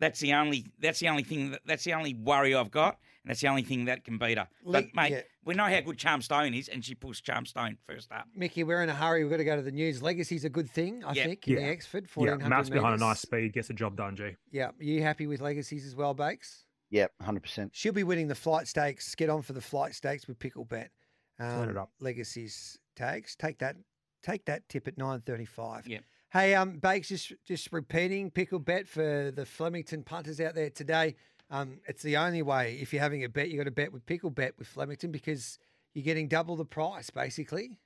That's 0.00 0.18
the 0.20 0.32
only 0.34 0.66
that's 0.80 0.98
the 0.98 1.08
only 1.08 1.22
thing 1.22 1.52
that, 1.52 1.60
that's 1.64 1.84
the 1.84 1.92
only 1.94 2.14
worry 2.14 2.54
I've 2.54 2.70
got. 2.70 2.98
And 3.22 3.30
that's 3.30 3.42
the 3.42 3.48
only 3.48 3.62
thing 3.62 3.84
that 3.84 4.02
can 4.02 4.16
beat 4.16 4.38
her. 4.38 4.48
But 4.64 4.84
Le- 4.84 4.90
mate, 4.94 5.12
yeah. 5.12 5.20
we 5.44 5.54
know 5.54 5.66
how 5.66 5.80
good 5.82 5.98
Charm 5.98 6.22
Stone 6.22 6.54
is, 6.54 6.68
and 6.68 6.82
she 6.82 6.94
pulls 6.94 7.20
Charm 7.20 7.44
Stone 7.44 7.76
first 7.86 8.10
up. 8.10 8.24
Mickey, 8.34 8.64
we're 8.64 8.82
in 8.82 8.88
a 8.88 8.94
hurry. 8.94 9.22
We've 9.22 9.30
got 9.30 9.36
to 9.36 9.44
go 9.44 9.56
to 9.56 9.62
the 9.62 9.70
news. 9.70 10.02
Legacy's 10.02 10.46
a 10.46 10.48
good 10.48 10.70
thing, 10.70 11.04
I 11.04 11.12
Yeah. 11.12 11.24
think, 11.26 11.46
in 11.46 11.56
the 11.56 11.60
Yeah. 11.60 11.68
Exford, 11.74 12.04
Yeah, 12.06 12.14
1400 12.14 12.48
maps 12.48 12.70
behind 12.70 12.94
a 12.94 12.98
nice 12.98 13.20
speed 13.20 13.52
gets 13.52 13.68
the 13.68 13.74
job 13.74 13.94
done, 13.98 14.16
G. 14.16 14.36
Yeah. 14.50 14.68
Are 14.68 14.74
you 14.82 15.02
happy 15.02 15.26
with 15.26 15.42
Legacies 15.42 15.84
as 15.84 15.94
well, 15.94 16.14
Bakes? 16.14 16.64
Yep, 16.88 17.12
hundred 17.20 17.42
percent. 17.42 17.72
She'll 17.74 17.92
be 17.92 18.02
winning 18.04 18.26
the 18.28 18.34
flight 18.34 18.66
stakes. 18.66 19.14
Get 19.14 19.28
on 19.28 19.42
for 19.42 19.52
the 19.52 19.60
flight 19.60 19.94
stakes 19.94 20.26
with 20.26 20.38
Pickle 20.38 20.64
Bet. 20.64 20.90
Turn 21.38 21.68
it 21.68 21.76
um, 21.76 21.82
up. 21.82 21.90
Legacies 22.00 22.78
tags. 22.96 23.36
Take 23.36 23.58
that. 23.58 23.76
Take 24.22 24.46
that 24.46 24.68
tip 24.68 24.88
at 24.88 24.98
nine 24.98 25.20
thirty-five. 25.20 25.86
Yep. 25.86 26.02
Hey, 26.32 26.54
um, 26.54 26.78
Bakes, 26.78 27.08
just 27.08 27.32
just 27.44 27.72
repeating 27.72 28.30
Pickle 28.30 28.60
Bet 28.60 28.86
for 28.86 29.32
the 29.34 29.44
Flemington 29.44 30.04
punters 30.04 30.40
out 30.40 30.54
there 30.54 30.70
today. 30.70 31.16
Um, 31.50 31.80
it's 31.88 32.04
the 32.04 32.18
only 32.18 32.40
way. 32.42 32.78
If 32.80 32.92
you're 32.92 33.02
having 33.02 33.24
a 33.24 33.28
bet, 33.28 33.50
you 33.50 33.56
got 33.56 33.64
to 33.64 33.72
bet 33.72 33.92
with 33.92 34.06
Pickle 34.06 34.30
Bet 34.30 34.56
with 34.56 34.68
Flemington 34.68 35.10
because 35.10 35.58
you're 35.92 36.04
getting 36.04 36.28
double 36.28 36.54
the 36.54 36.64
price, 36.64 37.10
basically. 37.10 37.80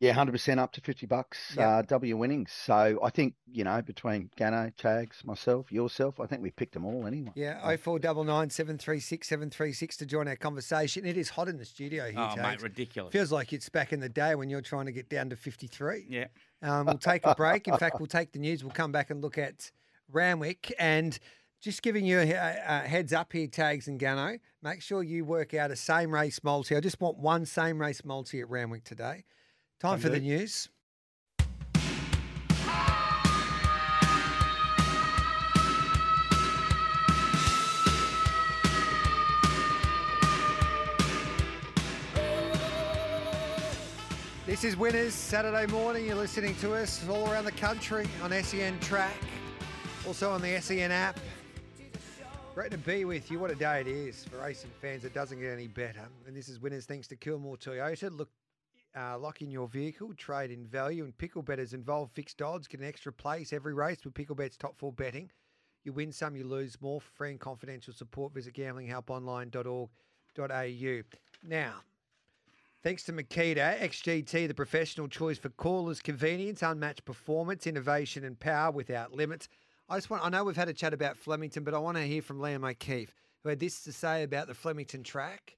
Yeah, 0.00 0.12
hundred 0.14 0.32
percent 0.32 0.58
up 0.58 0.72
to 0.72 0.80
fifty 0.80 1.04
bucks. 1.04 1.54
Yep. 1.56 1.66
Uh, 1.68 1.82
W 1.82 2.16
winnings. 2.16 2.50
So 2.52 2.98
I 3.02 3.10
think 3.10 3.34
you 3.52 3.64
know 3.64 3.82
between 3.82 4.30
Gano, 4.36 4.72
Tags, 4.78 5.22
myself, 5.26 5.70
yourself, 5.70 6.18
I 6.18 6.26
think 6.26 6.40
we 6.42 6.50
picked 6.50 6.72
them 6.72 6.86
all 6.86 7.06
anyway. 7.06 7.32
Yeah, 7.34 7.60
oh 7.62 7.76
four 7.76 7.98
double 7.98 8.24
nine 8.24 8.48
seven 8.48 8.78
three 8.78 8.98
six 9.00 9.28
seven 9.28 9.50
three 9.50 9.74
six 9.74 9.98
to 9.98 10.06
join 10.06 10.26
our 10.26 10.36
conversation. 10.36 11.04
It 11.04 11.18
is 11.18 11.28
hot 11.28 11.48
in 11.48 11.58
the 11.58 11.66
studio 11.66 12.04
here, 12.10 12.18
Oh, 12.18 12.34
Tags. 12.34 12.40
mate, 12.40 12.62
ridiculous. 12.62 13.12
Feels 13.12 13.30
like 13.30 13.52
it's 13.52 13.68
back 13.68 13.92
in 13.92 14.00
the 14.00 14.08
day 14.08 14.34
when 14.34 14.48
you're 14.48 14.62
trying 14.62 14.86
to 14.86 14.92
get 14.92 15.10
down 15.10 15.28
to 15.30 15.36
53. 15.36 16.06
yeah. 16.08 16.26
Um, 16.62 16.86
we'll 16.86 16.98
take 16.98 17.24
a 17.26 17.34
break. 17.34 17.68
In 17.68 17.76
fact, 17.78 18.00
we'll 18.00 18.06
take 18.06 18.32
the 18.32 18.38
news. 18.38 18.62
We'll 18.64 18.72
come 18.72 18.92
back 18.92 19.10
and 19.10 19.22
look 19.22 19.36
at 19.38 19.70
Randwick. 20.10 20.74
And 20.78 21.18
just 21.60 21.82
giving 21.82 22.04
you 22.06 22.18
a, 22.20 22.30
a 22.32 22.78
heads 22.88 23.12
up 23.12 23.32
here, 23.32 23.46
Tags 23.46 23.86
and 23.88 23.98
Gano, 23.98 24.38
make 24.62 24.80
sure 24.82 25.02
you 25.02 25.24
work 25.24 25.54
out 25.54 25.70
a 25.70 25.76
same 25.76 26.12
race 26.12 26.42
multi. 26.42 26.76
I 26.76 26.80
just 26.80 27.00
want 27.00 27.18
one 27.18 27.44
same 27.46 27.78
race 27.80 28.04
multi 28.04 28.40
at 28.40 28.48
Randwick 28.48 28.84
today. 28.84 29.24
Time 29.80 29.92
Can 29.92 30.00
for 30.00 30.08
the 30.10 30.20
news. 30.20 30.68
This 44.44 44.64
is 44.64 44.76
Winners 44.76 45.14
Saturday 45.14 45.66
morning. 45.72 46.04
You're 46.04 46.16
listening 46.16 46.54
to 46.56 46.74
us 46.74 47.08
all 47.08 47.30
around 47.30 47.46
the 47.46 47.52
country 47.52 48.06
on 48.22 48.32
SEN 48.42 48.78
Track, 48.80 49.14
also 50.06 50.30
on 50.30 50.42
the 50.42 50.60
SEN 50.60 50.90
app. 50.90 51.18
Great 52.54 52.70
to 52.72 52.76
be 52.76 53.06
with 53.06 53.30
you. 53.30 53.38
What 53.38 53.50
a 53.50 53.54
day 53.54 53.80
it 53.80 53.86
is 53.86 54.24
for 54.24 54.36
racing 54.42 54.72
fans. 54.82 55.06
It 55.06 55.14
doesn't 55.14 55.40
get 55.40 55.52
any 55.52 55.68
better. 55.68 56.06
And 56.26 56.36
this 56.36 56.50
is 56.50 56.60
Winners 56.60 56.84
thanks 56.84 57.08
to 57.08 57.16
Kilmore 57.16 57.56
Toyota. 57.56 58.14
Look, 58.14 58.28
Uh, 58.98 59.16
lock 59.16 59.40
in 59.40 59.50
your 59.50 59.68
vehicle, 59.68 60.12
trade 60.16 60.50
in 60.50 60.66
value, 60.66 61.04
and 61.04 61.16
pickle 61.16 61.42
betters 61.42 61.74
involve 61.74 62.10
fixed 62.10 62.42
odds. 62.42 62.66
Get 62.66 62.80
an 62.80 62.86
extra 62.86 63.12
place 63.12 63.52
every 63.52 63.72
race 63.72 64.04
with 64.04 64.14
pickle 64.14 64.34
bets 64.34 64.56
top 64.56 64.76
four 64.76 64.92
betting. 64.92 65.30
You 65.84 65.92
win 65.92 66.10
some, 66.12 66.34
you 66.34 66.42
lose 66.44 66.80
more. 66.80 67.00
For 67.00 67.12
free 67.12 67.30
and 67.30 67.38
confidential 67.38 67.94
support, 67.94 68.34
visit 68.34 68.54
gamblinghelponline.org.au. 68.54 71.02
Now, 71.42 71.74
thanks 72.82 73.04
to 73.04 73.12
Makita, 73.12 73.78
XGT, 73.78 74.48
the 74.48 74.54
professional 74.54 75.06
choice 75.06 75.38
for 75.38 75.50
callers, 75.50 76.00
convenience, 76.00 76.62
unmatched 76.62 77.04
performance, 77.04 77.68
innovation, 77.68 78.24
and 78.24 78.40
power 78.40 78.72
without 78.72 79.12
limits. 79.12 79.48
I 79.88 79.96
just 79.96 80.10
want, 80.10 80.24
I 80.24 80.28
know 80.28 80.42
we've 80.44 80.56
had 80.56 80.68
a 80.68 80.74
chat 80.74 80.92
about 80.92 81.16
Flemington, 81.16 81.62
but 81.62 81.74
I 81.74 81.78
want 81.78 81.96
to 81.96 82.02
hear 82.02 82.22
from 82.22 82.40
Liam 82.40 82.68
O'Keefe, 82.68 83.14
who 83.42 83.48
had 83.48 83.60
this 83.60 83.84
to 83.84 83.92
say 83.92 84.24
about 84.24 84.48
the 84.48 84.54
Flemington 84.54 85.04
track. 85.04 85.56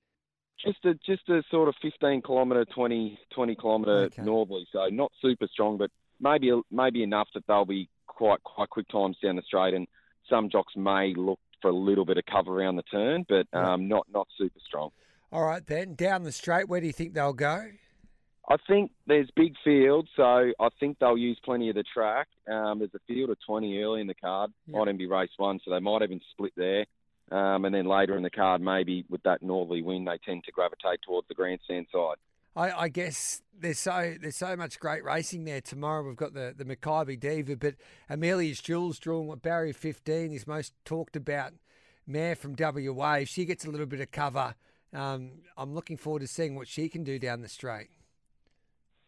Just 0.65 0.85
a 0.85 0.95
just 1.05 1.29
a 1.29 1.43
sort 1.51 1.69
of 1.69 1.75
15 1.83 2.23
kilometre, 2.23 2.65
20, 2.67 3.19
20 3.35 3.55
kilometre 3.57 3.93
Okay. 4.07 4.23
northerly, 4.23 4.67
so 4.73 4.87
not 4.89 5.11
super 5.21 5.47
strong, 5.53 5.77
but 5.77 5.91
maybe 6.21 6.53
maybe 6.71 7.03
enough 7.03 7.29
that 7.35 7.45
they'll 7.49 7.65
be 7.65 7.89
quite 8.07 8.43
quite 8.45 8.71
quick 8.71 8.87
times 8.89 9.17
down 9.23 9.37
the 9.37 9.43
straight, 9.43 9.75
and 9.75 9.87
some 10.31 10.49
jocks 10.51 10.75
may 10.77 11.15
look 11.17 11.41
for 11.61 11.69
a 11.71 11.75
little 11.75 12.05
bit 12.05 12.17
of 12.19 12.25
cover 12.27 12.61
around 12.61 12.77
the 12.77 12.83
turn, 12.85 13.25
but 13.29 13.47
um, 13.57 13.89
not 13.89 14.07
not 14.13 14.29
super 14.39 14.61
strong. 14.65 14.91
All 15.33 15.45
right, 15.45 15.67
then 15.67 15.95
down 15.95 16.23
the 16.25 16.33
straight, 16.33 16.69
where 16.69 16.81
do 16.81 16.87
you 16.87 16.93
think 16.93 17.15
they'll 17.15 17.33
go? 17.33 17.71
I 18.49 18.57
think 18.69 18.91
there's 19.07 19.31
big 19.35 19.55
fields, 19.65 20.09
so 20.17 20.23
I 20.25 20.69
think 20.79 20.99
they'll 20.99 21.17
use 21.17 21.39
plenty 21.45 21.69
of 21.71 21.77
the 21.77 21.85
track. 21.85 22.27
Um, 22.51 22.81
there's 22.81 22.95
a 22.95 22.99
field 23.07 23.31
of 23.31 23.39
20 23.47 23.79
early 23.83 24.01
in 24.01 24.09
the 24.09 24.15
card, 24.15 24.51
Yeah. 24.67 24.79
might 24.79 24.89
even 24.89 24.97
be 24.99 25.07
race 25.07 25.31
one, 25.39 25.61
so 25.65 25.71
they 25.71 25.79
might 25.79 26.03
even 26.03 26.21
split 26.33 26.53
there. 26.57 26.85
Um, 27.31 27.65
and 27.65 27.75
then 27.75 27.87
later 27.87 28.17
in 28.17 28.23
the 28.23 28.31
card, 28.31 28.61
maybe 28.61 29.05
with 29.09 29.23
that 29.23 29.43
northerly 29.43 29.83
wind, 29.83 30.07
they 30.07 30.19
tend 30.25 30.45
to 30.45 30.53
gravitate 30.53 31.01
towards 31.07 31.29
the 31.29 31.35
grandstand 31.35 31.87
side. 31.93 32.17
I, 32.55 32.83
I 32.83 32.89
guess 32.89 33.41
there's 33.59 33.79
so 33.79 34.15
there's 34.21 34.37
so 34.37 34.57
much 34.57 34.79
great 34.79 35.05
racing 35.05 35.45
there 35.45 35.63
tomorrow. 35.63 36.07
We've 36.07 36.17
got 36.17 36.35
the 36.35 36.55
the 36.57 36.65
Makybe 36.65 37.19
Diva, 37.19 37.57
but 37.57 37.77
Amelia's 38.11 38.61
Jewel 38.61 38.93
drawing 38.93 39.29
what 39.29 39.41
barrier 39.41 39.73
15 39.73 40.33
is 40.33 40.47
most 40.47 40.75
talked 40.85 41.17
about 41.17 41.53
mare 42.07 42.37
from 42.37 42.55
WA. 42.59 43.15
If 43.15 43.29
she 43.29 43.47
gets 43.47 43.65
a 43.65 43.71
little 43.71 43.87
bit 43.87 44.01
of 44.01 44.11
cover, 44.11 44.55
um, 44.93 45.31
I'm 45.57 45.75
looking 45.75 45.97
forward 45.97 46.21
to 46.21 46.29
seeing 46.29 46.55
what 46.55 46.69
she 46.69 46.89
can 46.89 47.05
do 47.05 47.19
down 47.19 47.41
the 47.41 47.49
straight. 47.49 47.89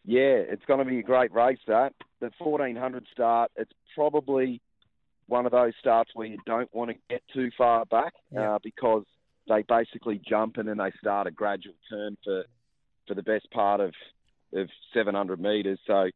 Yeah, 0.03 0.37
it's 0.37 0.65
going 0.65 0.79
to 0.79 0.85
be 0.85 0.99
a 0.99 1.03
great 1.03 1.31
race. 1.33 1.59
That 1.67 1.93
the 2.19 2.31
1400 2.39 3.05
start. 3.11 3.51
It's 3.55 3.71
probably 3.93 4.61
one 5.27 5.45
of 5.45 5.51
those 5.51 5.73
starts 5.79 6.11
where 6.13 6.27
you 6.27 6.37
don't 6.45 6.73
want 6.73 6.91
to 6.91 6.97
get 7.09 7.21
too 7.33 7.49
far 7.57 7.85
back 7.85 8.13
Yeah. 8.31 8.55
uh, 8.55 8.59
because 8.63 9.03
they 9.47 9.63
basically 9.63 10.19
jump 10.27 10.57
in 10.57 10.67
and 10.67 10.79
they 10.79 10.91
start 10.99 11.27
a 11.27 11.31
gradual 11.31 11.73
turn 11.89 12.17
for 12.23 12.43
for 13.07 13.13
the 13.13 13.23
best 13.23 13.49
part 13.51 13.79
of 13.81 13.93
of 14.53 14.69
700 14.93 15.39
meters. 15.39 15.79
So 15.85 16.09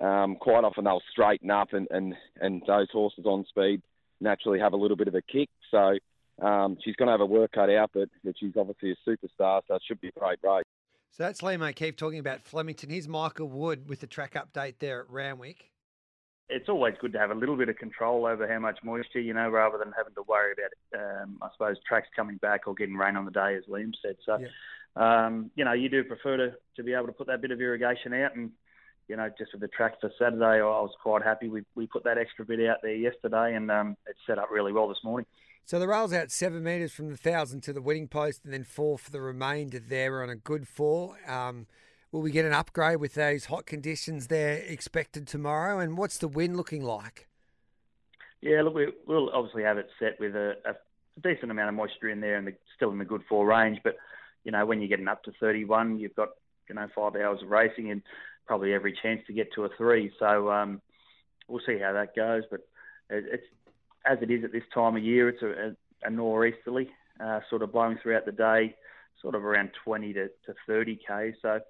um, 0.00 0.36
quite 0.36 0.64
often 0.64 0.84
they'll 0.84 1.02
straighten 1.10 1.50
up 1.50 1.72
and, 1.72 1.86
and 1.90 2.14
and 2.40 2.62
those 2.66 2.88
horses 2.90 3.24
on 3.26 3.44
speed 3.46 3.82
naturally 4.20 4.58
have 4.60 4.72
a 4.72 4.76
little 4.76 4.96
bit 4.96 5.08
of 5.08 5.14
a 5.14 5.22
kick. 5.22 5.48
So 5.70 5.98
um, 6.40 6.76
she's 6.84 6.94
going 6.96 7.08
to 7.08 7.12
have 7.12 7.20
a 7.20 7.26
work 7.26 7.52
cut 7.52 7.70
out, 7.70 7.90
but, 7.92 8.08
but 8.24 8.34
she's 8.38 8.52
obviously 8.56 8.92
a 8.92 8.96
superstar, 9.10 9.62
so 9.66 9.74
it 9.74 9.82
should 9.86 10.00
be 10.00 10.08
a 10.08 10.12
great 10.18 10.38
race. 10.42 10.64
So 11.10 11.24
that's 11.24 11.40
Liam 11.42 11.68
O'Keefe 11.68 11.96
talking 11.96 12.18
about 12.20 12.40
Flemington. 12.42 12.88
Here's 12.90 13.06
Michael 13.08 13.48
Wood 13.48 13.88
with 13.88 14.00
the 14.00 14.06
track 14.06 14.34
update 14.34 14.76
there 14.78 15.00
at 15.00 15.10
Randwick. 15.10 15.71
It's 16.48 16.68
always 16.68 16.94
good 17.00 17.12
to 17.12 17.18
have 17.18 17.30
a 17.30 17.34
little 17.34 17.56
bit 17.56 17.68
of 17.68 17.76
control 17.76 18.26
over 18.26 18.46
how 18.46 18.58
much 18.58 18.78
moisture, 18.84 19.20
you 19.20 19.34
know, 19.34 19.48
rather 19.48 19.78
than 19.78 19.92
having 19.96 20.14
to 20.14 20.22
worry 20.22 20.52
about, 20.52 21.22
um, 21.22 21.38
I 21.40 21.48
suppose, 21.52 21.76
tracks 21.86 22.08
coming 22.14 22.36
back 22.36 22.66
or 22.66 22.74
getting 22.74 22.96
rain 22.96 23.16
on 23.16 23.24
the 23.24 23.30
day, 23.30 23.56
as 23.56 23.64
Liam 23.64 23.92
said. 24.02 24.16
So, 24.26 25.00
um, 25.00 25.50
you 25.54 25.64
know, 25.64 25.72
you 25.72 25.88
do 25.88 26.04
prefer 26.04 26.36
to, 26.36 26.52
to 26.76 26.82
be 26.82 26.92
able 26.92 27.06
to 27.06 27.12
put 27.12 27.28
that 27.28 27.40
bit 27.40 27.50
of 27.50 27.60
irrigation 27.60 28.12
out. 28.12 28.36
And, 28.36 28.50
you 29.08 29.16
know, 29.16 29.30
just 29.38 29.52
with 29.52 29.62
the 29.62 29.68
track 29.68 30.00
for 30.00 30.10
Saturday, 30.18 30.60
I 30.60 30.62
was 30.62 30.94
quite 31.02 31.22
happy. 31.22 31.48
We, 31.48 31.62
we 31.74 31.86
put 31.86 32.04
that 32.04 32.18
extra 32.18 32.44
bit 32.44 32.66
out 32.68 32.78
there 32.82 32.94
yesterday 32.94 33.54
and 33.54 33.70
um, 33.70 33.96
it 34.06 34.16
set 34.26 34.38
up 34.38 34.50
really 34.50 34.72
well 34.72 34.88
this 34.88 35.02
morning. 35.02 35.26
So 35.64 35.78
the 35.78 35.88
rail's 35.88 36.12
out 36.12 36.30
seven 36.30 36.62
metres 36.62 36.92
from 36.92 37.08
the 37.08 37.16
thousand 37.16 37.62
to 37.62 37.72
the 37.72 37.80
winning 37.80 38.08
post, 38.08 38.44
and 38.44 38.52
then 38.52 38.64
four 38.64 38.98
for 38.98 39.10
the 39.10 39.20
remainder. 39.20 39.78
There 39.78 40.22
on 40.22 40.28
a 40.28 40.34
good 40.34 40.66
four. 40.66 41.16
Um, 41.28 41.66
will 42.12 42.20
we 42.20 42.30
get 42.30 42.44
an 42.44 42.52
upgrade 42.52 42.98
with 42.98 43.14
those 43.14 43.46
hot 43.46 43.66
conditions 43.66 44.28
there 44.28 44.58
expected 44.58 45.26
tomorrow? 45.26 45.78
And 45.80 45.96
what's 45.96 46.18
the 46.18 46.28
wind 46.28 46.56
looking 46.56 46.84
like? 46.84 47.26
Yeah, 48.42 48.62
look, 48.62 48.74
we, 48.74 48.92
we'll 49.06 49.30
obviously 49.30 49.62
have 49.62 49.78
it 49.78 49.88
set 49.98 50.20
with 50.20 50.36
a, 50.36 50.54
a 50.66 50.74
decent 51.22 51.50
amount 51.50 51.70
of 51.70 51.74
moisture 51.74 52.10
in 52.10 52.20
there 52.20 52.36
and 52.36 52.46
the, 52.46 52.54
still 52.76 52.90
in 52.90 52.98
the 52.98 53.04
good 53.04 53.22
four 53.28 53.46
range. 53.46 53.80
But, 53.82 53.96
you 54.44 54.52
know, 54.52 54.66
when 54.66 54.80
you're 54.80 54.88
getting 54.88 55.08
up 55.08 55.24
to 55.24 55.32
31, 55.40 55.98
you've 55.98 56.14
got, 56.14 56.28
you 56.68 56.74
know, 56.74 56.86
five 56.94 57.16
hours 57.16 57.40
of 57.42 57.48
racing 57.48 57.90
and 57.90 58.02
probably 58.46 58.74
every 58.74 58.96
chance 59.00 59.22
to 59.26 59.32
get 59.32 59.52
to 59.54 59.64
a 59.64 59.68
three. 59.76 60.12
So 60.18 60.50
um, 60.50 60.82
we'll 61.48 61.62
see 61.66 61.78
how 61.78 61.92
that 61.94 62.14
goes. 62.14 62.42
But 62.50 62.60
it, 63.08 63.24
it's 63.32 63.46
as 64.04 64.18
it 64.20 64.30
is 64.30 64.44
at 64.44 64.52
this 64.52 64.64
time 64.74 64.96
of 64.96 65.02
year, 65.02 65.28
it's 65.28 65.42
a, 65.42 65.46
a, 65.46 66.08
a 66.08 66.10
nor'easterly 66.10 66.90
uh, 67.20 67.40
sort 67.48 67.62
of 67.62 67.72
blowing 67.72 67.98
throughout 68.02 68.26
the 68.26 68.32
day, 68.32 68.74
sort 69.20 69.36
of 69.36 69.44
around 69.44 69.70
20 69.84 70.12
to, 70.14 70.26
to 70.46 70.54
30 70.66 70.98
k. 71.06 71.34
So 71.40 71.60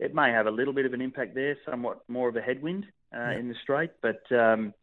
it 0.00 0.14
may 0.14 0.30
have 0.32 0.46
a 0.46 0.50
little 0.50 0.72
bit 0.72 0.86
of 0.86 0.92
an 0.94 1.00
impact 1.00 1.34
there, 1.34 1.56
somewhat 1.68 2.00
more 2.08 2.28
of 2.28 2.36
a 2.36 2.40
headwind 2.40 2.86
uh, 3.16 3.30
in 3.38 3.48
the 3.48 3.54
straight, 3.62 3.90
but. 4.02 4.20
Um, 4.32 4.74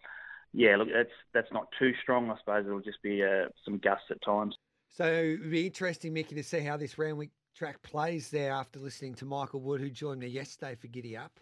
yeah, 0.54 0.76
look, 0.78 0.88
that's 0.92 1.12
that's 1.34 1.52
not 1.52 1.68
too 1.78 1.92
strong. 2.02 2.32
I 2.32 2.38
suppose 2.40 2.66
it'll 2.66 2.80
just 2.80 3.04
be 3.04 3.22
uh, 3.24 3.50
some 3.64 3.78
gusts 3.78 4.06
at 4.10 4.22
times. 4.24 4.56
So 4.90 5.06
it'd 5.06 5.52
be 5.52 5.68
interesting, 5.68 6.14
Mickey, 6.14 6.34
to 6.36 6.44
see 6.44 6.62
how 6.62 6.78
this 6.78 6.98
Randwick 6.98 7.30
track 7.56 7.82
plays 7.84 8.30
there 8.30 8.52
after 8.52 8.80
listening 8.80 9.14
to 9.16 9.26
Michael 9.26 9.62
Wood, 9.62 9.82
who 9.82 9.90
joined 9.90 10.22
me 10.22 10.28
yesterday 10.28 10.76
for 10.76 10.88
Giddy 10.88 11.16
Up. 11.16 11.40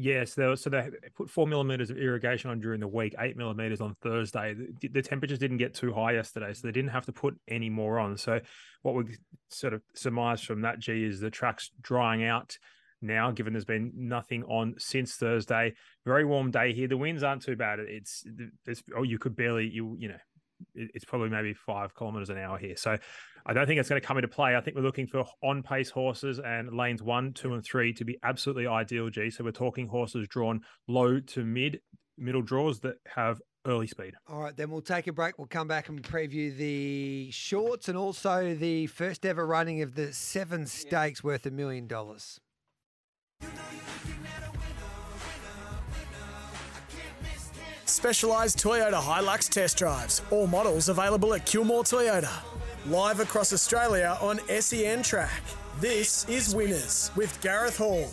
Yes, 0.00 0.34
there 0.34 0.50
was, 0.50 0.60
so 0.60 0.70
they 0.70 0.90
put 1.16 1.28
four 1.28 1.48
millimeters 1.48 1.90
of 1.90 1.98
irrigation 1.98 2.50
on 2.50 2.60
during 2.60 2.78
the 2.78 2.86
week, 2.86 3.16
eight 3.18 3.36
millimeters 3.36 3.80
on 3.80 3.96
Thursday. 4.00 4.54
The, 4.80 4.86
the 4.86 5.02
temperatures 5.02 5.40
didn't 5.40 5.56
get 5.56 5.74
too 5.74 5.92
high 5.92 6.12
yesterday, 6.12 6.52
so 6.52 6.68
they 6.68 6.72
didn't 6.72 6.92
have 6.92 7.06
to 7.06 7.12
put 7.12 7.36
any 7.48 7.68
more 7.68 7.98
on. 7.98 8.16
So, 8.16 8.38
what 8.82 8.94
we 8.94 9.16
sort 9.50 9.74
of 9.74 9.82
surmise 9.94 10.40
from 10.40 10.60
that, 10.60 10.78
G, 10.78 11.02
is 11.02 11.18
the 11.18 11.30
track's 11.30 11.72
drying 11.80 12.22
out 12.22 12.56
now, 13.02 13.32
given 13.32 13.52
there's 13.52 13.64
been 13.64 13.90
nothing 13.96 14.44
on 14.44 14.76
since 14.78 15.16
Thursday. 15.16 15.74
Very 16.06 16.24
warm 16.24 16.52
day 16.52 16.72
here. 16.72 16.86
The 16.86 16.96
winds 16.96 17.24
aren't 17.24 17.42
too 17.42 17.56
bad. 17.56 17.80
It's, 17.80 18.24
it's 18.68 18.84
oh, 18.96 19.02
you 19.02 19.18
could 19.18 19.34
barely, 19.34 19.68
you 19.68 19.96
you 19.98 20.10
know, 20.10 20.18
it's 20.74 21.04
probably 21.04 21.28
maybe 21.28 21.54
five 21.54 21.94
kilometers 21.94 22.30
an 22.30 22.38
hour 22.38 22.58
here. 22.58 22.76
So 22.76 22.96
I 23.46 23.52
don't 23.52 23.66
think 23.66 23.80
it's 23.80 23.88
going 23.88 24.00
to 24.00 24.06
come 24.06 24.18
into 24.18 24.28
play. 24.28 24.56
I 24.56 24.60
think 24.60 24.76
we're 24.76 24.82
looking 24.82 25.06
for 25.06 25.24
on 25.42 25.62
pace 25.62 25.90
horses 25.90 26.38
and 26.38 26.76
lanes 26.76 27.02
one, 27.02 27.32
two, 27.32 27.54
and 27.54 27.64
three 27.64 27.92
to 27.94 28.04
be 28.04 28.18
absolutely 28.22 28.66
ideal, 28.66 29.10
G. 29.10 29.30
So 29.30 29.44
we're 29.44 29.52
talking 29.52 29.88
horses 29.88 30.26
drawn 30.28 30.60
low 30.86 31.20
to 31.20 31.44
mid, 31.44 31.80
middle 32.16 32.42
draws 32.42 32.80
that 32.80 32.96
have 33.06 33.40
early 33.66 33.86
speed. 33.86 34.14
All 34.28 34.40
right, 34.40 34.56
then 34.56 34.70
we'll 34.70 34.80
take 34.80 35.06
a 35.06 35.12
break. 35.12 35.38
We'll 35.38 35.46
come 35.46 35.68
back 35.68 35.88
and 35.88 36.02
preview 36.02 36.56
the 36.56 37.30
shorts 37.30 37.88
and 37.88 37.96
also 37.96 38.54
the 38.54 38.86
first 38.86 39.24
ever 39.24 39.46
running 39.46 39.82
of 39.82 39.94
the 39.94 40.12
seven 40.12 40.66
stakes 40.66 41.22
worth 41.22 41.46
a 41.46 41.50
million 41.50 41.86
dollars. 41.86 42.40
Specialised 47.98 48.58
Toyota 48.58 49.00
Hilux 49.00 49.48
test 49.48 49.76
drives. 49.76 50.22
All 50.30 50.46
models 50.46 50.88
available 50.88 51.34
at 51.34 51.44
Kilmore 51.44 51.82
Toyota. 51.82 52.30
Live 52.86 53.18
across 53.18 53.52
Australia 53.52 54.16
on 54.20 54.38
SEN 54.60 55.02
Track. 55.02 55.42
This 55.80 56.24
is 56.28 56.54
Winners 56.54 57.10
with 57.16 57.36
Gareth 57.40 57.76
Hall. 57.76 58.08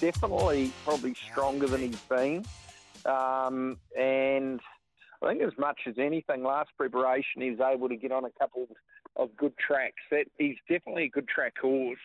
definitely 0.00 0.72
probably 0.84 1.14
stronger 1.30 1.68
than 1.68 1.82
he's 1.82 2.00
been. 2.00 2.44
Um, 3.04 3.76
and 3.96 4.60
I 5.22 5.28
think 5.28 5.42
as 5.42 5.56
much 5.56 5.82
as 5.86 5.94
anything, 5.98 6.42
last 6.42 6.70
preparation 6.76 7.42
he 7.42 7.50
was 7.52 7.60
able 7.60 7.88
to 7.88 7.96
get 7.96 8.10
on 8.10 8.24
a 8.24 8.30
couple 8.40 8.64
of 8.64 8.68
good 9.36 9.54
tracks. 9.58 10.02
That 10.10 10.26
he's 10.38 10.56
definitely 10.68 11.04
a 11.04 11.08
good 11.08 11.28
track 11.28 11.54
horse, 11.60 11.98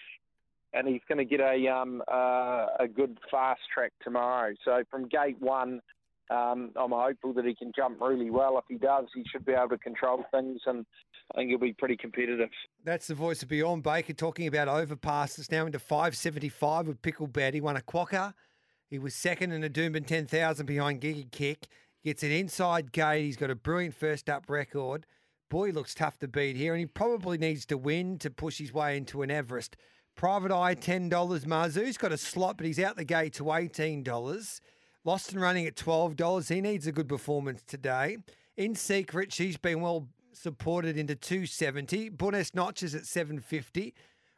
and 0.74 0.88
he's 0.88 1.02
going 1.08 1.18
to 1.18 1.26
get 1.26 1.40
a 1.40 1.68
um, 1.68 2.02
uh, 2.12 2.68
a 2.80 2.88
good 2.88 3.18
fast 3.30 3.62
track 3.74 3.92
tomorrow. 4.04 4.54
So 4.64 4.84
from 4.90 5.08
gate 5.08 5.40
one, 5.40 5.82
um, 6.32 6.72
I'm 6.78 6.92
hopeful 6.92 7.34
that 7.34 7.46
he 7.46 7.54
can 7.54 7.72
jump 7.76 8.00
really 8.00 8.30
well. 8.30 8.58
If 8.58 8.66
he 8.70 8.78
does, 8.78 9.06
he 9.14 9.24
should 9.30 9.46
be 9.46 9.52
able 9.52 9.70
to 9.70 9.78
control 9.78 10.24
things, 10.32 10.62
and 10.66 10.86
I 11.34 11.38
think 11.38 11.50
he'll 11.50 11.60
be 11.60 11.74
pretty 11.74 11.98
competitive. 11.98 12.50
That's 12.86 13.08
the 13.08 13.16
voice 13.16 13.44
of 13.44 13.50
Bjorn 13.50 13.82
Baker 13.82 14.14
talking 14.14 14.48
about 14.48 14.68
overpasses 14.68 15.52
now 15.52 15.66
into 15.66 15.80
575 15.80 16.88
with 16.88 17.02
Pickle 17.02 17.28
Picklebet. 17.28 17.54
He 17.54 17.62
won 17.62 17.76
a 17.76 17.82
quokka. 17.82 18.34
He 18.90 19.00
was 19.00 19.14
second 19.14 19.52
in 19.52 19.64
a 19.64 19.70
Doomben 19.70 20.06
10,000 20.06 20.66
behind 20.66 21.02
Giga 21.02 21.30
Kick. 21.32 21.68
Gets 22.04 22.24
an 22.24 22.32
inside 22.32 22.92
gate. 22.92 23.24
He's 23.24 23.38
got 23.38 23.50
a 23.50 23.56
brilliant 23.56 23.96
first 23.96 24.30
up 24.30 24.50
record. 24.50 25.06
Boy, 25.52 25.72
looks 25.72 25.94
tough 25.94 26.18
to 26.20 26.30
beat 26.30 26.56
here, 26.56 26.72
and 26.74 26.80
he 26.80 26.86
probably 26.86 27.38
needs 27.38 27.66
to 27.66 27.78
win 27.78 28.18
to 28.20 28.30
push 28.30 28.58
his 28.58 28.72
way 28.72 28.96
into 28.96 29.22
an 29.22 29.30
Everest. 29.30 29.76
Private 30.16 30.50
Eye, 30.50 30.76
$10. 30.76 31.10
Mazu's 31.46 31.98
got 31.98 32.14
a 32.14 32.18
slot, 32.18 32.56
but 32.56 32.66
he's 32.66 32.80
out 32.80 32.96
the 32.96 33.04
gate 33.04 33.34
to 33.34 33.44
$18. 33.44 34.62
Lost 35.04 35.34
and 35.34 35.42
running 35.42 35.68
at 35.68 35.76
$12. 35.76 36.48
He 36.48 36.62
needs 36.62 36.88
a 36.88 36.94
good 36.94 37.10
performance 37.10 37.64
today. 37.68 38.16
In 38.56 38.76
secret, 38.76 39.34
she's 39.34 39.58
been 39.58 39.82
well 39.82 40.08
supported 40.32 40.98
into 40.98 41.16
270. 41.18 42.08
Buenos 42.08 42.56
Noches 42.56 42.96
at 42.96 43.06
750. 43.06 43.94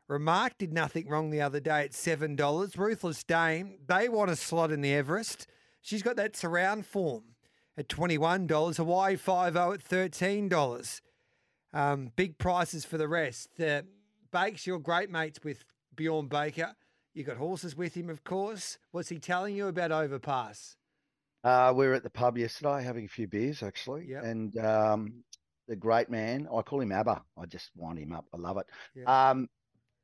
Remark 0.07 0.57
did 0.57 0.73
nothing 0.73 1.07
wrong 1.07 1.29
the 1.29 1.41
other 1.41 1.59
day 1.59 1.83
at 1.83 1.91
$7. 1.91 2.75
Ruthless 2.75 3.23
Dame, 3.23 3.77
they 3.85 4.09
want 4.09 4.31
a 4.31 4.35
slot 4.35 4.71
in 4.71 4.81
the 4.81 4.95
Everest. 4.95 5.45
She's 5.79 6.01
got 6.01 6.15
that 6.15 6.35
surround 6.35 6.87
form 6.87 7.32
at 7.77 7.87
$21. 7.87 8.77
Hawaii 8.77 9.15
5 9.15 9.55
at 9.55 9.83
$13. 9.83 11.01
Um, 11.73 12.11
big 12.15 12.37
prices 12.37 12.85
for 12.85 12.97
the 12.97 13.07
rest. 13.07 13.59
Uh, 13.59 13.81
Bakes, 14.31 14.65
you're 14.67 14.79
great 14.79 15.09
mates 15.09 15.39
with 15.43 15.63
Bjorn 15.95 16.27
Baker. 16.27 16.75
You 17.13 17.23
got 17.23 17.37
horses 17.37 17.75
with 17.75 17.95
him, 17.95 18.09
of 18.09 18.23
course. 18.23 18.77
What's 18.91 19.09
he 19.09 19.19
telling 19.19 19.55
you 19.55 19.67
about 19.67 19.91
Overpass? 19.91 20.75
Uh, 21.43 21.73
we 21.75 21.85
were 21.87 21.93
at 21.93 22.03
the 22.03 22.09
pub 22.09 22.37
yesterday 22.37 22.83
having 22.83 23.05
a 23.05 23.09
few 23.09 23.27
beers, 23.27 23.61
actually. 23.61 24.05
Yep. 24.07 24.23
And 24.23 24.57
um, 24.59 25.23
the 25.67 25.75
great 25.75 26.09
man, 26.09 26.47
I 26.55 26.61
call 26.61 26.81
him 26.81 26.91
ABBA. 26.91 27.21
I 27.37 27.45
just 27.45 27.69
wind 27.75 27.99
him 27.99 28.13
up. 28.13 28.25
I 28.33 28.37
love 28.37 28.57
it. 28.57 28.65
Yeah. 28.95 29.29
Um, 29.29 29.49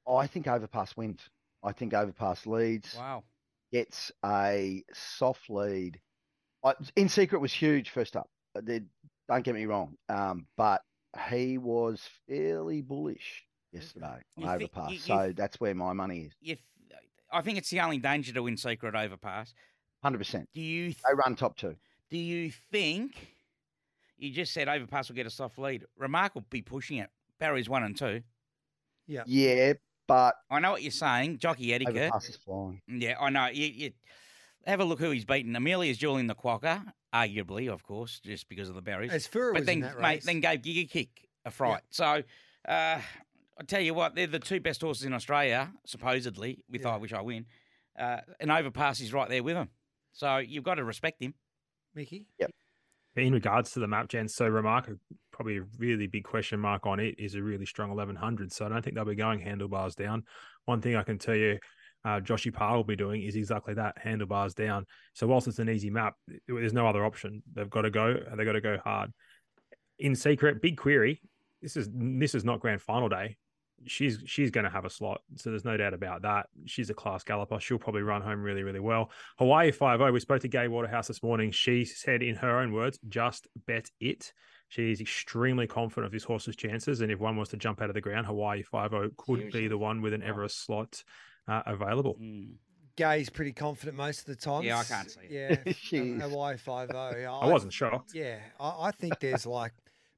I 0.07 0.27
think 0.27 0.47
Overpass 0.47 0.97
wins. 0.97 1.21
I 1.63 1.71
think 1.71 1.93
Overpass 1.93 2.45
leads, 2.45 2.95
Wow. 2.95 3.23
gets 3.71 4.11
a 4.25 4.83
soft 4.93 5.49
lead. 5.49 5.99
I, 6.63 6.73
in 6.95 7.09
secret 7.09 7.39
was 7.39 7.53
huge 7.53 7.89
first 7.91 8.15
up. 8.15 8.29
They- 8.61 8.81
don't 9.27 9.43
get 9.43 9.53
me 9.53 9.65
wrong. 9.65 9.95
Um, 10.09 10.47
but 10.57 10.81
he 11.29 11.59
was 11.59 12.01
fairly 12.27 12.81
bullish 12.81 13.43
yesterday 13.71 14.21
You 14.35 14.47
on 14.47 14.57
think- 14.57 14.71
Overpass. 14.75 14.89
you- 14.89 14.95
you 14.95 14.99
so 15.01 15.33
that's 15.35 15.59
where 15.59 15.75
my 15.75 15.93
money 15.93 16.21
is. 16.21 16.33
If 16.41 16.59
I 17.31 17.41
think 17.43 17.59
it's 17.59 17.69
the 17.69 17.79
only 17.81 17.99
danger 17.99 18.33
to 18.33 18.41
win 18.41 18.57
secret 18.57 18.95
overpass. 18.95 19.53
100%. 20.03 20.47
Do 20.51 20.61
you 20.61 20.93
They 20.93 21.13
run 21.13 21.35
top 21.35 21.57
two. 21.57 21.75
do 22.09 22.17
you 22.17 22.49
think 22.71 23.35
you 24.17 24.31
just 24.31 24.51
said 24.51 24.67
overpass 24.67 25.09
will 25.09 25.15
get 25.15 25.27
a 25.27 25.29
soft 25.29 25.59
lead? 25.59 25.85
Remark 25.95 26.33
will 26.33 26.45
be 26.49 26.63
pushing 26.63 26.97
it. 26.97 27.11
Barry's 27.37 27.69
one 27.69 27.83
and 27.83 27.95
two. 27.95 28.23
Yeah. 29.05 29.23
Yeah, 29.27 29.73
but 30.07 30.37
I 30.49 30.59
know 30.59 30.71
what 30.71 30.81
you're 30.81 30.89
saying. 30.91 31.37
Jockey 31.37 31.71
etiquette. 31.71 31.95
Overpass 31.97 32.29
is 32.29 32.37
flying. 32.37 32.81
Yeah, 32.87 33.15
I 33.19 33.29
know. 33.29 33.45
You, 33.45 33.67
you 33.67 33.91
have 34.65 34.79
a 34.79 34.83
look 34.83 34.99
who 34.99 35.11
he's 35.11 35.25
beaten. 35.25 35.55
Amelia's 35.55 35.97
dueling 35.97 36.27
the 36.27 36.35
Quokka, 36.35 36.83
arguably, 37.13 37.69
of 37.69 37.83
course, 37.83 38.19
just 38.23 38.49
because 38.49 38.69
of 38.69 38.75
the 38.75 38.81
berries. 38.81 39.11
Asfoora 39.11 39.53
but 39.53 39.59
was 39.61 39.65
then, 39.65 39.77
in 39.77 39.81
that 39.81 39.99
mate, 39.99 40.23
then 40.23 40.39
gave 40.39 40.61
Giga 40.61 40.89
Kick 40.89 41.27
a 41.45 41.51
fright. 41.51 41.81
So, 41.89 42.23
uh, 42.67 42.99
I 43.59 43.63
tell 43.67 43.81
you 43.81 43.93
what, 43.93 44.15
they're 44.15 44.27
the 44.27 44.39
two 44.39 44.59
best 44.59 44.81
horses 44.81 45.05
in 45.05 45.13
Australia, 45.13 45.71
supposedly. 45.85 46.63
With 46.69 46.85
I 46.85 46.97
wish 46.97 47.13
I 47.13 47.21
win, 47.21 47.45
uh, 47.97 48.19
and 48.39 48.51
Overpass 48.51 49.01
is 49.01 49.13
right 49.13 49.29
there 49.29 49.43
with 49.43 49.55
them. 49.55 49.69
So 50.13 50.37
you've 50.37 50.63
got 50.63 50.75
to 50.75 50.83
respect 50.83 51.21
him. 51.21 51.33
Mickey? 51.95 52.27
Yep. 52.39 52.51
In 53.15 53.33
regards 53.33 53.71
to 53.71 53.79
the 53.79 53.87
map, 53.87 54.07
Jen, 54.07 54.27
so 54.27 54.47
remark 54.47 54.89
probably 55.31 55.57
a 55.57 55.63
really 55.77 56.07
big 56.07 56.23
question 56.23 56.59
mark 56.59 56.85
on 56.85 56.99
it 56.99 57.15
is 57.17 57.35
a 57.35 57.41
really 57.41 57.65
strong 57.65 57.89
1100. 57.89 58.51
So 58.53 58.65
I 58.65 58.69
don't 58.69 58.81
think 58.81 58.95
they'll 58.95 59.05
be 59.05 59.15
going 59.15 59.39
handlebars 59.39 59.95
down. 59.95 60.23
One 60.65 60.79
thing 60.81 60.95
I 60.95 61.03
can 61.03 61.17
tell 61.17 61.35
you, 61.35 61.57
uh, 62.05 62.19
Joshy 62.19 62.53
Parr 62.53 62.77
will 62.77 62.83
be 62.83 62.95
doing 62.95 63.23
is 63.23 63.35
exactly 63.35 63.73
that 63.73 63.97
handlebars 63.97 64.53
down. 64.53 64.85
So 65.13 65.27
whilst 65.27 65.47
it's 65.47 65.59
an 65.59 65.69
easy 65.69 65.89
map, 65.89 66.15
there's 66.47 66.73
no 66.73 66.87
other 66.87 67.05
option. 67.05 67.43
They've 67.53 67.69
got 67.69 67.81
to 67.81 67.89
go. 67.89 68.13
They've 68.35 68.45
got 68.45 68.53
to 68.53 68.61
go 68.61 68.77
hard. 68.83 69.11
In 69.97 70.15
secret, 70.15 70.61
big 70.61 70.77
query. 70.77 71.21
This 71.61 71.75
is 71.75 71.89
this 71.93 72.35
is 72.35 72.45
not 72.45 72.61
grand 72.61 72.81
final 72.81 73.09
day. 73.09 73.37
She's 73.85 74.19
she's 74.25 74.51
going 74.51 74.63
to 74.63 74.69
have 74.69 74.85
a 74.85 74.89
slot, 74.89 75.21
so 75.35 75.49
there's 75.49 75.65
no 75.65 75.77
doubt 75.77 75.93
about 75.93 76.21
that. 76.21 76.47
She's 76.65 76.89
a 76.89 76.93
class 76.93 77.23
galloper. 77.23 77.59
She'll 77.59 77.77
probably 77.77 78.01
run 78.01 78.21
home 78.21 78.41
really 78.41 78.63
really 78.63 78.79
well. 78.79 79.11
Hawaii 79.37 79.71
five 79.71 79.99
zero. 79.99 80.11
We 80.11 80.19
spoke 80.21 80.41
to 80.41 80.47
Gay 80.47 80.67
Waterhouse 80.69 81.07
this 81.07 81.23
morning. 81.23 81.51
She 81.51 81.83
said 81.83 82.23
in 82.23 82.35
her 82.35 82.59
own 82.59 82.71
words, 82.71 82.99
"Just 83.09 83.47
bet 83.67 83.89
it." 83.99 84.31
She's 84.69 85.01
extremely 85.01 85.65
confident 85.65 86.05
of 86.05 86.11
this 86.11 86.23
horse's 86.23 86.55
chances, 86.55 87.01
and 87.01 87.11
if 87.11 87.19
one 87.19 87.37
was 87.37 87.49
to 87.49 87.57
jump 87.57 87.81
out 87.81 87.89
of 87.89 87.95
the 87.95 88.01
ground, 88.01 88.27
Hawaii 88.27 88.63
five 88.63 88.91
zero 88.91 89.09
could 89.17 89.51
be 89.51 89.67
the 89.67 89.77
one 89.77 90.01
with 90.01 90.13
an 90.13 90.23
Everest 90.23 90.63
slot 90.63 91.03
uh, 91.49 91.63
available. 91.65 92.17
Gay's 92.95 93.29
pretty 93.29 93.53
confident 93.53 93.95
most 93.97 94.19
of 94.21 94.25
the 94.25 94.35
time. 94.35 94.63
Yeah, 94.63 94.79
I 94.79 94.83
can't 94.83 95.09
see 95.09 95.19
it. 95.29 95.61
Yeah, 95.65 95.73
She 95.73 95.97
a- 95.97 96.03
is. 96.03 96.23
a 96.23 96.29
Y 96.29 96.57
five 96.57 96.89
O. 96.93 96.95
I 97.41 97.47
wasn't 97.47 97.71
shocked. 97.73 98.11
Yeah, 98.13 98.37
I, 98.59 98.87
I 98.87 98.91
think 98.91 99.19
there's 99.19 99.45
like 99.45 99.73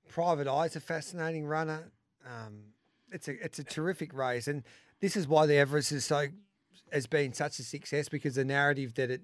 Private 0.10 0.48
Eye's 0.48 0.76
a 0.76 0.80
fascinating 0.80 1.46
runner. 1.46 1.92
Um, 2.26 2.64
it's 3.12 3.28
a 3.28 3.34
it's 3.44 3.60
a 3.60 3.64
terrific 3.64 4.14
race, 4.14 4.48
and 4.48 4.64
this 5.00 5.16
is 5.16 5.28
why 5.28 5.46
the 5.46 5.56
Everest 5.58 5.92
is 5.92 6.06
so 6.06 6.28
has 6.92 7.06
been 7.08 7.34
such 7.34 7.60
a 7.60 7.64
success 7.64 8.10
because 8.10 8.36
the 8.36 8.44
narrative 8.46 8.96
that 8.96 9.10
it 9.12 9.22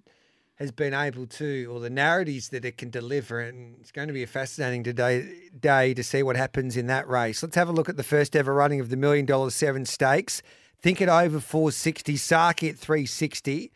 has 0.55 0.71
been 0.71 0.93
able 0.93 1.27
to, 1.27 1.65
or 1.71 1.79
the 1.79 1.89
narratives 1.89 2.49
that 2.49 2.63
it 2.65 2.77
can 2.77 2.89
deliver, 2.89 3.39
and 3.39 3.75
it's 3.79 3.91
going 3.91 4.07
to 4.07 4.13
be 4.13 4.23
a 4.23 4.27
fascinating 4.27 4.83
today 4.83 5.49
day 5.59 5.93
to 5.93 6.03
see 6.03 6.21
what 6.23 6.35
happens 6.35 6.77
in 6.77 6.87
that 6.87 7.07
race. 7.07 7.41
Let's 7.41 7.55
have 7.55 7.69
a 7.69 7.73
look 7.73 7.89
at 7.89 7.97
the 7.97 8.03
first 8.03 8.35
ever 8.35 8.53
running 8.53 8.79
of 8.79 8.89
the 8.89 8.97
Million 8.97 9.25
Dollar 9.25 9.49
Seven 9.49 9.85
Stakes. 9.85 10.41
Think 10.81 11.01
it 11.01 11.09
over 11.09 11.39
460, 11.39 12.15
Zaki 12.17 12.69
at 12.69 12.77
360. 12.77 13.71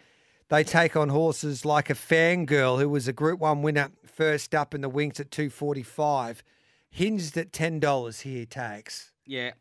They 0.50 0.64
take 0.64 0.96
on 0.96 1.10
horses 1.10 1.66
like 1.66 1.90
a 1.90 1.94
fangirl 1.94 2.80
who 2.80 2.90
was 2.90 3.08
a 3.08 3.14
Group 3.14 3.40
One 3.40 3.62
winner 3.62 3.90
first 4.06 4.54
up 4.54 4.76
in 4.76 4.82
the 4.82 4.90
Winx 4.90 5.20
at 5.20 5.32
245. 5.32 6.44
Hinged 6.90 7.38
at 7.38 7.52
$10 7.52 8.22
here, 8.22 8.46
tags. 8.46 9.14
Yeah. 9.26 9.52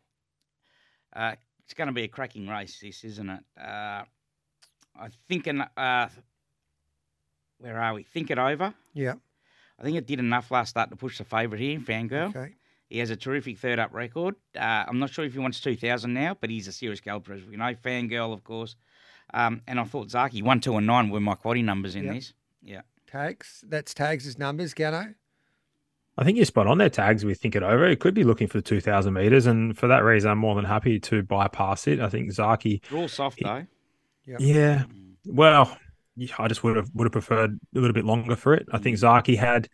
Uh, 1.13 1.35
it's 1.63 1.73
going 1.73 1.87
to 1.87 1.93
be 1.93 2.03
a 2.03 2.07
cracking 2.07 2.47
race, 2.47 2.79
this, 2.81 3.03
isn't 3.03 3.29
it? 3.29 3.43
Uh, 3.59 4.03
I 4.99 5.07
think, 5.29 5.47
an, 5.47 5.61
uh, 5.77 6.09
where 7.59 7.79
are 7.79 7.93
we? 7.93 8.03
Think 8.03 8.29
it 8.29 8.37
over. 8.37 8.73
Yeah. 8.93 9.13
I 9.79 9.83
think 9.83 9.97
it 9.97 10.05
did 10.05 10.19
enough 10.19 10.51
last 10.51 10.71
start 10.71 10.89
to 10.91 10.95
push 10.95 11.17
the 11.17 11.23
favourite 11.23 11.61
here, 11.61 11.79
Fangirl. 11.79 12.35
Okay. 12.35 12.53
He 12.91 12.99
has 12.99 13.09
a 13.09 13.15
terrific 13.15 13.57
third 13.57 13.79
up 13.79 13.93
record. 13.93 14.35
Uh, 14.53 14.83
I'm 14.87 14.99
not 14.99 15.11
sure 15.11 15.23
if 15.23 15.31
he 15.31 15.39
wants 15.39 15.61
2,000 15.61 16.13
now, 16.13 16.35
but 16.39 16.49
he's 16.49 16.67
a 16.67 16.73
serious 16.73 16.99
galloper, 16.99 17.31
as 17.31 17.43
we 17.45 17.55
know. 17.55 17.73
Fangirl, 17.73 18.33
of 18.33 18.43
course. 18.43 18.75
Um, 19.33 19.61
and 19.65 19.79
I 19.79 19.85
thought 19.85 20.09
Zaki, 20.11 20.41
1, 20.41 20.59
2, 20.59 20.75
and 20.75 20.85
9 20.87 21.09
were 21.09 21.21
my 21.21 21.35
quaddy 21.35 21.63
numbers 21.63 21.95
in 21.95 22.03
Yep. 22.03 22.13
this. 22.15 22.33
Yeah. 22.61 22.81
Tags. 23.07 23.63
That's 23.65 23.93
Tags' 23.93 24.27
as 24.27 24.37
numbers, 24.37 24.73
Gano. 24.73 25.13
I 26.17 26.23
think 26.25 26.35
you're 26.35 26.45
spot 26.45 26.67
on 26.67 26.79
there, 26.79 26.89
tags. 26.89 27.23
We 27.23 27.33
think 27.33 27.55
it 27.55 27.63
over. 27.63 27.85
It 27.85 28.01
could 28.01 28.13
be 28.13 28.25
looking 28.25 28.47
for 28.47 28.57
the 28.57 28.61
2,000 28.61 29.13
meters, 29.13 29.45
and 29.45 29.77
for 29.77 29.87
that 29.87 30.03
reason, 30.03 30.29
I'm 30.29 30.37
more 30.39 30.55
than 30.55 30.65
happy 30.65 30.99
to 30.99 31.23
bypass 31.23 31.87
it. 31.87 32.01
I 32.01 32.09
think 32.09 32.31
Zaki. 32.33 32.81
They're 32.89 32.99
all 32.99 33.07
soft, 33.07 33.39
though. 33.41 33.65
Yeah. 34.25 34.83
Well, 35.25 35.77
I 36.37 36.47
just 36.49 36.63
would 36.63 36.75
have 36.75 36.89
would 36.93 37.05
have 37.05 37.13
preferred 37.13 37.57
a 37.73 37.79
little 37.79 37.93
bit 37.93 38.03
longer 38.05 38.35
for 38.35 38.53
it. 38.53 38.67
I 38.73 38.77
think 38.79 38.97
Zaki 38.97 39.37
had 39.37 39.69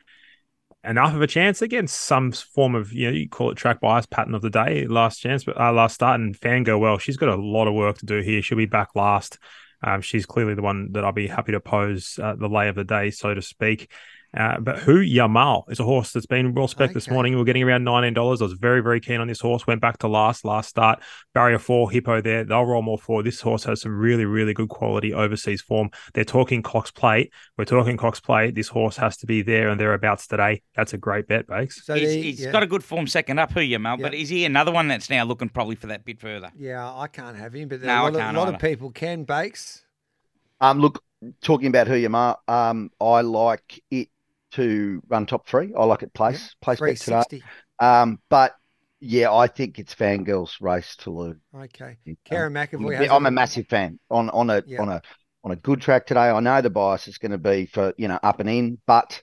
enough 0.83 1.13
of 1.13 1.21
a 1.21 1.27
chance 1.27 1.61
against 1.61 1.99
some 2.01 2.31
form 2.31 2.75
of 2.75 2.93
you 2.93 3.07
know 3.07 3.17
you 3.17 3.27
call 3.27 3.51
it 3.51 3.55
track 3.55 3.79
bias 3.79 4.05
pattern 4.05 4.35
of 4.35 4.41
the 4.41 4.49
day 4.49 4.87
last 4.87 5.19
chance, 5.19 5.43
but 5.43 5.59
uh, 5.59 5.71
last 5.71 5.95
start 5.95 6.19
and 6.19 6.35
fan 6.35 6.63
go 6.63 6.77
Well, 6.77 6.97
she's 6.97 7.17
got 7.17 7.29
a 7.29 7.35
lot 7.35 7.67
of 7.67 7.73
work 7.73 7.97
to 7.99 8.05
do 8.05 8.19
here. 8.19 8.41
She'll 8.41 8.57
be 8.57 8.65
back 8.65 8.89
last. 8.95 9.37
Um, 9.83 10.01
she's 10.01 10.25
clearly 10.25 10.55
the 10.55 10.61
one 10.63 10.91
that 10.93 11.05
I'll 11.05 11.11
be 11.11 11.27
happy 11.27 11.51
to 11.51 11.59
pose 11.59 12.19
uh, 12.21 12.35
the 12.35 12.49
lay 12.49 12.67
of 12.67 12.75
the 12.75 12.83
day, 12.83 13.11
so 13.11 13.33
to 13.33 13.41
speak. 13.41 13.91
Uh, 14.37 14.59
but 14.59 14.77
who 14.77 14.99
Yamal 15.03 15.63
is 15.71 15.79
a 15.79 15.83
horse 15.83 16.11
that's 16.11 16.27
been 16.27 16.53
well 16.53 16.67
spec 16.67 16.93
this 16.93 17.09
morning. 17.09 17.33
We 17.33 17.41
are 17.41 17.45
getting 17.45 17.63
around 17.63 17.83
nineteen 17.83 18.13
dollars. 18.13 18.39
I 18.39 18.45
was 18.45 18.53
very 18.53 18.81
very 18.81 18.99
keen 18.99 19.19
on 19.19 19.27
this 19.27 19.39
horse. 19.39 19.65
Went 19.65 19.81
back 19.81 19.97
to 19.99 20.07
last 20.07 20.45
last 20.45 20.69
start. 20.69 21.01
Barrier 21.33 21.57
four 21.57 21.89
hippo 21.89 22.21
there. 22.21 22.43
They'll 22.43 22.63
roll 22.65 22.83
more 22.83 22.99
forward. 22.99 23.25
This 23.25 23.41
horse 23.41 23.63
has 23.63 23.81
some 23.81 23.97
really 23.97 24.25
really 24.25 24.53
good 24.53 24.69
quality 24.69 25.11
overseas 25.13 25.61
form. 25.61 25.89
They're 26.13 26.23
talking 26.23 26.61
Cox 26.61 26.91
Plate. 26.91 27.33
We're 27.57 27.65
talking 27.65 27.97
Cox 27.97 28.19
Plate. 28.19 28.53
This 28.53 28.67
horse 28.67 28.95
has 28.97 29.17
to 29.17 29.25
be 29.25 29.41
there 29.41 29.69
and 29.69 29.79
thereabouts 29.79 30.27
today. 30.27 30.61
That's 30.75 30.93
a 30.93 30.97
great 30.97 31.27
bet, 31.27 31.47
Bakes. 31.47 31.83
So 31.85 31.95
he's 31.95 32.09
the- 32.09 32.21
he's 32.21 32.41
yeah. 32.41 32.51
got 32.51 32.61
a 32.61 32.67
good 32.67 32.83
form 32.83 33.07
second 33.07 33.39
up, 33.39 33.51
who 33.53 33.61
you, 33.61 33.79
Mel? 33.79 33.97
But 33.97 34.13
is 34.13 34.29
he 34.29 34.45
another 34.45 34.71
one 34.71 34.87
that's 34.87 35.09
now 35.09 35.23
looking 35.23 35.49
probably 35.49 35.75
for 35.75 35.87
that 35.87 36.05
bit 36.05 36.19
further? 36.19 36.51
Yeah, 36.55 36.87
I 36.93 37.07
can't 37.07 37.37
have 37.37 37.53
him, 37.55 37.69
but 37.69 37.81
No, 37.81 37.87
a 37.87 37.95
I 37.95 37.99
lot, 38.01 38.13
of, 38.13 38.19
can't 38.19 38.37
A 38.37 38.39
lot 38.39 38.53
of 38.53 38.59
people 38.59 38.91
can. 38.91 39.23
Bakes. 39.23 39.83
Um, 40.61 40.79
look, 40.79 41.03
talking 41.41 41.67
about 41.67 41.87
who 41.87 41.95
you 41.95 42.13
are, 42.13 42.37
um, 42.47 42.91
I 43.01 43.21
like 43.21 43.83
it 43.91 44.09
to 44.57 45.01
run 45.07 45.25
top 45.25 45.47
three. 45.47 45.73
I 45.77 45.85
like 45.85 46.03
it 46.03 46.13
place 46.13 46.55
place 46.61 46.81
bet 46.81 46.99
today. 46.99 47.23
Um, 47.79 48.19
but 48.29 48.55
yeah, 48.99 49.31
I 49.33 49.47
think 49.47 49.79
it's 49.79 49.95
Fangirl's 49.95 50.59
race 50.61 50.95
to 50.97 51.11
lose. 51.11 51.37
Okay. 51.53 51.97
Um, 52.31 52.47
Kerrin 52.47 52.53
I'm 52.77 52.85
McEvoy 52.85 52.95
a, 52.99 53.07
has 53.07 53.09
I'm 53.09 53.25
a 53.25 53.31
massive 53.31 53.67
fan 53.67 53.99
on 54.09 54.29
on 54.31 54.49
a 54.49 54.63
Yeah. 54.65 54.79
on 54.79 54.89
a 54.89 55.01
on 55.43 55.51
a 55.51 55.55
good 55.55 55.81
track 55.81 56.05
today. 56.07 56.29
I 56.29 56.39
know 56.39 56.61
the 56.61 56.69
bias 56.69 57.07
is 57.07 57.17
going 57.17 57.31
to 57.31 57.37
be 57.37 57.65
for 57.67 57.93
you 57.97 58.07
know 58.07 58.19
up 58.23 58.39
and 58.39 58.49
in, 58.49 58.79
but 58.85 59.21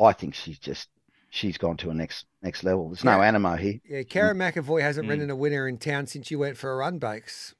I 0.00 0.12
think 0.12 0.34
she's 0.34 0.58
just 0.58 0.88
she's 1.30 1.58
gone 1.58 1.76
to 1.78 1.90
a 1.90 1.94
next 1.94 2.26
next 2.42 2.64
level. 2.64 2.88
There's 2.90 3.04
no 3.04 3.22
animo 3.22 3.56
here. 3.56 3.80
Yeah, 3.84 4.02
Kerrin 4.02 4.36
McEvoy 4.36 4.80
hasn't 4.80 5.06
Mm. 5.06 5.08
ridden 5.08 5.30
a 5.30 5.36
winner 5.36 5.68
in 5.68 5.78
town 5.78 6.06
since 6.06 6.30
you 6.30 6.38
went 6.38 6.56
for 6.56 6.72
a 6.72 6.76
run, 6.76 6.98
Bakes. 6.98 7.54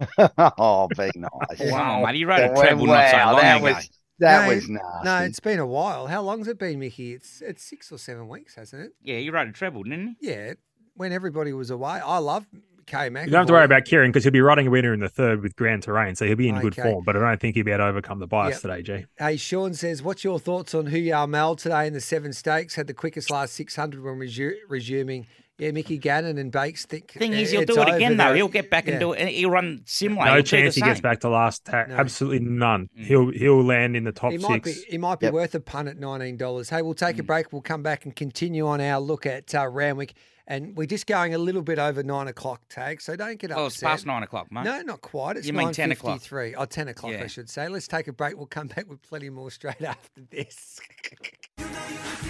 oh, 0.58 0.88
be 0.88 1.10
nice. 1.16 1.58
Wow, 1.58 2.00
mate, 2.04 2.16
you 2.16 2.26
rode 2.28 2.44
a 2.44 2.48
Wow, 2.48 2.58
treble 2.60 2.86
not 2.86 3.08
so 3.08 3.24
long 3.26 3.48
that 3.48 3.60
ago. 3.60 3.78
was 3.78 3.90
that 4.20 4.46
No, 4.48 4.54
was 4.54 4.68
nasty. 4.68 5.04
No, 5.04 5.18
it's 5.18 5.40
been 5.40 5.58
a 5.58 5.66
while. 5.66 6.06
How 6.06 6.22
long's 6.22 6.48
it 6.48 6.58
been, 6.58 6.78
Mickey? 6.78 7.12
It's 7.12 7.40
it's 7.42 7.62
six 7.62 7.90
or 7.92 7.98
seven 7.98 8.28
weeks, 8.28 8.54
hasn't 8.54 8.82
it? 8.82 8.92
Yeah, 9.02 9.16
you 9.18 9.32
rode 9.32 9.48
a 9.48 9.52
treble, 9.52 9.82
didn't 9.82 10.16
he? 10.20 10.28
Yeah, 10.30 10.54
when 10.94 11.12
everybody 11.12 11.52
was 11.52 11.70
away. 11.70 12.00
I 12.04 12.18
love 12.18 12.46
K 12.86 13.08
Mac. 13.10 13.26
You 13.26 13.32
don't 13.32 13.40
have 13.40 13.46
to 13.48 13.52
worry 13.52 13.64
about 13.64 13.84
Kerrin 13.84 14.08
because 14.10 14.22
he'll 14.24 14.32
be 14.32 14.40
riding 14.40 14.68
a 14.68 14.70
winner 14.70 14.94
in 14.94 15.00
the 15.00 15.08
third 15.08 15.42
with 15.42 15.56
Grand 15.56 15.82
Terrain, 15.82 16.14
so 16.14 16.24
he'll 16.24 16.36
be 16.36 16.48
in 16.48 16.58
good 16.60 16.74
form. 16.76 17.02
But 17.04 17.16
I 17.16 17.20
don't 17.20 17.40
think 17.40 17.56
he'll 17.56 17.64
be 17.64 17.72
able 17.72 17.84
to 17.84 17.88
overcome 17.88 18.20
the 18.20 18.26
bias 18.28 18.54
Yep. 18.54 18.60
today, 18.62 18.82
G. 19.00 19.06
Hey, 19.18 19.36
Sean 19.36 19.74
says, 19.74 20.02
what's 20.02 20.22
your 20.24 20.38
thoughts 20.38 20.72
on 20.74 20.86
Hu 20.86 20.98
Yao 20.98 21.26
Mel 21.26 21.56
today 21.56 21.86
in 21.88 21.92
the 21.94 22.00
seven 22.00 22.32
stakes? 22.32 22.76
Had 22.76 22.86
the 22.86 22.94
quickest 22.94 23.28
last 23.30 23.54
600 23.54 24.02
when 24.02 24.14
resu- 24.14 24.54
resuming. 24.68 25.26
Yeah, 25.58 25.70
Mickey 25.70 25.96
Gannon 25.96 26.36
and 26.36 26.52
Bakes 26.52 26.84
think. 26.84 27.12
Thing 27.12 27.32
is, 27.32 27.50
he'll 27.50 27.64
do 27.64 27.80
it 27.80 27.88
again 27.88 28.18
though. 28.18 28.24
there. 28.24 28.36
He'll 28.36 28.48
get 28.48 28.68
back 28.68 28.84
Yeah. 28.86 28.92
and 28.92 29.00
do 29.00 29.12
it. 29.12 29.20
and 29.20 29.28
He'll 29.30 29.48
run 29.50 29.80
similar. 29.86 30.26
No 30.26 30.34
He'll 30.34 30.42
chance 30.42 30.74
he 30.74 30.82
gets 30.82 31.00
back 31.00 31.20
to 31.20 31.30
last 31.30 31.64
tack. 31.64 31.88
No. 31.88 31.96
Absolutely 31.96 32.40
none. 32.40 32.90
He'll 32.94 33.30
he'll 33.30 33.64
land 33.64 33.96
in 33.96 34.04
the 34.04 34.12
top 34.12 34.32
He 34.32 34.38
might 34.38 34.62
six. 34.66 34.84
be. 34.84 34.90
He 34.90 34.98
might 34.98 35.18
be 35.18 35.30
worth 35.30 35.54
a 35.54 35.60
punt 35.60 35.88
at 35.88 35.98
nineteen 35.98 36.36
dollars. 36.36 36.68
Hey, 36.68 36.82
we'll 36.82 36.92
take 36.94 37.18
a 37.18 37.22
Mm. 37.22 37.26
break. 37.26 37.52
We'll 37.54 37.62
come 37.62 37.82
back 37.82 38.04
and 38.04 38.14
continue 38.14 38.66
on 38.66 38.82
our 38.82 39.00
look 39.00 39.24
at 39.24 39.54
uh, 39.54 39.66
Randwick, 39.66 40.12
and 40.46 40.76
we're 40.76 40.86
just 40.86 41.06
going 41.06 41.34
a 41.34 41.38
little 41.38 41.62
bit 41.62 41.78
over 41.78 42.02
nine 42.02 42.28
o'clock 42.28 42.62
tag, 42.68 43.00
so 43.00 43.16
don't 43.16 43.38
get 43.38 43.50
upset. 43.50 43.56
Well, 43.56 43.66
it's 43.66 43.80
past 43.80 44.06
nine 44.06 44.22
o'clock, 44.22 44.50
mate. 44.52 44.64
No, 44.64 44.80
not 44.82 45.00
quite. 45.00 45.36
It's 45.36 45.46
You 45.46 45.52
mean 45.52 45.72
10 45.72 45.92
o'clock? 45.92 46.20
9:53. 46.20 46.54
Oh, 46.56 46.64
10 46.64 46.88
o'clock, 46.88 47.12
I 47.14 47.26
should 47.26 47.50
say. 47.50 47.68
Let's 47.68 47.88
take 47.88 48.08
a 48.08 48.12
break. 48.12 48.36
We'll 48.36 48.46
come 48.46 48.68
back 48.68 48.88
with 48.88 49.02
plenty 49.02 49.30
more 49.30 49.50
straight 49.50 49.82
after 49.82 50.20
this. 50.30 50.80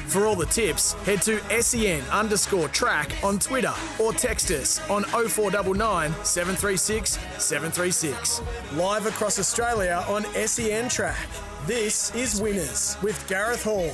For 0.07 0.25
all 0.25 0.37
the 0.37 0.47
tips, 0.47 0.93
head 1.05 1.21
to 1.23 1.41
sen 1.63 2.03
underscore 2.11 2.69
track 2.69 3.13
on 3.23 3.39
Twitter 3.39 3.75
or 3.99 4.13
text 4.13 4.51
us 4.51 4.79
on 4.89 5.03
0499 5.05 6.13
736 6.25 7.19
736. 7.39 8.41
Live 8.75 9.07
across 9.07 9.39
Australia 9.39 10.05
on 10.09 10.25
SEN 10.47 10.89
Track. 10.89 11.29
This 11.67 12.15
is 12.15 12.41
Winners 12.41 12.97
with 13.03 13.27
Gareth 13.29 13.65
Hall. 13.65 13.91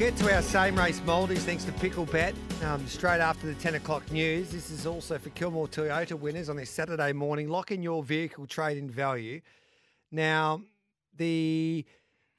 Get 0.00 0.16
to 0.16 0.34
our 0.34 0.40
same 0.40 0.78
race 0.78 0.98
multis 1.04 1.44
thanks 1.44 1.64
to 1.64 1.72
Pickle 1.72 2.06
Bet 2.06 2.34
um, 2.64 2.86
straight 2.86 3.20
after 3.20 3.46
the 3.46 3.52
10 3.52 3.74
o'clock 3.74 4.10
news. 4.10 4.48
This 4.48 4.70
is 4.70 4.86
also 4.86 5.18
for 5.18 5.28
Kilmore 5.28 5.68
Toyota 5.68 6.18
winners 6.18 6.48
on 6.48 6.56
this 6.56 6.70
Saturday 6.70 7.12
morning. 7.12 7.50
Lock 7.50 7.70
in 7.70 7.82
your 7.82 8.02
vehicle 8.02 8.46
trade 8.46 8.78
in 8.78 8.88
value. 8.88 9.42
Now, 10.10 10.62
the 11.14 11.84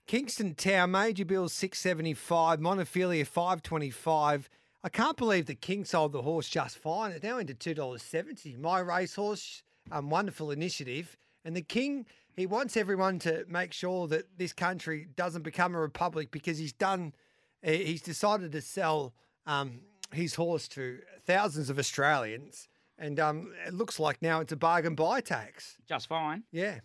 Kingston 0.08 0.56
Town 0.56 0.90
Major 0.90 1.24
Bills 1.24 1.54
675, 1.54 2.60
Montefilia 2.60 3.28
525. 3.28 4.50
I 4.84 4.90
can't 4.90 5.16
believe 5.16 5.46
the 5.46 5.54
King 5.54 5.86
sold 5.86 6.14
the 6.14 6.24
horse 6.24 6.50
just 6.50 6.80
fine. 6.80 7.12
It's 7.12 7.24
now 7.24 7.38
into 7.38 7.54
$2.70. 7.54 8.58
My 8.58 8.80
racehorse, 8.80 9.62
um, 9.92 10.10
wonderful 10.10 10.50
initiative. 10.50 11.16
And 11.46 11.56
the 11.56 11.62
King, 11.62 12.08
he 12.36 12.48
wants 12.48 12.76
everyone 12.76 13.20
to 13.20 13.46
make 13.48 13.72
sure 13.72 14.08
that 14.08 14.36
this 14.40 14.52
country 14.52 15.10
doesn't 15.16 15.44
become 15.44 15.76
a 15.76 15.80
republic 15.80 16.32
because 16.32 16.58
he's 16.58 16.74
done, 16.74 17.14
he's 17.62 18.02
decided 18.02 18.52
to 18.54 18.62
sell 18.62 19.14
um, 19.46 19.82
his 20.12 20.36
horse 20.36 20.68
to 20.70 21.00
thousands 21.26 21.70
of 21.70 21.78
Australians. 21.80 22.68
And 22.98 23.20
um, 23.20 23.52
it 23.66 23.74
looks 23.74 24.00
like 24.00 24.22
now 24.22 24.42
it's 24.42 24.52
a 24.52 24.56
bargain 24.56 24.94
buy 24.96 25.22
tax. 25.22 25.78
Just 25.88 26.08
fine. 26.08 26.44
Yeah. 26.52 26.80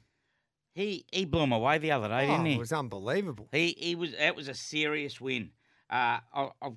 He 0.74 1.04
he 1.10 1.24
blew 1.24 1.42
him 1.42 1.52
away 1.52 1.78
the 1.78 1.92
other 1.92 2.08
day, 2.08 2.24
Oh, 2.26 2.30
didn't 2.32 2.46
he? 2.46 2.54
it 2.54 2.58
was 2.58 2.72
unbelievable. 2.72 3.48
He 3.52 3.74
he 3.78 3.94
was 3.94 4.12
that 4.12 4.36
was 4.36 4.48
a 4.48 4.54
serious 4.54 5.20
win. 5.20 5.50
Uh, 5.90 6.18
I, 6.34 6.50
I've 6.60 6.76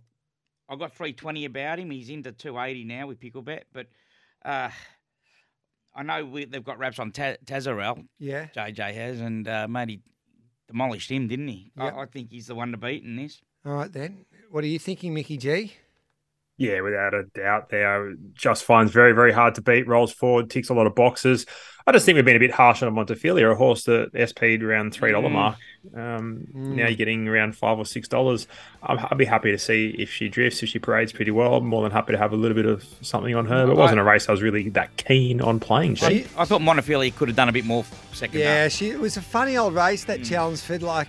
I 0.70 0.76
got 0.78 0.94
three 0.96 1.12
twenty 1.14 1.44
about 1.46 1.80
him. 1.80 1.90
He's 1.92 2.10
into 2.10 2.32
two 2.32 2.58
eighty 2.60 2.84
now 2.86 3.08
with 3.08 3.20
Picklebet, 3.20 3.64
but 3.74 3.88
uh, 4.46 4.70
I 5.96 6.04
know 6.04 6.24
we, 6.26 6.46
they've 6.46 6.64
got 6.64 6.78
wraps 6.80 7.00
on 7.00 7.12
Ta- 7.12 7.36
Tazarel. 7.46 8.06
Yeah. 8.20 8.48
JJ 8.56 8.94
has, 8.94 9.20
and 9.20 9.48
uh, 9.48 9.68
mate, 9.68 9.90
he 9.90 10.02
demolished 10.68 11.12
him, 11.12 11.28
didn't 11.28 11.48
he? 11.50 11.72
Yep. 11.78 11.94
I, 11.94 12.02
I 12.02 12.06
think 12.06 12.32
he's 12.32 12.48
the 12.48 12.56
one 12.56 12.72
to 12.72 12.78
beat 12.78 13.04
in 13.04 13.16
this. 13.18 13.42
All 13.70 13.76
right, 13.76 13.92
then. 13.94 14.26
What 14.50 14.64
are 14.64 14.68
you 14.68 14.80
thinking, 14.80 15.14
Mickey 15.14 15.38
G? 15.38 15.74
Yeah, 16.58 16.82
without 16.82 17.14
a 17.14 17.24
doubt. 17.36 17.70
There, 17.70 18.16
just 18.34 18.64
finds 18.64 18.92
very, 18.92 19.12
very 19.14 19.32
hard 19.32 19.54
to 19.56 19.62
beat. 19.62 19.88
Rolls 19.88 20.12
forward, 20.12 20.50
ticks 20.50 20.70
a 20.70 20.74
lot 20.74 20.88
of 20.88 20.96
boxes. 20.96 21.46
I 21.86 21.92
just 21.92 22.04
think 22.04 22.16
we've 22.16 22.26
been 22.26 22.36
a 22.36 22.40
bit 22.40 22.50
harsh 22.52 22.82
on 22.82 22.92
Montefilia, 22.96 23.52
a 23.52 23.56
horse 23.56 23.84
that 23.84 24.10
SP'd 24.16 24.64
around 24.64 24.92
three 24.94 25.12
dollar 25.12 25.30
Mm. 25.30 25.34
mark. 25.34 25.56
Um, 25.96 26.48
Now 26.54 26.62
Mm. 26.62 26.78
you're 26.88 26.94
getting 26.96 27.28
around 27.28 27.56
five 27.56 27.78
or 27.78 27.86
six 27.86 28.08
dollars. 28.08 28.48
I'm, 28.82 28.98
I'd 29.00 29.18
be 29.20 29.26
happy 29.26 29.52
to 29.52 29.58
see 29.60 29.96
if 30.00 30.12
she 30.12 30.30
drifts, 30.30 30.64
if 30.64 30.70
she 30.70 30.80
parades 30.80 31.12
pretty 31.14 31.32
well. 31.32 31.54
I'm 31.56 31.68
more 31.68 31.84
than 31.84 31.92
happy 31.92 32.14
to 32.14 32.18
have 32.18 32.34
a 32.34 32.36
little 32.36 32.56
bit 32.56 32.66
of 32.66 32.84
something 33.02 33.36
on 33.36 33.46
her. 33.46 33.68
But 33.68 33.74
it 33.74 33.78
wasn't 33.78 34.00
a 34.00 34.04
race 34.04 34.28
I 34.28 34.32
was 34.32 34.42
really 34.42 34.68
that 34.70 34.98
keen 34.98 35.42
on 35.42 35.60
playing. 35.60 35.94
Jake. 35.96 36.28
I, 36.36 36.42
I 36.42 36.46
thought 36.46 36.62
Montefilia 36.62 37.16
could 37.16 37.28
have 37.30 37.38
done 37.38 37.50
a 37.50 37.54
bit 37.54 37.66
more 37.66 37.86
second 38.14 38.40
Yeah, 38.40 38.64
half. 38.64 38.72
she 38.72 38.90
it 38.90 39.00
was 39.00 39.16
a 39.16 39.22
funny 39.22 39.58
old 39.58 39.76
race 39.76 40.04
Mm. 40.06 40.08
that 40.08 40.24
Chelmsford. 40.26 40.82
Like, 40.84 41.08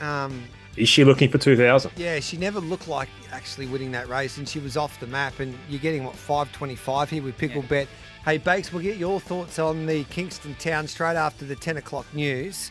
um, 0.00 0.42
Is 0.76 0.88
she 0.88 1.04
looking 1.04 1.30
for 1.30 1.38
two 1.38 1.56
thousand? 1.56 1.92
yeah, 1.96 2.18
she 2.20 2.36
never 2.38 2.58
looked 2.58 2.88
like 2.88 3.08
actually 3.30 3.66
winning 3.66 3.92
that 3.92 4.08
race, 4.08 4.38
and 4.38 4.48
she 4.48 4.58
was 4.58 4.76
off 4.76 4.98
the 5.00 5.06
map. 5.06 5.38
And 5.40 5.56
you're 5.68 5.80
getting 5.80 6.04
what 6.04 6.16
five 6.16 6.50
twenty 6.52 6.76
five 6.76 7.10
here 7.10 7.22
with 7.22 7.36
Pickle 7.36 7.62
Bet. 7.62 7.88
Hey, 8.24 8.38
Bakes, 8.38 8.72
we'll 8.72 8.82
get 8.82 8.96
your 8.96 9.20
thoughts 9.20 9.58
on 9.58 9.84
the 9.86 10.04
Kingston 10.04 10.54
Town 10.54 10.86
straight 10.86 11.16
after 11.16 11.44
the 11.44 11.56
ten 11.56 11.76
o'clock 11.76 12.06
news, 12.14 12.70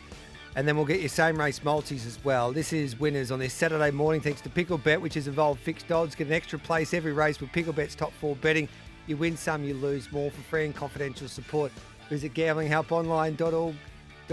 and 0.56 0.66
then 0.66 0.76
we'll 0.76 0.86
get 0.86 0.98
your 1.00 1.08
same 1.10 1.38
race 1.38 1.62
multis 1.62 2.04
as 2.06 2.18
well. 2.24 2.52
This 2.52 2.72
is 2.72 2.98
winners 2.98 3.30
on 3.30 3.38
this 3.38 3.52
Saturday 3.54 3.90
morning, 3.92 4.20
thanks 4.20 4.40
to 4.40 4.48
Pickle 4.50 4.78
Bet, 4.78 5.00
which 5.00 5.14
has 5.14 5.28
involved 5.28 5.60
fixed 5.60 5.92
odds. 5.92 6.14
Get 6.16 6.26
an 6.26 6.32
extra 6.32 6.58
place 6.58 6.92
every 6.94 7.12
race 7.12 7.40
with 7.40 7.52
Pickle 7.52 7.72
Bet's 7.72 7.94
top 7.94 8.12
four 8.14 8.34
betting. 8.36 8.68
You 9.06 9.16
win 9.16 9.36
some, 9.36 9.62
you 9.62 9.74
lose 9.74 10.10
more. 10.10 10.30
For 10.30 10.40
free 10.42 10.64
and 10.64 10.74
confidential 10.74 11.28
support, 11.28 11.70
visit 12.08 12.34
gamblinghelponline.org.au. 12.34 13.74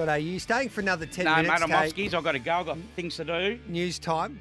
Are 0.08 0.18
you 0.18 0.40
staying 0.40 0.70
for 0.70 0.82
another 0.82 1.06
ten 1.06 1.26
no, 1.26 1.36
minutes. 1.36 1.60
mate, 1.60 1.64
I'm 1.64 1.84
off 1.84 1.90
skis. 1.90 2.14
I've 2.14 2.24
got 2.24 2.34
to 2.34 2.40
go. 2.40 2.54
I've 2.54 2.66
got 2.66 2.78
things 2.96 3.18
to 3.18 3.26
do. 3.26 3.60
News 3.68 4.00
time. 4.00 4.40